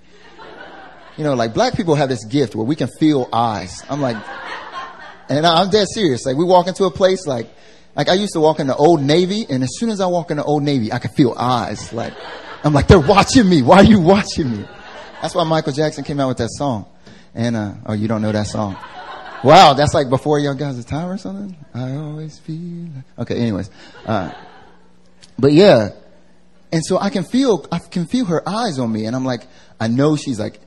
You 1.16 1.24
know, 1.26 1.36
like 1.36 1.54
black 1.54 1.76
people 1.76 1.94
have 1.94 2.10
this 2.10 2.26
gift 2.26 2.56
where 2.56 2.66
we 2.66 2.76
can 2.76 2.88
feel 3.00 3.30
eyes. 3.32 3.84
I'm 3.88 4.02
like, 4.02 4.18
and 5.30 5.46
I'm 5.46 5.70
dead 5.70 5.86
serious. 5.94 6.26
Like 6.26 6.38
we 6.38 6.44
walk 6.44 6.68
into 6.68 6.86
a 6.86 6.92
place 6.92 7.28
like, 7.28 7.48
like 7.96 8.10
I 8.10 8.14
used 8.14 8.34
to 8.34 8.40
walk 8.40 8.60
in 8.60 8.66
the 8.66 8.76
old 8.76 9.02
Navy 9.02 9.46
and 9.48 9.62
as 9.62 9.70
soon 9.78 9.90
as 9.90 10.02
I 10.02 10.08
walk 10.08 10.32
in 10.32 10.38
the 10.38 10.44
old 10.44 10.64
Navy, 10.64 10.92
I 10.92 10.98
can 10.98 11.12
feel 11.12 11.36
eyes. 11.38 11.94
Like, 11.94 12.14
I'm 12.64 12.74
like, 12.74 12.88
they're 12.88 13.00
watching 13.00 13.48
me. 13.48 13.62
Why 13.62 13.78
are 13.78 13.84
you 13.84 14.00
watching 14.00 14.52
me? 14.52 14.66
That's 15.22 15.36
why 15.36 15.44
Michael 15.44 15.74
Jackson 15.74 16.04
came 16.04 16.20
out 16.20 16.30
with 16.30 16.38
that 16.38 16.50
song. 16.52 16.88
And, 17.36 17.56
uh, 17.56 17.74
oh, 17.86 17.94
you 17.94 18.08
don't 18.08 18.22
know 18.24 18.32
that 18.32 18.48
song. 18.48 18.76
Wow, 19.44 19.74
that's 19.74 19.94
like 19.94 20.10
before 20.10 20.40
young 20.40 20.58
guys' 20.58 20.84
time 20.86 21.10
or 21.10 21.18
something? 21.18 21.56
I 21.74 21.96
always 21.96 22.40
feel. 22.40 22.90
Okay, 23.18 23.36
anyways. 23.36 23.70
Uh, 24.06 24.32
but 25.38 25.54
yeah. 25.54 25.90
And 26.72 26.86
so 26.86 27.00
I 27.00 27.10
can 27.10 27.24
feel, 27.24 27.66
I 27.72 27.80
can 27.80 28.06
feel 28.06 28.26
her 28.26 28.48
eyes 28.48 28.80
on 28.80 28.92
me 28.92 29.06
and 29.06 29.16
I'm 29.16 29.26
like, 29.26 29.48
I 29.80 29.88
know 29.88 30.16
she's 30.16 30.40
like 30.40 30.60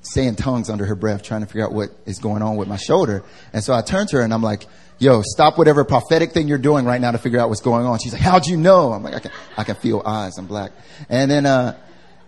saying 0.00 0.36
tongues 0.36 0.70
under 0.70 0.84
her 0.86 0.94
breath, 0.94 1.22
trying 1.22 1.40
to 1.40 1.46
figure 1.46 1.64
out 1.64 1.72
what 1.72 1.90
is 2.06 2.18
going 2.18 2.42
on 2.42 2.56
with 2.56 2.68
my 2.68 2.76
shoulder. 2.76 3.24
And 3.52 3.62
so 3.62 3.74
I 3.74 3.82
turn 3.82 4.06
to 4.08 4.16
her 4.16 4.22
and 4.22 4.32
I'm 4.32 4.42
like, 4.42 4.66
yo, 4.98 5.22
stop 5.22 5.58
whatever 5.58 5.84
prophetic 5.84 6.32
thing 6.32 6.48
you're 6.48 6.58
doing 6.58 6.84
right 6.84 7.00
now 7.00 7.10
to 7.10 7.18
figure 7.18 7.40
out 7.40 7.48
what's 7.48 7.60
going 7.60 7.84
on. 7.84 7.98
She's 7.98 8.12
like, 8.12 8.22
how'd 8.22 8.46
you 8.46 8.56
know? 8.56 8.92
I'm 8.92 9.02
like, 9.02 9.14
I 9.14 9.18
can, 9.18 9.30
I 9.56 9.64
can 9.64 9.74
feel 9.76 10.02
eyes. 10.04 10.38
I'm 10.38 10.46
black. 10.46 10.72
And 11.08 11.30
then, 11.30 11.46
uh, 11.46 11.76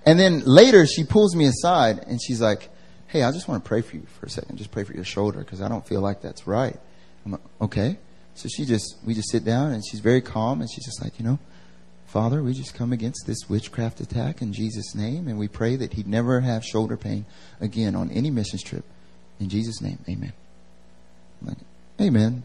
and 0.04 0.18
then 0.18 0.40
later 0.44 0.86
she 0.86 1.04
pulls 1.04 1.34
me 1.34 1.46
aside 1.46 2.00
and 2.06 2.20
she's 2.20 2.40
like, 2.40 2.68
Hey, 3.08 3.22
I 3.22 3.30
just 3.30 3.48
want 3.48 3.62
to 3.62 3.68
pray 3.68 3.82
for 3.82 3.96
you 3.96 4.02
for 4.18 4.26
a 4.26 4.30
second. 4.30 4.56
Just 4.56 4.70
pray 4.70 4.84
for 4.84 4.92
your 4.92 5.04
shoulder 5.04 5.38
because 5.38 5.62
I 5.62 5.68
don't 5.68 5.86
feel 5.86 6.00
like 6.00 6.22
that's 6.22 6.46
right. 6.46 6.76
I'm 7.24 7.32
like, 7.32 7.40
okay. 7.60 7.98
So 8.34 8.48
she 8.48 8.64
just, 8.64 8.96
we 9.04 9.14
just 9.14 9.30
sit 9.30 9.44
down 9.44 9.72
and 9.72 9.82
she's 9.86 10.00
very 10.00 10.20
calm 10.20 10.60
and 10.60 10.70
she's 10.70 10.84
just 10.84 11.02
like, 11.02 11.18
you 11.18 11.24
know, 11.24 11.38
Father, 12.06 12.42
we 12.42 12.52
just 12.52 12.74
come 12.74 12.92
against 12.92 13.26
this 13.26 13.48
witchcraft 13.48 14.00
attack 14.00 14.42
in 14.42 14.52
Jesus' 14.52 14.94
name 14.94 15.28
and 15.28 15.38
we 15.38 15.48
pray 15.48 15.76
that 15.76 15.94
he'd 15.94 16.06
never 16.06 16.40
have 16.40 16.64
shoulder 16.64 16.96
pain 16.96 17.26
again 17.60 17.94
on 17.94 18.10
any 18.10 18.30
missions 18.30 18.62
trip. 18.62 18.84
In 19.40 19.48
Jesus' 19.48 19.80
name, 19.80 19.98
amen. 20.08 20.32
I'm 21.40 21.48
like, 21.48 21.58
amen. 22.00 22.42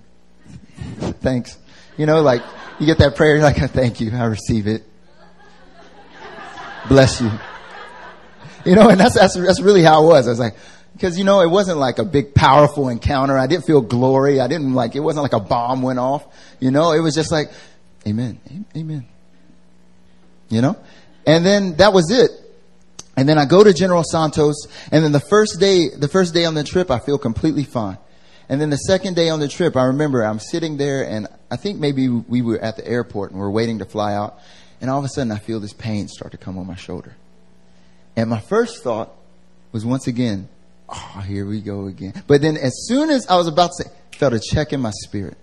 Thanks. 1.22 1.58
You 1.98 2.06
know, 2.06 2.22
like, 2.22 2.42
you 2.80 2.86
get 2.86 2.98
that 3.00 3.16
prayer, 3.16 3.36
you're 3.36 3.44
like, 3.44 3.58
thank 3.72 4.02
you, 4.02 4.12
I 4.12 4.26
receive 4.26 4.68
it. 4.68 4.84
Bless 6.88 7.22
you. 7.22 7.32
You 8.66 8.76
know, 8.76 8.90
and 8.90 9.00
that's, 9.00 9.16
that's, 9.16 9.36
that's 9.36 9.62
really 9.62 9.84
how 9.84 10.04
it 10.04 10.08
was. 10.08 10.28
I 10.28 10.32
was 10.32 10.40
like, 10.40 10.56
because 10.94 11.18
you 11.18 11.24
know, 11.24 11.42
it 11.42 11.50
wasn't 11.50 11.78
like 11.78 12.00
a 12.00 12.06
big 12.06 12.36
powerful 12.36 12.90
encounter. 12.90 13.38
I 13.38 13.48
didn't 13.48 13.66
feel 13.66 13.82
glory. 13.82 14.40
I 14.40 14.48
didn't 14.48 14.74
like, 14.74 14.96
it 14.96 15.00
wasn't 15.00 15.24
like 15.24 15.34
a 15.34 15.40
bomb 15.40 15.82
went 15.82 16.00
off. 16.00 16.26
You 16.60 16.72
know, 16.72 16.92
it 16.92 17.00
was 17.00 17.16
just 17.16 17.32
like, 17.32 17.52
amen, 18.06 18.40
amen. 18.76 19.08
You 20.50 20.62
know? 20.62 20.78
And 21.26 21.46
then 21.46 21.76
that 21.78 21.94
was 21.94 22.12
it. 22.12 22.32
And 23.18 23.28
then 23.28 23.38
I 23.38 23.46
go 23.46 23.64
to 23.64 23.74
General 23.74 24.04
Santos 24.04 24.68
and 24.92 25.04
then 25.04 25.12
the 25.12 25.20
first 25.20 25.60
day, 25.60 25.90
the 25.90 26.08
first 26.08 26.34
day 26.34 26.46
on 26.46 26.54
the 26.54 26.64
trip, 26.64 26.90
I 26.90 27.00
feel 27.00 27.18
completely 27.18 27.64
fine. 27.64 27.98
And 28.50 28.60
then 28.60 28.70
the 28.70 28.78
second 28.78 29.16
day 29.16 29.30
on 29.30 29.40
the 29.40 29.48
trip, 29.48 29.78
I 29.78 29.86
remember 29.86 30.24
I'm 30.24 30.40
sitting 30.40 30.78
there 30.78 31.08
and 31.08 31.28
I 31.50 31.56
think 31.56 31.80
maybe 31.80 32.10
we 32.10 32.42
were 32.42 32.60
at 32.60 32.76
the 32.76 32.88
airport 32.88 33.32
and 33.32 33.40
we're 33.40 33.50
waiting 33.50 33.80
to 33.80 33.86
fly 33.86 34.14
out. 34.14 34.40
And 34.82 34.90
all 34.90 35.00
of 35.00 35.06
a 35.06 35.10
sudden 35.10 35.32
I 35.32 35.38
feel 35.38 35.60
this 35.60 35.74
pain 35.74 36.08
start 36.08 36.32
to 36.32 36.38
come 36.38 36.58
on 36.58 36.68
my 36.68 36.76
shoulder. 36.76 37.16
And 38.16 38.30
my 38.30 38.40
first 38.40 38.84
thought 38.84 39.12
was 39.72 39.86
once 39.86 40.08
again, 40.08 40.50
oh, 40.90 41.24
here 41.26 41.46
we 41.46 41.62
go 41.62 41.88
again. 41.88 42.14
But 42.28 42.42
then 42.42 42.58
as 42.58 42.86
soon 42.88 43.10
as 43.10 43.28
I 43.28 43.38
was 43.38 43.48
about 43.48 43.72
to 43.78 43.84
say, 43.84 43.92
felt 44.18 44.34
a 44.34 44.40
check 44.40 44.74
in 44.74 44.82
my 44.82 44.92
spirit. 45.04 45.38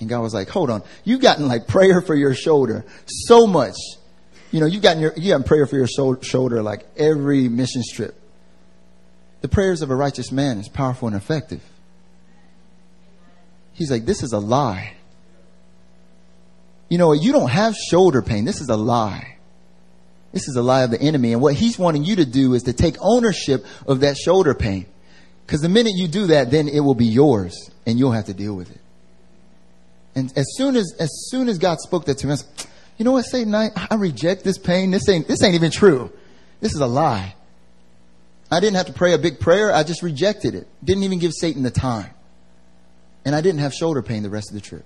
And 0.00 0.08
God 0.08 0.20
was 0.20 0.34
like, 0.34 0.48
hold 0.48 0.70
on. 0.70 0.82
You've 1.04 1.20
gotten 1.20 1.48
like 1.48 1.66
prayer 1.66 2.00
for 2.00 2.14
your 2.14 2.34
shoulder 2.34 2.84
so 3.06 3.46
much. 3.46 3.76
You 4.50 4.60
know, 4.60 4.66
you've 4.66 4.82
gotten 4.82 5.00
your, 5.00 5.12
you 5.16 5.30
gotten 5.30 5.44
prayer 5.44 5.66
for 5.66 5.76
your 5.76 5.86
shoulder 5.86 6.62
like 6.62 6.86
every 6.96 7.48
mission 7.48 7.82
trip. 7.94 8.14
The 9.40 9.48
prayers 9.48 9.82
of 9.82 9.90
a 9.90 9.94
righteous 9.94 10.32
man 10.32 10.58
is 10.58 10.68
powerful 10.68 11.08
and 11.08 11.16
effective. 11.16 11.62
He's 13.72 13.90
like, 13.90 14.06
this 14.06 14.22
is 14.22 14.32
a 14.32 14.38
lie. 14.38 14.94
You 16.88 16.98
know, 16.98 17.12
you 17.12 17.32
don't 17.32 17.50
have 17.50 17.74
shoulder 17.74 18.22
pain. 18.22 18.44
This 18.44 18.60
is 18.60 18.68
a 18.68 18.76
lie. 18.76 19.35
This 20.36 20.48
is 20.48 20.56
a 20.56 20.62
lie 20.62 20.82
of 20.82 20.90
the 20.90 21.00
enemy. 21.00 21.32
And 21.32 21.40
what 21.40 21.54
he's 21.54 21.78
wanting 21.78 22.04
you 22.04 22.16
to 22.16 22.26
do 22.26 22.52
is 22.52 22.64
to 22.64 22.74
take 22.74 22.96
ownership 23.00 23.64
of 23.86 24.00
that 24.00 24.18
shoulder 24.18 24.52
pain. 24.52 24.84
Because 25.46 25.62
the 25.62 25.70
minute 25.70 25.94
you 25.96 26.08
do 26.08 26.26
that, 26.26 26.50
then 26.50 26.68
it 26.68 26.80
will 26.80 26.94
be 26.94 27.06
yours 27.06 27.70
and 27.86 27.98
you'll 27.98 28.12
have 28.12 28.26
to 28.26 28.34
deal 28.34 28.54
with 28.54 28.70
it. 28.70 28.80
And 30.14 30.30
as 30.36 30.44
soon 30.54 30.76
as, 30.76 30.94
as 31.00 31.08
soon 31.30 31.48
as 31.48 31.56
God 31.56 31.78
spoke 31.80 32.04
that 32.04 32.18
to 32.18 32.26
me, 32.26 32.32
I 32.32 32.34
was, 32.34 32.66
you 32.98 33.06
know 33.06 33.12
what, 33.12 33.22
Satan, 33.22 33.54
I, 33.54 33.70
I 33.90 33.94
reject 33.94 34.44
this 34.44 34.58
pain. 34.58 34.90
This 34.90 35.08
ain't, 35.08 35.26
this 35.26 35.42
ain't 35.42 35.54
even 35.54 35.70
true. 35.70 36.12
This 36.60 36.74
is 36.74 36.80
a 36.80 36.86
lie. 36.86 37.34
I 38.50 38.60
didn't 38.60 38.76
have 38.76 38.88
to 38.88 38.92
pray 38.92 39.14
a 39.14 39.18
big 39.18 39.40
prayer. 39.40 39.72
I 39.72 39.84
just 39.84 40.02
rejected 40.02 40.54
it. 40.54 40.68
Didn't 40.84 41.04
even 41.04 41.18
give 41.18 41.32
Satan 41.32 41.62
the 41.62 41.70
time. 41.70 42.10
And 43.24 43.34
I 43.34 43.40
didn't 43.40 43.60
have 43.60 43.72
shoulder 43.72 44.02
pain 44.02 44.22
the 44.22 44.28
rest 44.28 44.50
of 44.50 44.54
the 44.54 44.60
trip. 44.60 44.84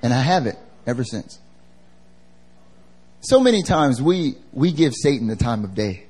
And 0.00 0.14
I 0.14 0.20
have 0.20 0.46
it 0.46 0.60
ever 0.86 1.02
since. 1.02 1.40
So 3.22 3.38
many 3.38 3.62
times 3.62 4.02
we, 4.02 4.34
we 4.52 4.72
give 4.72 4.94
Satan 4.94 5.28
the 5.28 5.36
time 5.36 5.62
of 5.62 5.76
day. 5.76 6.06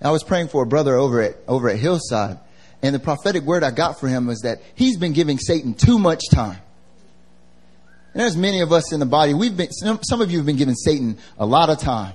I 0.00 0.10
was 0.10 0.24
praying 0.24 0.48
for 0.48 0.62
a 0.62 0.66
brother 0.66 0.96
over 0.96 1.20
at, 1.20 1.36
over 1.46 1.68
at 1.68 1.78
Hillside, 1.78 2.38
and 2.82 2.94
the 2.94 2.98
prophetic 2.98 3.42
word 3.42 3.62
I 3.62 3.70
got 3.70 4.00
for 4.00 4.08
him 4.08 4.26
was 4.26 4.40
that 4.40 4.62
he's 4.74 4.96
been 4.96 5.12
giving 5.12 5.38
Satan 5.38 5.74
too 5.74 5.98
much 5.98 6.22
time. 6.30 6.58
And 8.14 8.22
there's 8.22 8.36
many 8.36 8.60
of 8.60 8.72
us 8.72 8.94
in 8.94 9.00
the 9.00 9.06
body, 9.06 9.34
we've 9.34 9.56
been, 9.56 9.72
some, 9.72 10.00
some 10.02 10.22
of 10.22 10.30
you 10.30 10.38
have 10.38 10.46
been 10.46 10.56
giving 10.56 10.74
Satan 10.74 11.18
a 11.38 11.44
lot 11.44 11.68
of 11.68 11.78
time. 11.78 12.14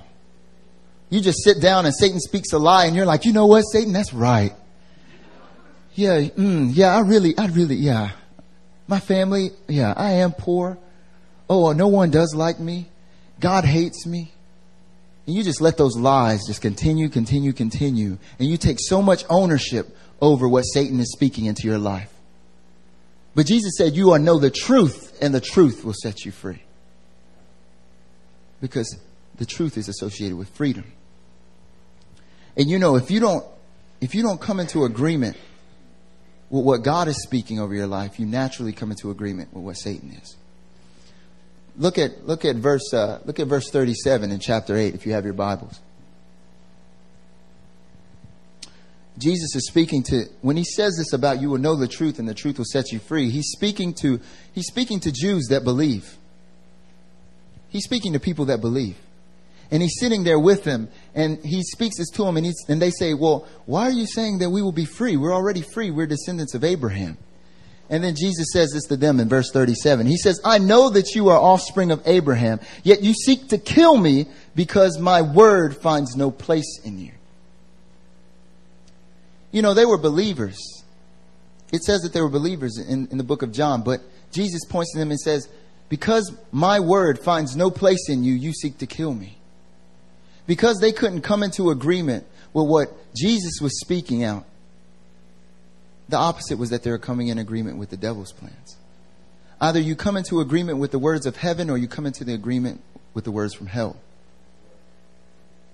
You 1.08 1.20
just 1.20 1.42
sit 1.44 1.60
down 1.60 1.86
and 1.86 1.94
Satan 1.94 2.18
speaks 2.18 2.52
a 2.52 2.58
lie 2.58 2.86
and 2.86 2.96
you're 2.96 3.06
like, 3.06 3.24
you 3.24 3.32
know 3.32 3.46
what, 3.46 3.62
Satan, 3.62 3.92
that's 3.92 4.12
right. 4.12 4.52
Yeah, 5.94 6.20
mm, 6.20 6.70
yeah, 6.72 6.96
I 6.96 7.00
really, 7.00 7.38
I 7.38 7.46
really, 7.46 7.76
yeah. 7.76 8.10
My 8.88 8.98
family, 8.98 9.50
yeah, 9.68 9.94
I 9.96 10.12
am 10.12 10.32
poor. 10.32 10.76
Oh, 11.48 11.72
no 11.72 11.86
one 11.86 12.10
does 12.10 12.34
like 12.34 12.58
me. 12.58 12.89
God 13.40 13.64
hates 13.64 14.06
me. 14.06 14.32
And 15.26 15.34
you 15.34 15.42
just 15.42 15.60
let 15.60 15.76
those 15.76 15.96
lies 15.96 16.40
just 16.46 16.60
continue, 16.62 17.08
continue, 17.08 17.52
continue. 17.52 18.18
And 18.38 18.48
you 18.48 18.56
take 18.56 18.78
so 18.80 19.02
much 19.02 19.24
ownership 19.28 19.96
over 20.20 20.48
what 20.48 20.62
Satan 20.62 21.00
is 21.00 21.12
speaking 21.12 21.46
into 21.46 21.66
your 21.66 21.78
life. 21.78 22.12
But 23.34 23.46
Jesus 23.46 23.72
said, 23.76 23.96
You 23.96 24.10
are 24.10 24.18
know 24.18 24.38
the 24.38 24.50
truth, 24.50 25.16
and 25.22 25.34
the 25.34 25.40
truth 25.40 25.84
will 25.84 25.94
set 25.94 26.24
you 26.24 26.32
free. 26.32 26.62
Because 28.60 28.98
the 29.36 29.46
truth 29.46 29.78
is 29.78 29.88
associated 29.88 30.36
with 30.36 30.48
freedom. 30.50 30.84
And 32.56 32.68
you 32.68 32.78
know, 32.78 32.96
if 32.96 33.10
you 33.10 33.20
don't 33.20 33.44
if 34.00 34.14
you 34.14 34.22
don't 34.22 34.40
come 34.40 34.60
into 34.60 34.84
agreement 34.84 35.36
with 36.48 36.64
what 36.64 36.82
God 36.82 37.06
is 37.08 37.22
speaking 37.22 37.60
over 37.60 37.74
your 37.74 37.86
life, 37.86 38.18
you 38.18 38.26
naturally 38.26 38.72
come 38.72 38.90
into 38.90 39.10
agreement 39.10 39.52
with 39.52 39.62
what 39.62 39.74
Satan 39.74 40.10
is. 40.10 40.36
Look 41.76 41.98
at 41.98 42.26
look 42.26 42.44
at 42.44 42.56
verse 42.56 42.92
uh, 42.92 43.20
look 43.24 43.38
at 43.38 43.46
verse 43.46 43.70
37 43.70 44.30
in 44.30 44.40
chapter 44.40 44.76
8 44.76 44.94
if 44.94 45.06
you 45.06 45.12
have 45.12 45.24
your 45.24 45.34
Bibles. 45.34 45.80
Jesus 49.18 49.54
is 49.54 49.66
speaking 49.66 50.02
to 50.04 50.24
when 50.40 50.56
he 50.56 50.64
says 50.64 50.96
this 50.96 51.12
about 51.12 51.40
you 51.40 51.50
will 51.50 51.58
know 51.58 51.76
the 51.76 51.88
truth 51.88 52.18
and 52.18 52.28
the 52.28 52.34
truth 52.34 52.58
will 52.58 52.64
set 52.64 52.90
you 52.90 52.98
free. 52.98 53.30
He's 53.30 53.50
speaking 53.50 53.94
to 53.94 54.20
he's 54.52 54.66
speaking 54.66 55.00
to 55.00 55.12
Jews 55.12 55.48
that 55.50 55.64
believe. 55.64 56.16
He's 57.68 57.84
speaking 57.84 58.14
to 58.14 58.20
people 58.20 58.46
that 58.46 58.60
believe. 58.60 58.96
And 59.70 59.80
he's 59.80 60.00
sitting 60.00 60.24
there 60.24 60.40
with 60.40 60.64
them 60.64 60.88
and 61.14 61.38
he 61.44 61.62
speaks 61.62 61.98
this 61.98 62.10
to 62.10 62.24
them 62.24 62.36
and, 62.36 62.52
and 62.68 62.82
they 62.82 62.90
say, 62.90 63.14
Well, 63.14 63.46
why 63.66 63.84
are 63.84 63.92
you 63.92 64.06
saying 64.06 64.38
that 64.38 64.50
we 64.50 64.62
will 64.62 64.72
be 64.72 64.86
free? 64.86 65.16
We're 65.16 65.34
already 65.34 65.62
free. 65.62 65.90
We're 65.90 66.06
descendants 66.06 66.54
of 66.54 66.64
Abraham. 66.64 67.18
And 67.90 68.04
then 68.04 68.14
Jesus 68.14 68.46
says 68.52 68.70
this 68.72 68.84
to 68.84 68.96
them 68.96 69.18
in 69.18 69.28
verse 69.28 69.50
37. 69.50 70.06
He 70.06 70.16
says, 70.16 70.40
I 70.44 70.58
know 70.58 70.90
that 70.90 71.16
you 71.16 71.28
are 71.28 71.38
offspring 71.38 71.90
of 71.90 72.00
Abraham, 72.06 72.60
yet 72.84 73.02
you 73.02 73.12
seek 73.12 73.48
to 73.48 73.58
kill 73.58 73.96
me 73.96 74.26
because 74.54 74.98
my 75.00 75.22
word 75.22 75.76
finds 75.76 76.14
no 76.14 76.30
place 76.30 76.80
in 76.84 77.00
you. 77.00 77.10
You 79.50 79.62
know, 79.62 79.74
they 79.74 79.86
were 79.86 79.98
believers. 79.98 80.56
It 81.72 81.82
says 81.82 82.02
that 82.02 82.12
they 82.12 82.20
were 82.20 82.28
believers 82.28 82.78
in, 82.78 83.08
in 83.08 83.18
the 83.18 83.24
book 83.24 83.42
of 83.42 83.50
John, 83.50 83.82
but 83.82 84.00
Jesus 84.30 84.64
points 84.64 84.92
to 84.92 84.98
them 85.00 85.10
and 85.10 85.18
says, 85.18 85.48
Because 85.88 86.32
my 86.52 86.78
word 86.78 87.18
finds 87.18 87.56
no 87.56 87.72
place 87.72 88.08
in 88.08 88.22
you, 88.22 88.34
you 88.34 88.52
seek 88.52 88.78
to 88.78 88.86
kill 88.86 89.12
me. 89.12 89.38
Because 90.46 90.78
they 90.80 90.92
couldn't 90.92 91.22
come 91.22 91.42
into 91.42 91.70
agreement 91.70 92.24
with 92.52 92.68
what 92.68 92.88
Jesus 93.16 93.60
was 93.60 93.80
speaking 93.80 94.22
out, 94.22 94.44
the 96.10 96.16
opposite 96.16 96.58
was 96.58 96.70
that 96.70 96.82
they 96.82 96.90
were 96.90 96.98
coming 96.98 97.28
in 97.28 97.38
agreement 97.38 97.78
with 97.78 97.90
the 97.90 97.96
devil's 97.96 98.32
plans. 98.32 98.76
Either 99.60 99.78
you 99.78 99.94
come 99.94 100.16
into 100.16 100.40
agreement 100.40 100.78
with 100.78 100.90
the 100.90 100.98
words 100.98 101.26
of 101.26 101.36
heaven 101.36 101.70
or 101.70 101.76
you 101.76 101.86
come 101.86 102.06
into 102.06 102.24
the 102.24 102.34
agreement 102.34 102.80
with 103.14 103.24
the 103.24 103.30
words 103.30 103.54
from 103.54 103.66
hell. 103.66 103.96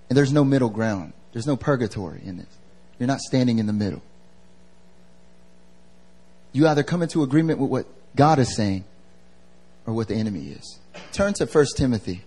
And 0.09 0.17
there's 0.17 0.33
no 0.33 0.45
middle 0.45 0.69
ground. 0.69 1.13
There's 1.33 1.47
no 1.47 1.57
purgatory 1.57 2.21
in 2.25 2.39
this. 2.39 2.59
You're 2.99 3.07
not 3.07 3.21
standing 3.21 3.59
in 3.59 3.67
the 3.67 3.73
middle. 3.73 4.03
You 6.53 6.67
either 6.67 6.83
come 6.83 7.03
into 7.03 7.23
agreement 7.23 7.59
with 7.59 7.71
what 7.71 7.87
God 8.17 8.39
is 8.39 8.55
saying 8.57 8.85
or 9.87 9.95
what 9.95 10.09
the 10.09 10.15
enemy 10.15 10.49
is. 10.49 10.79
Turn 11.13 11.35
to 11.35 11.47
1 11.47 11.67
Timothy. 11.77 12.23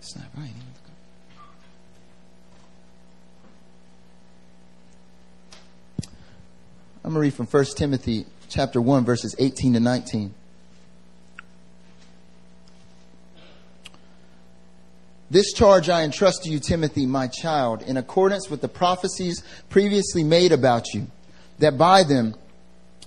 It's 0.00 0.16
not 0.16 0.26
right. 0.36 0.50
From 7.16 7.46
1 7.46 7.64
Timothy 7.76 8.26
chapter 8.50 8.78
1 8.78 9.06
verses 9.06 9.34
18 9.38 9.72
to 9.72 9.80
19. 9.80 10.34
This 15.30 15.54
charge 15.54 15.88
I 15.88 16.02
entrust 16.02 16.44
to 16.44 16.50
you, 16.50 16.60
Timothy, 16.60 17.06
my 17.06 17.26
child, 17.26 17.80
in 17.82 17.96
accordance 17.96 18.50
with 18.50 18.60
the 18.60 18.68
prophecies 18.68 19.42
previously 19.70 20.22
made 20.22 20.52
about 20.52 20.92
you, 20.92 21.06
that 21.58 21.78
by 21.78 22.04
them 22.04 22.34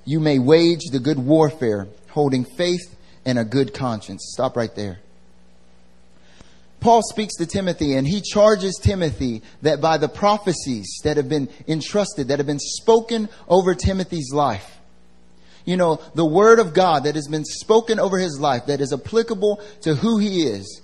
you 0.05 0.19
may 0.19 0.39
wage 0.39 0.89
the 0.91 0.99
good 0.99 1.19
warfare, 1.19 1.87
holding 2.09 2.43
faith 2.43 2.95
and 3.25 3.37
a 3.37 3.45
good 3.45 3.75
conscience. 3.75 4.31
Stop 4.33 4.57
right 4.57 4.75
there. 4.75 4.99
Paul 6.79 7.01
speaks 7.03 7.35
to 7.35 7.45
Timothy 7.45 7.95
and 7.95 8.07
he 8.07 8.21
charges 8.21 8.79
Timothy 8.81 9.41
that 9.61 9.81
by 9.81 9.97
the 9.97 10.07
prophecies 10.07 10.99
that 11.03 11.17
have 11.17 11.27
been 11.27 11.49
entrusted, 11.67 12.29
that 12.29 12.39
have 12.39 12.47
been 12.47 12.59
spoken 12.59 13.29
over 13.47 13.75
Timothy's 13.75 14.31
life, 14.33 14.77
you 15.65 15.77
know, 15.77 16.01
the 16.15 16.25
word 16.25 16.59
of 16.59 16.73
God 16.73 17.03
that 17.03 17.15
has 17.15 17.27
been 17.27 17.45
spoken 17.45 17.99
over 17.99 18.17
his 18.17 18.39
life, 18.39 18.67
that 18.67 18.81
is 18.81 18.93
applicable 18.93 19.61
to 19.81 19.95
who 19.95 20.17
he 20.17 20.43
is, 20.43 20.81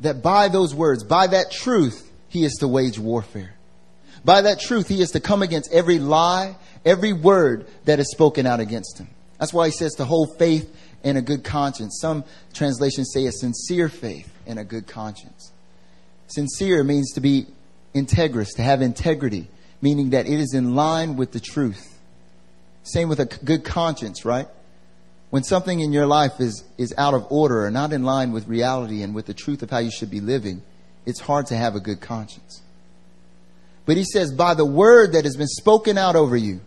that 0.00 0.22
by 0.22 0.48
those 0.48 0.74
words, 0.74 1.02
by 1.02 1.26
that 1.26 1.50
truth, 1.50 2.10
he 2.28 2.44
is 2.44 2.54
to 2.60 2.68
wage 2.68 2.98
warfare. 2.98 3.54
By 4.24 4.42
that 4.42 4.60
truth, 4.60 4.88
he 4.88 5.00
is 5.00 5.12
to 5.12 5.20
come 5.20 5.42
against 5.42 5.72
every 5.72 5.98
lie, 5.98 6.56
every 6.84 7.12
word 7.12 7.66
that 7.84 7.98
is 7.98 8.10
spoken 8.10 8.46
out 8.46 8.60
against 8.60 8.98
him. 8.98 9.08
That's 9.38 9.52
why 9.52 9.66
he 9.66 9.72
says 9.72 9.94
to 9.94 10.04
hold 10.04 10.38
faith 10.38 10.74
and 11.04 11.16
a 11.18 11.22
good 11.22 11.44
conscience. 11.44 11.98
Some 12.00 12.24
translations 12.52 13.10
say 13.12 13.26
a 13.26 13.32
sincere 13.32 13.88
faith 13.88 14.32
and 14.46 14.58
a 14.58 14.64
good 14.64 14.86
conscience. 14.86 15.52
Sincere 16.28 16.82
means 16.82 17.12
to 17.12 17.20
be 17.20 17.46
integrous, 17.94 18.54
to 18.56 18.62
have 18.62 18.82
integrity, 18.82 19.48
meaning 19.80 20.10
that 20.10 20.26
it 20.26 20.40
is 20.40 20.54
in 20.54 20.74
line 20.74 21.16
with 21.16 21.32
the 21.32 21.40
truth. 21.40 21.98
Same 22.82 23.08
with 23.08 23.20
a 23.20 23.26
good 23.26 23.64
conscience, 23.64 24.24
right? 24.24 24.48
When 25.30 25.42
something 25.42 25.80
in 25.80 25.92
your 25.92 26.06
life 26.06 26.40
is, 26.40 26.64
is 26.78 26.94
out 26.96 27.14
of 27.14 27.26
order 27.30 27.64
or 27.64 27.70
not 27.70 27.92
in 27.92 28.04
line 28.04 28.32
with 28.32 28.46
reality 28.46 29.02
and 29.02 29.14
with 29.14 29.26
the 29.26 29.34
truth 29.34 29.62
of 29.62 29.70
how 29.70 29.78
you 29.78 29.90
should 29.90 30.10
be 30.10 30.20
living, 30.20 30.62
it's 31.04 31.20
hard 31.20 31.46
to 31.46 31.56
have 31.56 31.74
a 31.74 31.80
good 31.80 32.00
conscience. 32.00 32.62
But 33.86 33.96
he 33.96 34.04
says, 34.04 34.32
by 34.32 34.54
the 34.54 34.64
word 34.64 35.12
that 35.12 35.24
has 35.24 35.36
been 35.36 35.46
spoken 35.46 35.98
out 35.98 36.16
over 36.16 36.36
you, 36.36 36.60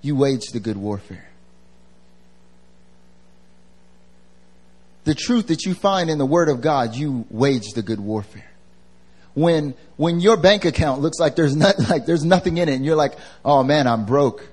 you 0.00 0.16
wage 0.16 0.46
the 0.52 0.60
good 0.60 0.76
warfare. 0.76 1.28
The 5.04 5.14
truth 5.14 5.48
that 5.48 5.64
you 5.64 5.74
find 5.74 6.10
in 6.10 6.18
the 6.18 6.26
word 6.26 6.48
of 6.48 6.60
God, 6.60 6.94
you 6.94 7.26
wage 7.30 7.72
the 7.74 7.82
good 7.82 8.00
warfare. 8.00 8.48
When, 9.34 9.74
when 9.96 10.20
your 10.20 10.36
bank 10.36 10.64
account 10.64 11.00
looks 11.00 11.18
like 11.18 11.36
there's 11.36 11.56
not, 11.56 11.78
like 11.90 12.06
there's 12.06 12.24
nothing 12.24 12.58
in 12.58 12.68
it 12.68 12.74
and 12.74 12.84
you're 12.84 12.96
like, 12.96 13.14
oh 13.44 13.62
man, 13.62 13.86
I'm 13.86 14.04
broke. 14.04 14.48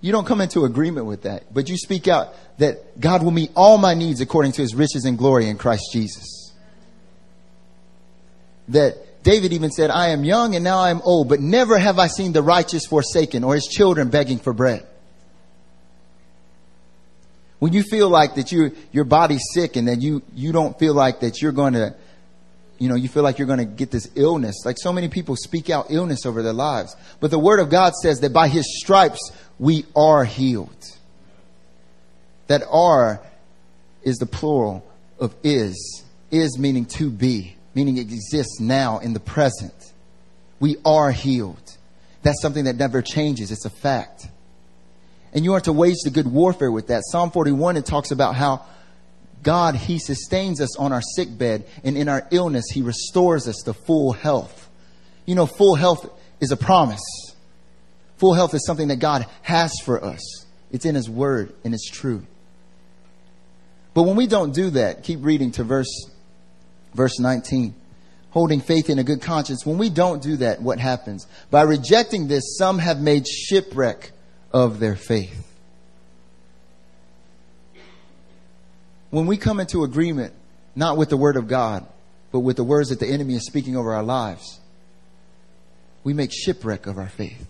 You 0.00 0.12
don't 0.12 0.26
come 0.26 0.40
into 0.40 0.64
agreement 0.64 1.06
with 1.06 1.22
that, 1.22 1.52
but 1.52 1.68
you 1.68 1.76
speak 1.76 2.06
out 2.06 2.32
that 2.58 3.00
God 3.00 3.24
will 3.24 3.32
meet 3.32 3.50
all 3.56 3.78
my 3.78 3.94
needs 3.94 4.20
according 4.20 4.52
to 4.52 4.62
his 4.62 4.74
riches 4.74 5.04
and 5.04 5.18
glory 5.18 5.48
in 5.48 5.58
Christ 5.58 5.90
Jesus. 5.92 6.52
That 8.68 9.22
David 9.24 9.52
even 9.52 9.70
said, 9.70 9.90
I 9.90 10.08
am 10.08 10.22
young 10.22 10.54
and 10.54 10.62
now 10.62 10.78
I 10.78 10.90
am 10.90 11.00
old, 11.02 11.28
but 11.28 11.40
never 11.40 11.78
have 11.78 11.98
I 11.98 12.06
seen 12.06 12.32
the 12.32 12.42
righteous 12.42 12.86
forsaken 12.86 13.42
or 13.42 13.54
his 13.54 13.66
children 13.66 14.08
begging 14.08 14.38
for 14.38 14.52
bread. 14.52 14.86
When 17.58 17.72
you 17.72 17.82
feel 17.82 18.08
like 18.08 18.36
that 18.36 18.52
you, 18.52 18.74
your 18.92 19.04
body's 19.04 19.42
sick 19.52 19.76
and 19.76 19.88
that 19.88 20.00
you, 20.00 20.22
you 20.34 20.52
don't 20.52 20.78
feel 20.78 20.94
like 20.94 21.20
that 21.20 21.42
you're 21.42 21.52
going 21.52 21.72
to, 21.72 21.94
you 22.78 22.88
know, 22.88 22.94
you 22.94 23.08
feel 23.08 23.24
like 23.24 23.38
you're 23.38 23.48
going 23.48 23.58
to 23.58 23.64
get 23.64 23.90
this 23.90 24.08
illness. 24.14 24.62
Like 24.64 24.76
so 24.78 24.92
many 24.92 25.08
people 25.08 25.34
speak 25.34 25.68
out 25.68 25.86
illness 25.90 26.24
over 26.24 26.42
their 26.42 26.52
lives. 26.52 26.94
But 27.18 27.30
the 27.30 27.38
word 27.38 27.58
of 27.58 27.70
God 27.70 27.94
says 27.94 28.20
that 28.20 28.32
by 28.32 28.48
his 28.48 28.78
stripes 28.80 29.32
we 29.58 29.84
are 29.96 30.24
healed. 30.24 30.84
That 32.46 32.62
are 32.70 33.20
is 34.02 34.16
the 34.18 34.26
plural 34.26 34.86
of 35.18 35.34
is. 35.42 36.04
Is 36.30 36.58
meaning 36.58 36.84
to 36.84 37.10
be, 37.10 37.56
meaning 37.74 37.96
it 37.96 38.02
exists 38.02 38.60
now 38.60 38.98
in 38.98 39.14
the 39.14 39.20
present. 39.20 39.72
We 40.60 40.76
are 40.84 41.10
healed. 41.10 41.76
That's 42.22 42.40
something 42.42 42.64
that 42.64 42.76
never 42.76 43.00
changes. 43.00 43.50
It's 43.50 43.64
a 43.64 43.70
fact. 43.70 44.28
And 45.32 45.44
you 45.44 45.54
are 45.54 45.60
to 45.60 45.72
wage 45.72 45.98
the 46.04 46.10
good 46.10 46.26
warfare 46.26 46.72
with 46.72 46.88
that. 46.88 47.02
Psalm 47.04 47.30
41, 47.30 47.76
it 47.76 47.86
talks 47.86 48.10
about 48.10 48.34
how 48.34 48.64
God, 49.42 49.74
He 49.74 49.98
sustains 49.98 50.60
us 50.60 50.76
on 50.78 50.92
our 50.92 51.02
sick 51.02 51.36
bed, 51.36 51.66
and 51.84 51.96
in 51.96 52.08
our 52.08 52.26
illness, 52.30 52.66
He 52.72 52.82
restores 52.82 53.46
us 53.46 53.56
to 53.64 53.74
full 53.74 54.12
health. 54.12 54.68
You 55.26 55.34
know, 55.34 55.46
full 55.46 55.74
health 55.74 56.10
is 56.40 56.50
a 56.50 56.56
promise. 56.56 57.02
Full 58.16 58.34
health 58.34 58.54
is 58.54 58.64
something 58.66 58.88
that 58.88 58.96
God 58.96 59.26
has 59.42 59.72
for 59.84 60.02
us. 60.02 60.46
It's 60.72 60.84
in 60.84 60.94
His 60.94 61.08
Word, 61.08 61.54
and 61.64 61.74
it's 61.74 61.88
true. 61.88 62.26
But 63.94 64.02
when 64.04 64.16
we 64.16 64.26
don't 64.26 64.54
do 64.54 64.70
that, 64.70 65.02
keep 65.02 65.20
reading 65.22 65.52
to 65.52 65.64
verse, 65.64 66.10
verse 66.94 67.18
19. 67.18 67.74
Holding 68.30 68.60
faith 68.60 68.90
in 68.90 68.98
a 68.98 69.04
good 69.04 69.22
conscience. 69.22 69.64
When 69.64 69.78
we 69.78 69.88
don't 69.88 70.22
do 70.22 70.36
that, 70.36 70.60
what 70.60 70.78
happens? 70.78 71.26
By 71.50 71.62
rejecting 71.62 72.28
this, 72.28 72.58
some 72.58 72.78
have 72.78 73.00
made 73.00 73.26
shipwreck 73.26 74.12
of 74.52 74.80
their 74.80 74.96
faith. 74.96 75.44
When 79.10 79.26
we 79.26 79.36
come 79.36 79.60
into 79.60 79.84
agreement, 79.84 80.34
not 80.76 80.96
with 80.96 81.08
the 81.08 81.16
Word 81.16 81.36
of 81.36 81.48
God, 81.48 81.86
but 82.30 82.40
with 82.40 82.56
the 82.56 82.64
words 82.64 82.90
that 82.90 83.00
the 83.00 83.06
enemy 83.06 83.34
is 83.34 83.46
speaking 83.46 83.76
over 83.76 83.94
our 83.94 84.02
lives, 84.02 84.60
we 86.04 86.12
make 86.12 86.30
shipwreck 86.32 86.86
of 86.86 86.98
our 86.98 87.08
faith. 87.08 87.46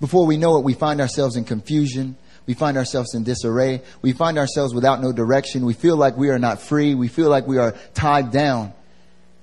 Before 0.00 0.26
we 0.26 0.36
know 0.36 0.56
it, 0.56 0.64
we 0.64 0.74
find 0.74 1.00
ourselves 1.00 1.36
in 1.36 1.44
confusion. 1.44 2.16
We 2.46 2.54
find 2.54 2.76
ourselves 2.76 3.14
in 3.14 3.24
disarray. 3.24 3.82
We 4.02 4.12
find 4.12 4.36
ourselves 4.36 4.74
without 4.74 5.00
no 5.00 5.12
direction. 5.12 5.64
We 5.64 5.74
feel 5.74 5.96
like 5.96 6.16
we 6.16 6.30
are 6.30 6.38
not 6.38 6.60
free. 6.60 6.94
We 6.94 7.08
feel 7.08 7.30
like 7.30 7.46
we 7.46 7.58
are 7.58 7.72
tied 7.94 8.30
down. 8.32 8.72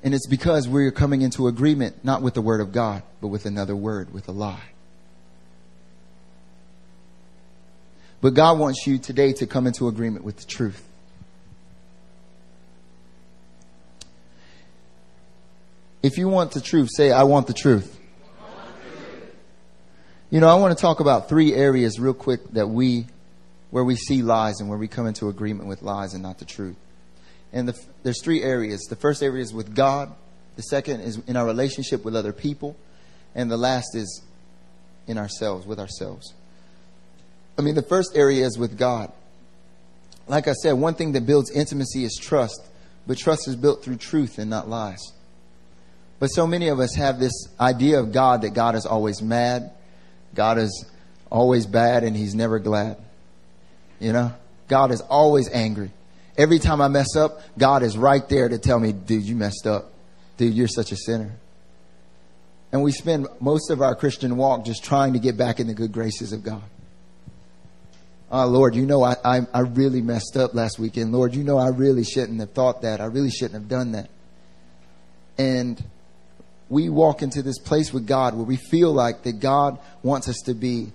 And 0.04 0.14
it's 0.14 0.28
because 0.28 0.68
we're 0.68 0.92
coming 0.92 1.22
into 1.22 1.48
agreement 1.48 2.04
not 2.04 2.22
with 2.22 2.34
the 2.34 2.42
Word 2.42 2.62
of 2.62 2.72
God, 2.72 3.04
but 3.22 3.28
with 3.28 3.46
another 3.46 3.76
word, 3.76 4.14
with 4.14 4.28
a 4.28 4.32
lie. 4.32 4.70
But 8.22 8.34
God 8.34 8.60
wants 8.60 8.86
you 8.86 8.98
today 8.98 9.34
to 9.34 9.48
come 9.48 9.66
into 9.66 9.88
agreement 9.88 10.26
with 10.26 10.38
the 10.38 10.46
truth. 10.46 10.86
If 16.02 16.18
you 16.18 16.30
want 16.30 16.52
the 16.52 16.62
truth, 16.62 16.90
say, 16.96 17.12
I 17.12 17.24
want 17.24 17.48
the 17.48 17.54
truth. 17.54 17.98
You 20.30 20.40
know, 20.40 20.48
I 20.48 20.56
want 20.56 20.78
to 20.78 20.82
talk 20.82 21.00
about 21.00 21.28
three 21.28 21.54
areas 21.54 22.00
real 22.00 22.14
quick 22.14 22.42
that 22.52 22.68
we, 22.68 23.08
where 23.72 23.84
we 23.84 23.96
see 23.96 24.22
lies 24.22 24.60
and 24.60 24.70
where 24.70 24.78
we 24.78 24.88
come 24.88 25.08
into 25.08 25.28
agreement 25.28 25.68
with 25.68 25.82
lies 25.82 26.14
and 26.14 26.22
not 26.22 26.38
the 26.38 26.46
truth. 26.46 26.78
And 27.52 27.68
the, 27.68 27.86
there's 28.04 28.22
three 28.24 28.44
areas. 28.44 28.82
The 28.90 28.96
first 28.96 29.24
area 29.24 29.42
is 29.42 29.54
with 29.54 29.76
God. 29.76 30.14
The 30.56 30.62
second 30.62 31.02
is 31.02 31.20
in 31.26 31.36
our 31.36 31.46
relationship 31.46 32.06
with 32.06 32.16
other 32.16 32.32
people. 32.32 32.76
And 33.34 33.50
the 33.50 33.58
last 33.58 33.96
is 33.96 34.22
in 35.08 35.18
ourselves, 35.18 35.66
with 35.66 35.80
ourselves. 35.80 36.34
I 37.60 37.62
mean, 37.62 37.76
the 37.76 37.82
first 37.82 38.16
area 38.16 38.46
is 38.46 38.58
with 38.58 38.78
God. 38.78 39.12
Like 40.28 40.48
I 40.48 40.54
said, 40.54 40.74
one 40.74 40.94
thing 40.96 41.12
that 41.12 41.26
builds 41.26 41.52
intimacy 41.52 42.06
is 42.06 42.16
trust, 42.16 42.66
but 43.06 43.18
trust 43.18 43.50
is 43.50 43.58
built 43.58 43.84
through 43.84 43.98
truth 43.98 44.38
and 44.38 44.50
not 44.50 44.70
lies. 44.70 45.12
But 46.20 46.28
so 46.28 46.48
many 46.48 46.70
of 46.70 46.80
us 46.80 46.96
have 46.96 47.20
this 47.20 47.34
idea 47.60 48.00
of 48.00 48.14
God 48.14 48.44
that 48.44 48.52
God 48.52 48.76
is 48.76 48.86
always 48.86 49.22
mad, 49.22 49.72
God 50.34 50.58
is 50.58 50.86
always 51.30 51.66
bad, 51.66 52.06
and 52.06 52.16
He's 52.16 52.34
never 52.34 52.60
glad. 52.60 52.96
You 54.00 54.14
know, 54.14 54.34
God 54.70 54.92
is 54.92 55.02
always 55.02 55.50
angry. 55.50 55.92
Every 56.38 56.60
time 56.60 56.80
I 56.80 56.88
mess 56.88 57.18
up, 57.18 57.42
God 57.58 57.84
is 57.84 57.98
right 57.98 58.28
there 58.30 58.48
to 58.48 58.58
tell 58.58 58.80
me, 58.80 58.94
dude, 58.94 59.24
you 59.24 59.36
messed 59.36 59.68
up. 59.68 59.92
Dude, 60.38 60.54
you're 60.54 60.70
such 60.70 60.94
a 60.94 60.96
sinner. 60.96 61.32
And 62.72 62.84
we 62.84 62.94
spend 62.94 63.28
most 63.42 63.70
of 63.70 63.82
our 63.82 63.96
Christian 63.96 64.38
walk 64.38 64.64
just 64.64 64.82
trying 64.86 65.12
to 65.12 65.20
get 65.20 65.36
back 65.36 65.60
in 65.60 65.68
the 65.68 65.74
good 65.74 65.92
graces 65.92 66.32
of 66.32 66.42
God. 66.42 66.64
Oh, 68.32 68.46
Lord, 68.46 68.76
you 68.76 68.86
know 68.86 69.04
I, 69.04 69.16
I, 69.26 69.42
I 69.54 69.62
really 69.62 70.02
messed 70.02 70.38
up 70.38 70.54
last 70.54 70.78
weekend. 70.78 71.12
Lord, 71.12 71.34
you 71.34 71.44
know 71.44 71.58
I 71.58 71.70
really 71.70 72.04
shouldn't 72.04 72.40
have 72.40 72.52
thought 72.52 72.84
that. 72.84 73.02
I 73.02 73.06
really 73.06 73.32
shouldn't 73.32 73.54
have 73.54 73.68
done 73.68 73.94
that. 73.94 74.10
And 75.38 75.84
we 76.70 76.90
walk 76.90 77.24
into 77.24 77.42
this 77.42 77.58
place 77.58 77.92
with 77.92 78.06
God 78.06 78.36
where 78.36 78.46
we 78.46 78.58
feel 78.58 78.92
like 78.92 79.24
that 79.24 79.40
God 79.40 79.80
wants 80.04 80.30
us 80.30 80.38
to 80.46 80.54
be 80.54 80.92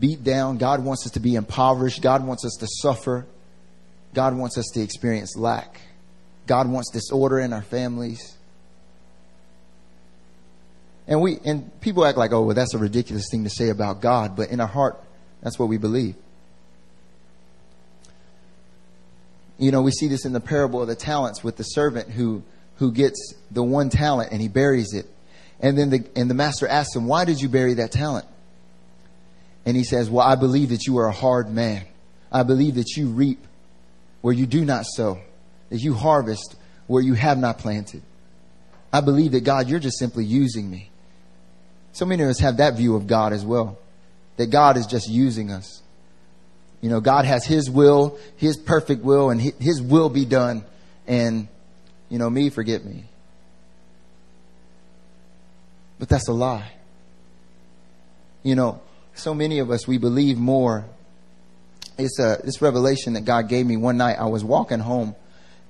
beat 0.00 0.24
down. 0.24 0.56
God 0.56 0.82
wants 0.82 1.04
us 1.04 1.12
to 1.12 1.20
be 1.20 1.34
impoverished. 1.34 2.00
God 2.00 2.26
wants 2.26 2.46
us 2.46 2.56
to 2.60 2.66
suffer. 2.80 3.26
God 4.14 4.34
wants 4.34 4.56
us 4.56 4.66
to 4.72 4.80
experience 4.80 5.36
lack. 5.36 5.80
God 6.46 6.68
wants 6.68 6.90
disorder 6.90 7.38
in 7.40 7.52
our 7.52 7.62
families. 7.62 8.36
And 11.06 11.20
we 11.20 11.38
and 11.44 11.78
people 11.80 12.06
act 12.06 12.16
like, 12.16 12.32
oh, 12.32 12.42
well, 12.42 12.54
that's 12.54 12.74
a 12.74 12.78
ridiculous 12.78 13.26
thing 13.30 13.44
to 13.44 13.50
say 13.50 13.68
about 13.68 14.00
God, 14.00 14.34
but 14.34 14.50
in 14.50 14.60
our 14.60 14.66
heart, 14.66 15.02
that's 15.42 15.58
what 15.58 15.68
we 15.68 15.76
believe. 15.76 16.14
You 19.58 19.72
know, 19.72 19.82
we 19.82 19.90
see 19.90 20.08
this 20.08 20.24
in 20.24 20.32
the 20.32 20.40
parable 20.40 20.80
of 20.80 20.88
the 20.88 20.94
talents 20.94 21.42
with 21.42 21.56
the 21.56 21.64
servant 21.64 22.10
who 22.10 22.42
who 22.76 22.92
gets 22.92 23.34
the 23.50 23.62
one 23.62 23.90
talent 23.90 24.30
and 24.32 24.40
he 24.40 24.48
buries 24.48 24.94
it. 24.94 25.06
And 25.60 25.76
then 25.76 25.90
the 25.90 26.06
and 26.14 26.30
the 26.30 26.34
master 26.34 26.66
asks 26.66 26.94
him, 26.94 27.06
Why 27.06 27.24
did 27.24 27.40
you 27.40 27.48
bury 27.48 27.74
that 27.74 27.92
talent? 27.92 28.26
And 29.66 29.76
he 29.76 29.84
says, 29.84 30.08
Well, 30.08 30.26
I 30.26 30.36
believe 30.36 30.70
that 30.70 30.86
you 30.86 30.98
are 30.98 31.08
a 31.08 31.12
hard 31.12 31.50
man. 31.50 31.84
I 32.30 32.42
believe 32.42 32.76
that 32.76 32.96
you 32.96 33.08
reap 33.08 33.44
where 34.20 34.34
you 34.34 34.46
do 34.46 34.64
not 34.64 34.84
sow, 34.86 35.18
that 35.70 35.78
you 35.78 35.94
harvest 35.94 36.56
where 36.86 37.02
you 37.02 37.14
have 37.14 37.38
not 37.38 37.58
planted. 37.58 38.02
I 38.92 39.00
believe 39.00 39.32
that 39.32 39.44
God, 39.44 39.68
you're 39.68 39.78
just 39.80 39.98
simply 39.98 40.24
using 40.24 40.70
me. 40.70 40.90
So 41.92 42.06
many 42.06 42.22
of 42.22 42.28
us 42.28 42.38
have 42.38 42.58
that 42.58 42.74
view 42.74 42.96
of 42.96 43.06
God 43.06 43.32
as 43.32 43.44
well. 43.44 43.78
That 44.36 44.46
God 44.46 44.76
is 44.76 44.86
just 44.86 45.08
using 45.08 45.50
us. 45.50 45.82
You 46.80 46.90
know, 46.90 47.00
God 47.00 47.24
has 47.24 47.44
His 47.44 47.70
will, 47.70 48.18
His 48.36 48.56
perfect 48.56 49.02
will, 49.02 49.30
and 49.30 49.40
His 49.40 49.82
will 49.82 50.08
be 50.08 50.24
done. 50.24 50.64
And, 51.06 51.48
you 52.08 52.18
know, 52.18 52.28
me, 52.30 52.50
forget 52.50 52.84
me. 52.84 53.04
But 55.98 56.08
that's 56.08 56.28
a 56.28 56.32
lie. 56.32 56.72
You 58.42 58.54
know, 58.54 58.80
so 59.14 59.34
many 59.34 59.58
of 59.58 59.70
us, 59.70 59.88
we 59.88 59.98
believe 59.98 60.38
more. 60.38 60.84
It's 61.98 62.20
a, 62.20 62.40
this 62.44 62.62
revelation 62.62 63.14
that 63.14 63.24
God 63.24 63.48
gave 63.48 63.66
me 63.66 63.76
one 63.76 63.96
night. 63.96 64.16
I 64.18 64.26
was 64.26 64.44
walking 64.44 64.78
home 64.78 65.16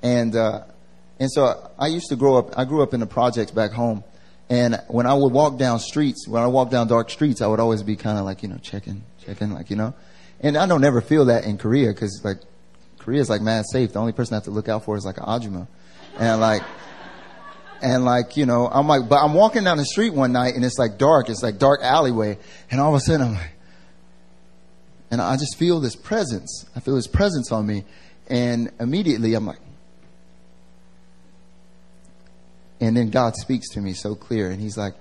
and, 0.02 0.34
uh, 0.36 0.62
and 1.18 1.30
so 1.30 1.70
I 1.78 1.88
used 1.88 2.08
to 2.08 2.16
grow 2.16 2.36
up, 2.36 2.58
I 2.58 2.64
grew 2.64 2.82
up 2.82 2.94
in 2.94 3.00
the 3.00 3.06
projects 3.06 3.50
back 3.50 3.72
home. 3.72 4.04
And 4.50 4.80
when 4.88 5.06
I 5.06 5.14
would 5.14 5.32
walk 5.32 5.58
down 5.58 5.78
streets, 5.78 6.26
when 6.26 6.42
I 6.42 6.46
walked 6.46 6.70
down 6.70 6.88
dark 6.88 7.10
streets, 7.10 7.42
I 7.42 7.46
would 7.46 7.60
always 7.60 7.82
be 7.82 7.96
kind 7.96 8.18
of 8.18 8.24
like, 8.24 8.42
you 8.42 8.48
know, 8.48 8.58
checking, 8.58 9.02
checking, 9.24 9.52
like, 9.52 9.68
you 9.70 9.76
know. 9.76 9.94
And 10.40 10.56
I 10.56 10.66
don't 10.66 10.84
ever 10.84 11.00
feel 11.00 11.26
that 11.26 11.44
in 11.44 11.58
Korea 11.58 11.88
because, 11.88 12.20
like, 12.24 12.38
Korea 12.98 13.20
is 13.20 13.30
like 13.30 13.40
mad 13.40 13.64
safe. 13.70 13.92
The 13.92 13.98
only 13.98 14.12
person 14.12 14.34
I 14.34 14.36
have 14.36 14.44
to 14.44 14.50
look 14.50 14.68
out 14.68 14.84
for 14.84 14.96
is 14.96 15.04
like 15.04 15.18
an 15.18 15.24
Ajuma. 15.24 15.66
And 16.18 16.40
like, 16.40 16.62
and 17.82 18.04
like, 18.04 18.36
you 18.36 18.46
know, 18.46 18.68
I'm 18.68 18.86
like, 18.86 19.08
but 19.08 19.16
I'm 19.16 19.34
walking 19.34 19.64
down 19.64 19.78
the 19.78 19.84
street 19.84 20.12
one 20.12 20.32
night 20.32 20.54
and 20.54 20.64
it's 20.64 20.78
like 20.78 20.98
dark. 20.98 21.28
It's 21.28 21.42
like 21.42 21.58
dark 21.58 21.80
alleyway. 21.82 22.38
And 22.70 22.80
all 22.80 22.94
of 22.94 22.96
a 22.96 23.00
sudden 23.00 23.26
I'm 23.26 23.34
like, 23.34 23.52
and 25.10 25.20
I 25.20 25.36
just 25.36 25.56
feel 25.56 25.80
this 25.80 25.96
presence. 25.96 26.66
I 26.76 26.80
feel 26.80 26.96
this 26.96 27.06
presence 27.06 27.50
on 27.50 27.66
me. 27.66 27.84
And 28.28 28.70
immediately 28.78 29.34
I'm 29.34 29.46
like, 29.46 29.58
And 32.80 32.96
then 32.96 33.10
God 33.10 33.36
speaks 33.36 33.68
to 33.70 33.80
me 33.80 33.92
so 33.92 34.14
clear, 34.14 34.50
and 34.50 34.60
He's 34.60 34.76
like, 34.76 34.94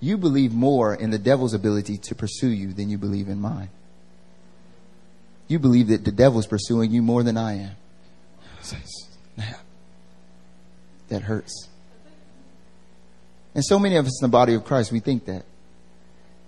You 0.00 0.16
believe 0.16 0.52
more 0.52 0.94
in 0.94 1.10
the 1.10 1.18
devil's 1.18 1.54
ability 1.54 1.98
to 1.98 2.14
pursue 2.14 2.50
you 2.50 2.72
than 2.72 2.88
you 2.88 2.98
believe 2.98 3.28
in 3.28 3.40
mine. 3.40 3.70
You 5.48 5.58
believe 5.58 5.88
that 5.88 6.04
the 6.04 6.12
devil's 6.12 6.46
pursuing 6.46 6.90
you 6.90 7.02
more 7.02 7.22
than 7.22 7.36
I 7.36 7.54
am. 7.54 7.70
That 11.08 11.22
hurts. 11.22 11.68
And 13.54 13.64
so 13.64 13.78
many 13.78 13.96
of 13.96 14.06
us 14.06 14.20
in 14.20 14.28
the 14.28 14.32
body 14.32 14.54
of 14.54 14.64
Christ, 14.64 14.90
we 14.90 15.00
think 15.00 15.26
that. 15.26 15.44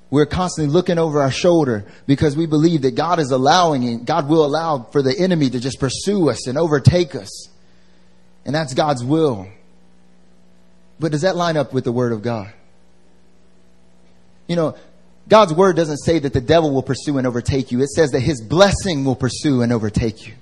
We're 0.09 0.27
constantly 0.27 0.73
looking 0.73 0.99
over 0.99 1.21
our 1.21 1.31
shoulder 1.31 1.85
because 2.07 2.37
we 2.37 2.47
believe 2.47 2.83
that 2.83 2.95
God 2.95 3.19
is 3.19 3.33
allowing 3.33 3.83
it. 3.83 4.05
God 4.05 4.29
will 4.29 4.45
allow 4.45 4.85
for 4.93 5.03
the 5.03 5.17
enemy 5.19 5.51
to 5.51 5.61
just 5.61 5.81
pursue 5.81 6.31
us 6.31 6.47
and 6.47 6.57
overtake 6.57 7.15
us. 7.15 7.49
And 8.45 8.55
that's 8.55 8.73
God's 8.73 9.05
will. 9.05 9.49
But 11.01 11.13
does 11.13 11.23
that 11.23 11.37
line 11.37 11.57
up 11.57 11.73
with 11.73 11.85
the 11.85 11.93
word 11.93 12.13
of 12.13 12.23
God? 12.23 12.53
You 14.47 14.57
know, 14.57 14.77
God's 15.29 15.53
word 15.53 15.77
doesn't 15.77 15.99
say 15.99 16.19
that 16.21 16.33
the 16.33 16.41
devil 16.41 16.73
will 16.73 16.83
pursue 16.83 17.19
and 17.19 17.27
overtake 17.27 17.73
you. 17.73 17.83
It 17.83 17.89
says 17.89 18.12
that 18.12 18.21
his 18.21 18.41
blessing 18.41 19.05
will 19.05 19.17
pursue 19.17 19.62
and 19.62 19.73
overtake 19.73 20.27
you. 20.27 20.35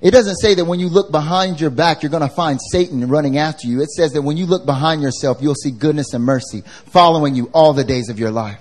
It 0.00 0.10
doesn't 0.10 0.36
say 0.36 0.54
that 0.54 0.64
when 0.64 0.80
you 0.80 0.88
look 0.88 1.10
behind 1.10 1.60
your 1.60 1.70
back, 1.70 2.02
you're 2.02 2.10
going 2.10 2.28
to 2.28 2.34
find 2.34 2.60
Satan 2.60 3.08
running 3.08 3.38
after 3.38 3.66
you. 3.66 3.80
It 3.80 3.90
says 3.90 4.12
that 4.12 4.22
when 4.22 4.36
you 4.36 4.46
look 4.46 4.66
behind 4.66 5.02
yourself, 5.02 5.38
you'll 5.40 5.54
see 5.54 5.70
goodness 5.70 6.12
and 6.12 6.24
mercy 6.24 6.62
following 6.86 7.34
you 7.34 7.50
all 7.54 7.72
the 7.72 7.84
days 7.84 8.10
of 8.10 8.18
your 8.18 8.30
life. 8.30 8.60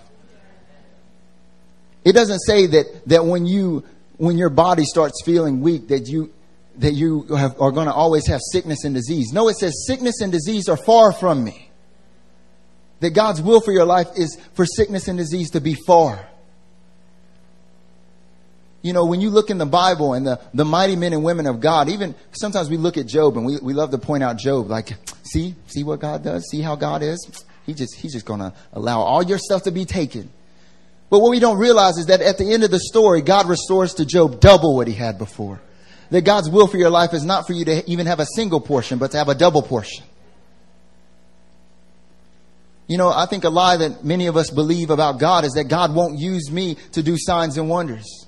It 2.05 2.13
doesn't 2.13 2.39
say 2.39 2.67
that, 2.67 3.07
that 3.07 3.25
when 3.25 3.45
you, 3.45 3.83
when 4.17 4.37
your 4.37 4.49
body 4.49 4.85
starts 4.85 5.21
feeling 5.25 5.61
weak, 5.61 5.89
that 5.89 6.07
you, 6.07 6.31
that 6.77 6.93
you 6.93 7.23
have, 7.35 7.59
are 7.59 7.71
going 7.71 7.87
to 7.87 7.93
always 7.93 8.27
have 8.27 8.39
sickness 8.41 8.83
and 8.83 8.93
disease. 8.93 9.31
No, 9.33 9.47
it 9.47 9.57
says 9.57 9.85
sickness 9.85 10.21
and 10.21 10.31
disease 10.31 10.69
are 10.69 10.77
far 10.77 11.11
from 11.11 11.43
me. 11.43 11.69
That 13.03 13.11
God's 13.11 13.41
will 13.41 13.59
for 13.59 13.73
your 13.73 13.83
life 13.83 14.07
is 14.15 14.39
for 14.53 14.65
sickness 14.65 15.09
and 15.09 15.17
disease 15.17 15.51
to 15.51 15.61
be 15.61 15.75
far. 15.75 16.25
You 18.81 18.93
know, 18.93 19.05
when 19.05 19.19
you 19.19 19.29
look 19.29 19.49
in 19.49 19.57
the 19.57 19.65
Bible 19.65 20.13
and 20.13 20.25
the, 20.25 20.39
the 20.53 20.63
mighty 20.63 20.95
men 20.95 21.11
and 21.11 21.21
women 21.21 21.45
of 21.45 21.59
God, 21.59 21.89
even 21.89 22.15
sometimes 22.31 22.69
we 22.69 22.77
look 22.77 22.97
at 22.97 23.05
Job 23.05 23.35
and 23.35 23.45
we, 23.45 23.57
we 23.61 23.73
love 23.73 23.91
to 23.91 23.97
point 23.97 24.23
out 24.23 24.37
Job, 24.37 24.69
like, 24.69 24.93
see, 25.23 25.55
see 25.67 25.83
what 25.83 25.99
God 25.99 26.23
does? 26.23 26.49
See 26.49 26.61
how 26.61 26.75
God 26.75 27.03
is? 27.03 27.45
He 27.65 27.73
just, 27.73 27.95
he's 27.95 28.13
just 28.13 28.25
to 28.25 28.53
allow 28.71 29.01
all 29.01 29.21
your 29.21 29.37
stuff 29.37 29.63
to 29.63 29.71
be 29.71 29.83
taken. 29.83 30.31
But 31.09 31.19
what 31.19 31.29
we 31.29 31.39
don't 31.39 31.57
realize 31.57 31.97
is 31.97 32.05
that 32.05 32.21
at 32.21 32.37
the 32.37 32.53
end 32.53 32.63
of 32.63 32.71
the 32.71 32.79
story, 32.79 33.21
God 33.21 33.47
restores 33.47 33.95
to 33.95 34.05
Job 34.05 34.39
double 34.39 34.75
what 34.75 34.87
he 34.87 34.93
had 34.93 35.17
before 35.17 35.61
that 36.13 36.21
God's 36.21 36.47
will 36.47 36.67
for 36.67 36.77
your 36.77 36.91
life 36.91 37.13
is 37.13 37.25
not 37.25 37.47
for 37.47 37.53
you 37.53 37.65
to 37.65 37.89
even 37.89 38.05
have 38.05 38.19
a 38.19 38.25
single 38.35 38.61
portion, 38.61 38.99
but 38.99 39.11
to 39.11 39.17
have 39.17 39.29
a 39.29 39.35
double 39.35 39.63
portion. 39.63 40.05
You 42.87 42.97
know, 42.97 43.09
I 43.09 43.25
think 43.25 43.43
a 43.43 43.49
lie 43.49 43.77
that 43.77 44.03
many 44.03 44.27
of 44.27 44.35
us 44.35 44.49
believe 44.49 44.89
about 44.89 45.19
God 45.19 45.45
is 45.45 45.53
that 45.53 45.65
God 45.65 45.95
won't 45.95 46.19
use 46.19 46.51
me 46.51 46.75
to 46.91 47.03
do 47.03 47.15
signs 47.17 47.57
and 47.57 47.69
wonders. 47.69 48.27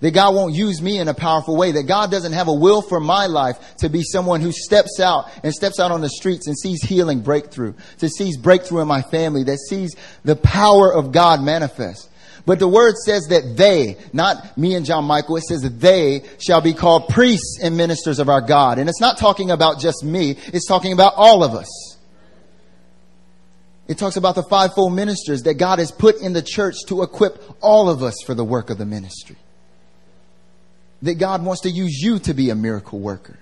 That 0.00 0.12
God 0.12 0.34
won't 0.34 0.54
use 0.54 0.82
me 0.82 0.98
in 0.98 1.08
a 1.08 1.14
powerful 1.14 1.56
way. 1.56 1.72
That 1.72 1.84
God 1.84 2.10
doesn't 2.10 2.32
have 2.32 2.48
a 2.48 2.52
will 2.52 2.82
for 2.82 3.00
my 3.00 3.26
life 3.26 3.76
to 3.78 3.88
be 3.88 4.02
someone 4.02 4.40
who 4.40 4.52
steps 4.52 5.00
out 5.00 5.30
and 5.42 5.52
steps 5.52 5.80
out 5.80 5.92
on 5.92 6.00
the 6.00 6.08
streets 6.08 6.46
and 6.46 6.58
sees 6.58 6.82
healing 6.82 7.20
breakthrough. 7.20 7.74
To 7.98 8.08
sees 8.08 8.36
breakthrough 8.36 8.80
in 8.80 8.88
my 8.88 9.02
family. 9.02 9.44
That 9.44 9.58
sees 9.58 9.94
the 10.24 10.36
power 10.36 10.92
of 10.92 11.12
God 11.12 11.42
manifest. 11.42 12.10
But 12.46 12.58
the 12.58 12.68
word 12.68 12.96
says 12.96 13.28
that 13.28 13.56
they, 13.56 13.96
not 14.12 14.58
me 14.58 14.74
and 14.74 14.84
John 14.84 15.04
Michael, 15.04 15.36
it 15.36 15.44
says 15.44 15.62
that 15.62 15.80
they 15.80 16.24
shall 16.38 16.60
be 16.60 16.74
called 16.74 17.08
priests 17.08 17.58
and 17.62 17.76
ministers 17.76 18.18
of 18.18 18.28
our 18.28 18.42
God. 18.42 18.78
And 18.78 18.88
it's 18.88 19.00
not 19.00 19.16
talking 19.16 19.50
about 19.50 19.80
just 19.80 20.04
me, 20.04 20.36
it's 20.48 20.68
talking 20.68 20.92
about 20.92 21.14
all 21.16 21.42
of 21.42 21.54
us. 21.54 21.93
It 23.86 23.98
talks 23.98 24.16
about 24.16 24.34
the 24.34 24.42
fivefold 24.44 24.94
ministers 24.94 25.42
that 25.42 25.54
God 25.54 25.78
has 25.78 25.92
put 25.92 26.20
in 26.20 26.32
the 26.32 26.42
church 26.42 26.76
to 26.88 27.02
equip 27.02 27.42
all 27.60 27.88
of 27.90 28.02
us 28.02 28.14
for 28.24 28.34
the 28.34 28.44
work 28.44 28.70
of 28.70 28.78
the 28.78 28.86
ministry. 28.86 29.36
That 31.02 31.14
God 31.14 31.44
wants 31.44 31.62
to 31.62 31.70
use 31.70 32.00
you 32.00 32.18
to 32.20 32.32
be 32.32 32.50
a 32.50 32.54
miracle 32.54 32.98
worker. 32.98 33.38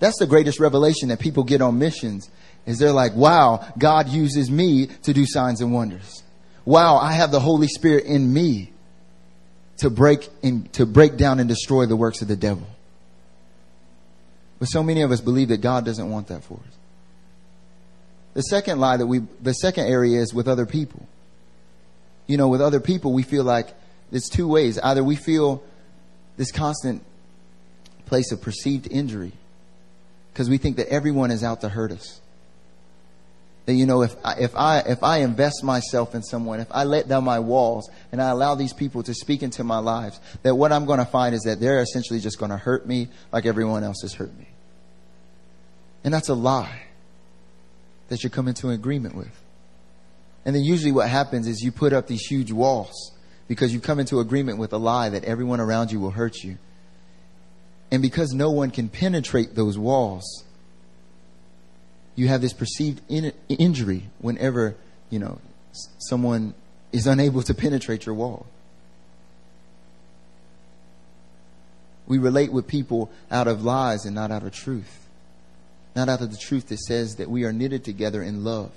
That's 0.00 0.18
the 0.18 0.26
greatest 0.26 0.58
revelation 0.58 1.10
that 1.10 1.20
people 1.20 1.44
get 1.44 1.62
on 1.62 1.78
missions 1.78 2.28
is 2.66 2.78
they're 2.78 2.92
like, 2.92 3.14
wow, 3.14 3.64
God 3.78 4.08
uses 4.08 4.50
me 4.50 4.86
to 4.86 5.12
do 5.12 5.24
signs 5.26 5.60
and 5.60 5.72
wonders 5.72 6.22
wow, 6.64 6.96
I 6.96 7.12
have 7.12 7.30
the 7.30 7.40
Holy 7.40 7.68
Spirit 7.68 8.04
in 8.04 8.32
me 8.32 8.72
to 9.78 9.90
break 9.90 10.28
in, 10.42 10.64
to 10.70 10.86
break 10.86 11.16
down 11.16 11.40
and 11.40 11.48
destroy 11.48 11.86
the 11.86 11.96
works 11.96 12.22
of 12.22 12.28
the 12.28 12.36
devil. 12.36 12.66
But 14.58 14.66
so 14.66 14.82
many 14.82 15.02
of 15.02 15.10
us 15.10 15.20
believe 15.20 15.48
that 15.48 15.60
God 15.60 15.84
doesn't 15.84 16.08
want 16.08 16.28
that 16.28 16.44
for 16.44 16.54
us. 16.54 16.76
The 18.34 18.42
second 18.42 18.80
lie 18.80 18.96
that 18.96 19.06
we, 19.06 19.20
the 19.40 19.52
second 19.52 19.86
area 19.86 20.20
is 20.20 20.32
with 20.32 20.48
other 20.48 20.66
people. 20.66 21.06
You 22.26 22.36
know, 22.36 22.48
with 22.48 22.62
other 22.62 22.80
people, 22.80 23.12
we 23.12 23.22
feel 23.22 23.44
like 23.44 23.74
there's 24.10 24.28
two 24.28 24.48
ways. 24.48 24.78
Either 24.78 25.04
we 25.04 25.16
feel 25.16 25.62
this 26.36 26.50
constant 26.50 27.02
place 28.06 28.32
of 28.32 28.40
perceived 28.40 28.90
injury 28.90 29.32
because 30.32 30.48
we 30.48 30.58
think 30.58 30.76
that 30.76 30.88
everyone 30.88 31.30
is 31.30 31.44
out 31.44 31.60
to 31.60 31.68
hurt 31.68 31.92
us. 31.92 32.20
That 33.66 33.74
you 33.74 33.86
know, 33.86 34.02
if 34.02 34.16
I, 34.24 34.34
if 34.40 34.56
I 34.56 34.78
if 34.80 35.02
I 35.04 35.18
invest 35.18 35.62
myself 35.62 36.14
in 36.14 36.22
someone, 36.22 36.58
if 36.60 36.66
I 36.70 36.84
let 36.84 37.08
down 37.08 37.24
my 37.24 37.38
walls 37.38 37.88
and 38.10 38.20
I 38.20 38.30
allow 38.30 38.54
these 38.54 38.72
people 38.72 39.02
to 39.04 39.14
speak 39.14 39.42
into 39.42 39.62
my 39.62 39.78
lives, 39.78 40.20
that 40.42 40.56
what 40.56 40.72
I'm 40.72 40.84
going 40.84 40.98
to 40.98 41.04
find 41.04 41.34
is 41.34 41.42
that 41.42 41.60
they're 41.60 41.80
essentially 41.80 42.18
just 42.18 42.38
going 42.38 42.50
to 42.50 42.56
hurt 42.56 42.86
me 42.86 43.08
like 43.30 43.46
everyone 43.46 43.84
else 43.84 44.02
has 44.02 44.14
hurt 44.14 44.36
me. 44.36 44.48
And 46.02 46.12
that's 46.12 46.28
a 46.28 46.34
lie 46.34 46.82
that 48.12 48.22
you're 48.22 48.28
come 48.28 48.46
into 48.46 48.68
agreement 48.68 49.14
with. 49.14 49.42
And 50.44 50.54
then 50.54 50.62
usually 50.62 50.92
what 50.92 51.08
happens 51.08 51.46
is 51.46 51.62
you 51.62 51.72
put 51.72 51.94
up 51.94 52.08
these 52.08 52.20
huge 52.20 52.52
walls 52.52 53.10
because 53.48 53.72
you 53.72 53.80
come 53.80 53.98
into 53.98 54.20
agreement 54.20 54.58
with 54.58 54.74
a 54.74 54.76
lie 54.76 55.08
that 55.08 55.24
everyone 55.24 55.60
around 55.60 55.90
you 55.90 55.98
will 55.98 56.10
hurt 56.10 56.44
you. 56.44 56.58
And 57.90 58.02
because 58.02 58.34
no 58.34 58.50
one 58.50 58.70
can 58.70 58.90
penetrate 58.90 59.54
those 59.54 59.78
walls, 59.78 60.44
you 62.14 62.28
have 62.28 62.42
this 62.42 62.52
perceived 62.52 63.00
in- 63.08 63.32
injury 63.48 64.10
whenever, 64.18 64.76
you 65.08 65.18
know, 65.18 65.38
someone 65.96 66.52
is 66.92 67.06
unable 67.06 67.40
to 67.40 67.54
penetrate 67.54 68.04
your 68.04 68.14
wall. 68.14 68.44
We 72.06 72.18
relate 72.18 72.52
with 72.52 72.66
people 72.66 73.10
out 73.30 73.48
of 73.48 73.64
lies 73.64 74.04
and 74.04 74.14
not 74.14 74.30
out 74.30 74.42
of 74.42 74.52
truth. 74.52 75.01
Not 75.94 76.08
out 76.08 76.22
of 76.22 76.30
the 76.30 76.36
truth 76.36 76.68
that 76.68 76.78
says 76.78 77.16
that 77.16 77.28
we 77.28 77.44
are 77.44 77.52
knitted 77.52 77.84
together 77.84 78.22
in 78.22 78.44
love. 78.44 78.72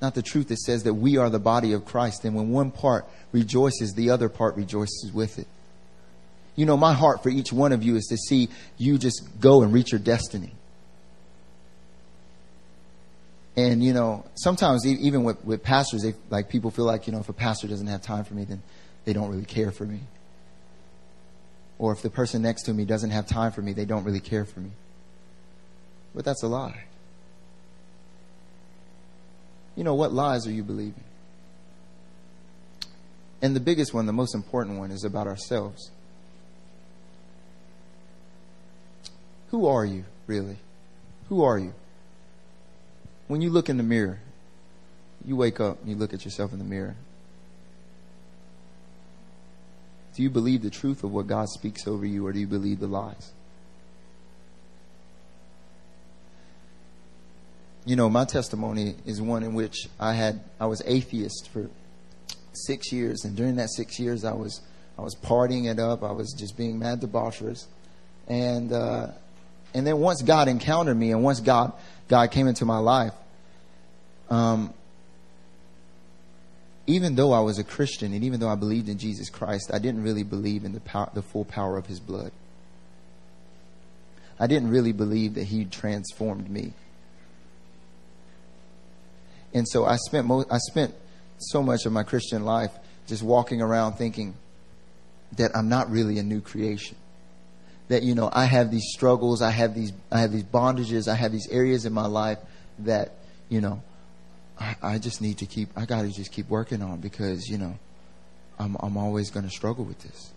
Not 0.00 0.14
the 0.14 0.22
truth 0.22 0.48
that 0.48 0.58
says 0.58 0.84
that 0.84 0.94
we 0.94 1.16
are 1.16 1.30
the 1.30 1.38
body 1.38 1.72
of 1.72 1.84
Christ, 1.84 2.24
and 2.24 2.36
when 2.36 2.50
one 2.50 2.70
part 2.70 3.06
rejoices, 3.32 3.94
the 3.94 4.10
other 4.10 4.28
part 4.28 4.56
rejoices 4.56 5.10
with 5.12 5.38
it. 5.38 5.46
You 6.54 6.66
know, 6.66 6.76
my 6.76 6.92
heart 6.92 7.22
for 7.22 7.30
each 7.30 7.52
one 7.52 7.72
of 7.72 7.82
you 7.82 7.96
is 7.96 8.06
to 8.06 8.16
see 8.16 8.48
you 8.76 8.98
just 8.98 9.22
go 9.40 9.62
and 9.62 9.72
reach 9.72 9.92
your 9.92 10.00
destiny. 10.00 10.52
And, 13.56 13.82
you 13.82 13.92
know, 13.92 14.24
sometimes 14.36 14.86
even 14.86 15.24
with, 15.24 15.44
with 15.44 15.64
pastors, 15.64 16.02
they, 16.02 16.14
like 16.30 16.48
people 16.48 16.70
feel 16.70 16.84
like, 16.84 17.08
you 17.08 17.12
know, 17.12 17.18
if 17.18 17.28
a 17.28 17.32
pastor 17.32 17.66
doesn't 17.66 17.88
have 17.88 18.02
time 18.02 18.24
for 18.24 18.34
me, 18.34 18.44
then 18.44 18.62
they 19.04 19.12
don't 19.12 19.30
really 19.30 19.44
care 19.44 19.72
for 19.72 19.84
me. 19.84 20.00
Or 21.78 21.92
if 21.92 22.02
the 22.02 22.10
person 22.10 22.42
next 22.42 22.62
to 22.64 22.72
me 22.72 22.84
doesn't 22.84 23.10
have 23.10 23.26
time 23.26 23.50
for 23.50 23.62
me, 23.62 23.72
they 23.72 23.84
don't 23.84 24.04
really 24.04 24.20
care 24.20 24.44
for 24.44 24.60
me. 24.60 24.70
But 26.18 26.24
that's 26.24 26.42
a 26.42 26.48
lie. 26.48 26.82
You 29.76 29.84
know, 29.84 29.94
what 29.94 30.12
lies 30.12 30.48
are 30.48 30.50
you 30.50 30.64
believing? 30.64 31.04
And 33.40 33.54
the 33.54 33.60
biggest 33.60 33.94
one, 33.94 34.06
the 34.06 34.12
most 34.12 34.34
important 34.34 34.80
one, 34.80 34.90
is 34.90 35.04
about 35.04 35.28
ourselves. 35.28 35.92
Who 39.52 39.68
are 39.68 39.84
you, 39.84 40.06
really? 40.26 40.56
Who 41.28 41.44
are 41.44 41.56
you? 41.56 41.72
When 43.28 43.40
you 43.40 43.50
look 43.50 43.68
in 43.68 43.76
the 43.76 43.84
mirror, 43.84 44.18
you 45.24 45.36
wake 45.36 45.60
up 45.60 45.80
and 45.82 45.88
you 45.88 45.94
look 45.94 46.12
at 46.12 46.24
yourself 46.24 46.52
in 46.52 46.58
the 46.58 46.64
mirror. 46.64 46.96
Do 50.16 50.24
you 50.24 50.30
believe 50.30 50.62
the 50.62 50.70
truth 50.70 51.04
of 51.04 51.12
what 51.12 51.28
God 51.28 51.48
speaks 51.48 51.86
over 51.86 52.04
you, 52.04 52.26
or 52.26 52.32
do 52.32 52.40
you 52.40 52.48
believe 52.48 52.80
the 52.80 52.88
lies? 52.88 53.30
You 57.88 57.96
know, 57.96 58.10
my 58.10 58.26
testimony 58.26 58.96
is 59.06 59.22
one 59.22 59.42
in 59.42 59.54
which 59.54 59.88
I 59.98 60.12
had 60.12 60.40
I 60.60 60.66
was 60.66 60.82
atheist 60.84 61.48
for 61.48 61.70
six 62.52 62.92
years, 62.92 63.24
and 63.24 63.34
during 63.34 63.56
that 63.56 63.70
six 63.70 63.98
years, 63.98 64.26
I 64.26 64.34
was 64.34 64.60
I 64.98 65.00
was 65.00 65.14
partying 65.14 65.70
it 65.72 65.78
up. 65.78 66.02
I 66.02 66.12
was 66.12 66.34
just 66.34 66.54
being 66.54 66.78
mad 66.78 67.00
debaucherous, 67.00 67.64
and 68.26 68.70
uh, 68.74 69.12
and 69.72 69.86
then 69.86 70.00
once 70.00 70.20
God 70.20 70.48
encountered 70.48 70.98
me, 70.98 71.12
and 71.12 71.24
once 71.24 71.40
God 71.40 71.72
God 72.08 72.30
came 72.30 72.46
into 72.46 72.66
my 72.66 72.76
life, 72.76 73.14
um, 74.28 74.74
even 76.86 77.14
though 77.14 77.32
I 77.32 77.40
was 77.40 77.58
a 77.58 77.64
Christian 77.64 78.12
and 78.12 78.22
even 78.22 78.38
though 78.38 78.50
I 78.50 78.54
believed 78.54 78.90
in 78.90 78.98
Jesus 78.98 79.30
Christ, 79.30 79.70
I 79.72 79.78
didn't 79.78 80.02
really 80.02 80.24
believe 80.24 80.66
in 80.66 80.74
the 80.74 80.80
power, 80.80 81.08
the 81.14 81.22
full 81.22 81.46
power 81.46 81.78
of 81.78 81.86
His 81.86 82.00
blood. 82.00 82.32
I 84.38 84.46
didn't 84.46 84.68
really 84.68 84.92
believe 84.92 85.36
that 85.36 85.44
He 85.44 85.64
transformed 85.64 86.50
me, 86.50 86.74
and 89.58 89.68
so 89.68 89.84
I 89.84 89.96
spent 89.96 90.26
mo- 90.26 90.46
I 90.50 90.58
spent 90.58 90.94
so 91.38 91.62
much 91.62 91.84
of 91.84 91.92
my 91.92 92.04
Christian 92.04 92.44
life 92.44 92.72
just 93.06 93.22
walking 93.22 93.60
around 93.60 93.94
thinking 93.94 94.34
that 95.36 95.50
I'm 95.54 95.68
not 95.68 95.90
really 95.90 96.18
a 96.18 96.22
new 96.22 96.40
creation 96.40 96.96
that 97.88 98.02
you 98.02 98.14
know 98.14 98.30
I 98.32 98.44
have 98.44 98.70
these 98.70 98.86
struggles, 98.92 99.42
I 99.42 99.50
have 99.50 99.74
these 99.74 99.92
I 100.12 100.20
have 100.20 100.32
these 100.32 100.44
bondages, 100.44 101.08
I 101.08 101.14
have 101.14 101.32
these 101.32 101.48
areas 101.48 101.86
in 101.86 101.92
my 101.92 102.06
life 102.06 102.38
that 102.80 103.14
you 103.48 103.60
know 103.60 103.82
I, 104.58 104.76
I 104.82 104.98
just 104.98 105.20
need 105.20 105.38
to 105.38 105.46
keep 105.46 105.70
I 105.76 105.86
got 105.86 106.02
to 106.02 106.08
just 106.08 106.32
keep 106.32 106.48
working 106.48 106.82
on 106.82 107.00
because 107.00 107.48
you 107.48 107.58
know 107.58 107.78
I'm 108.58 108.76
I'm 108.80 108.96
always 108.96 109.30
to 109.30 109.50
struggle 109.50 109.84
with 109.84 109.98
this. 110.00 110.32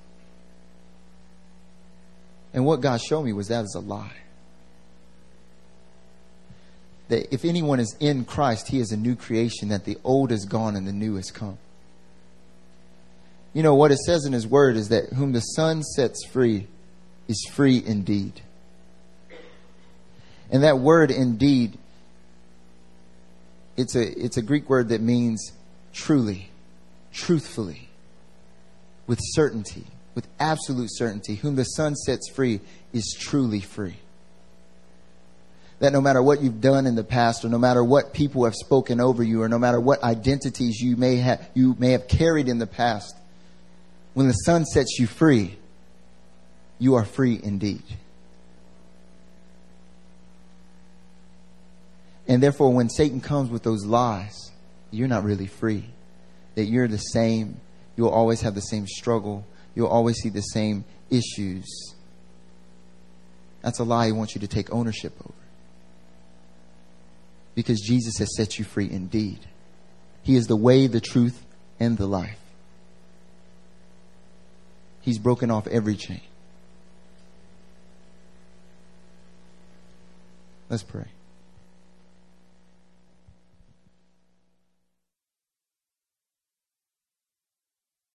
And 2.54 2.66
what 2.66 2.82
God 2.82 3.00
showed 3.00 3.24
me 3.24 3.32
was 3.32 3.48
that 3.48 3.64
is 3.64 3.76
a 3.76 3.80
lie. 3.80 4.12
That 7.12 7.34
if 7.34 7.44
anyone 7.44 7.82
is 7.82 7.94
in 8.00 8.24
Christ, 8.24 8.70
he 8.70 8.80
is 8.80 8.94
a 8.94 8.98
new 8.98 9.18
creation, 9.18 9.68
that 9.68 9.84
the 9.84 9.98
old 10.02 10.32
is 10.32 10.46
gone 10.46 10.78
and 10.78 10.88
the 10.88 10.94
new 10.94 11.16
has 11.16 11.30
come. 11.30 11.58
You 13.54 13.64
know, 13.64 13.76
what 13.76 13.92
it 13.92 13.98
says 13.98 14.24
in 14.24 14.32
his 14.32 14.48
word 14.48 14.78
is 14.78 14.88
that 14.90 15.10
whom 15.10 15.34
the 15.34 15.42
Son 15.42 15.84
sets 15.84 16.26
free 16.26 16.68
is 17.28 17.46
free 17.52 17.84
indeed. 17.86 18.40
And 20.50 20.64
that 20.64 20.80
word 20.80 21.12
indeed, 21.12 21.78
it's 23.76 23.94
a, 23.94 24.08
it's 24.18 24.38
a 24.38 24.42
Greek 24.42 24.70
word 24.70 24.88
that 24.88 25.02
means 25.02 25.52
truly, 25.92 26.50
truthfully, 27.12 27.90
with 29.06 29.20
certainty, 29.22 29.84
with 30.16 30.30
absolute 30.40 30.90
certainty. 30.94 31.36
Whom 31.36 31.58
the 31.58 31.66
Son 31.66 31.94
sets 31.94 32.30
free 32.30 32.62
is 32.94 33.14
truly 33.20 33.60
free. 33.60 33.98
That 35.82 35.94
no 35.94 36.00
matter 36.00 36.22
what 36.22 36.44
you've 36.44 36.62
done 36.62 36.86
in 36.86 36.94
the 36.94 37.04
past, 37.04 37.44
or 37.44 37.50
no 37.50 37.58
matter 37.58 37.84
what 37.84 38.14
people 38.14 38.46
have 38.46 38.54
spoken 38.54 39.02
over 39.02 39.24
you, 39.24 39.42
or 39.42 39.50
no 39.50 39.58
matter 39.58 39.80
what 39.80 40.04
identities 40.04 40.80
you 40.80 40.96
may 40.96 41.18
have, 41.18 41.50
you 41.56 41.76
may 41.80 41.94
have 41.94 42.08
carried 42.08 42.48
in 42.48 42.60
the 42.60 42.68
past, 42.68 43.16
when 44.14 44.28
the 44.28 44.34
Son 44.34 44.64
sets 44.64 45.00
you 45.00 45.08
free, 45.08 45.58
you 46.78 46.94
are 46.94 47.04
free 47.04 47.40
indeed. 47.42 47.82
And 52.28 52.44
therefore, 52.44 52.72
when 52.72 52.88
Satan 52.88 53.20
comes 53.20 53.50
with 53.50 53.64
those 53.64 53.84
lies, 53.84 54.52
you're 54.92 55.08
not 55.08 55.24
really 55.24 55.48
free. 55.48 55.86
That 56.54 56.66
you're 56.66 56.88
the 56.88 56.98
same, 56.98 57.60
you'll 57.98 58.10
always 58.10 58.42
have 58.42 58.54
the 58.54 58.62
same 58.62 58.86
struggle, 58.86 59.48
you'll 59.74 59.88
always 59.88 60.18
see 60.18 60.30
the 60.30 60.42
same 60.42 60.86
issues. 61.10 61.96
That's 63.64 63.80
a 63.80 63.84
lie 63.84 64.06
he 64.06 64.12
wants 64.12 64.36
you 64.36 64.42
to 64.42 64.48
take 64.48 64.72
ownership 64.72 65.14
over. 65.20 65.41
Because 67.56 67.82
Jesus 67.82 68.18
has 68.18 68.36
set 68.36 68.58
you 68.58 68.66
free 68.66 68.90
indeed. 68.90 69.40
He 70.24 70.36
is 70.36 70.48
the 70.48 70.56
way, 70.56 70.88
the 70.88 71.02
truth, 71.02 71.44
and 71.80 71.98
the 71.98 72.08
life. 72.08 72.40
He's 75.02 75.18
broken 75.18 75.50
off 75.50 75.68
every 75.68 75.96
chain. 75.96 76.22
Let's 80.70 80.84
pray. 80.84 81.08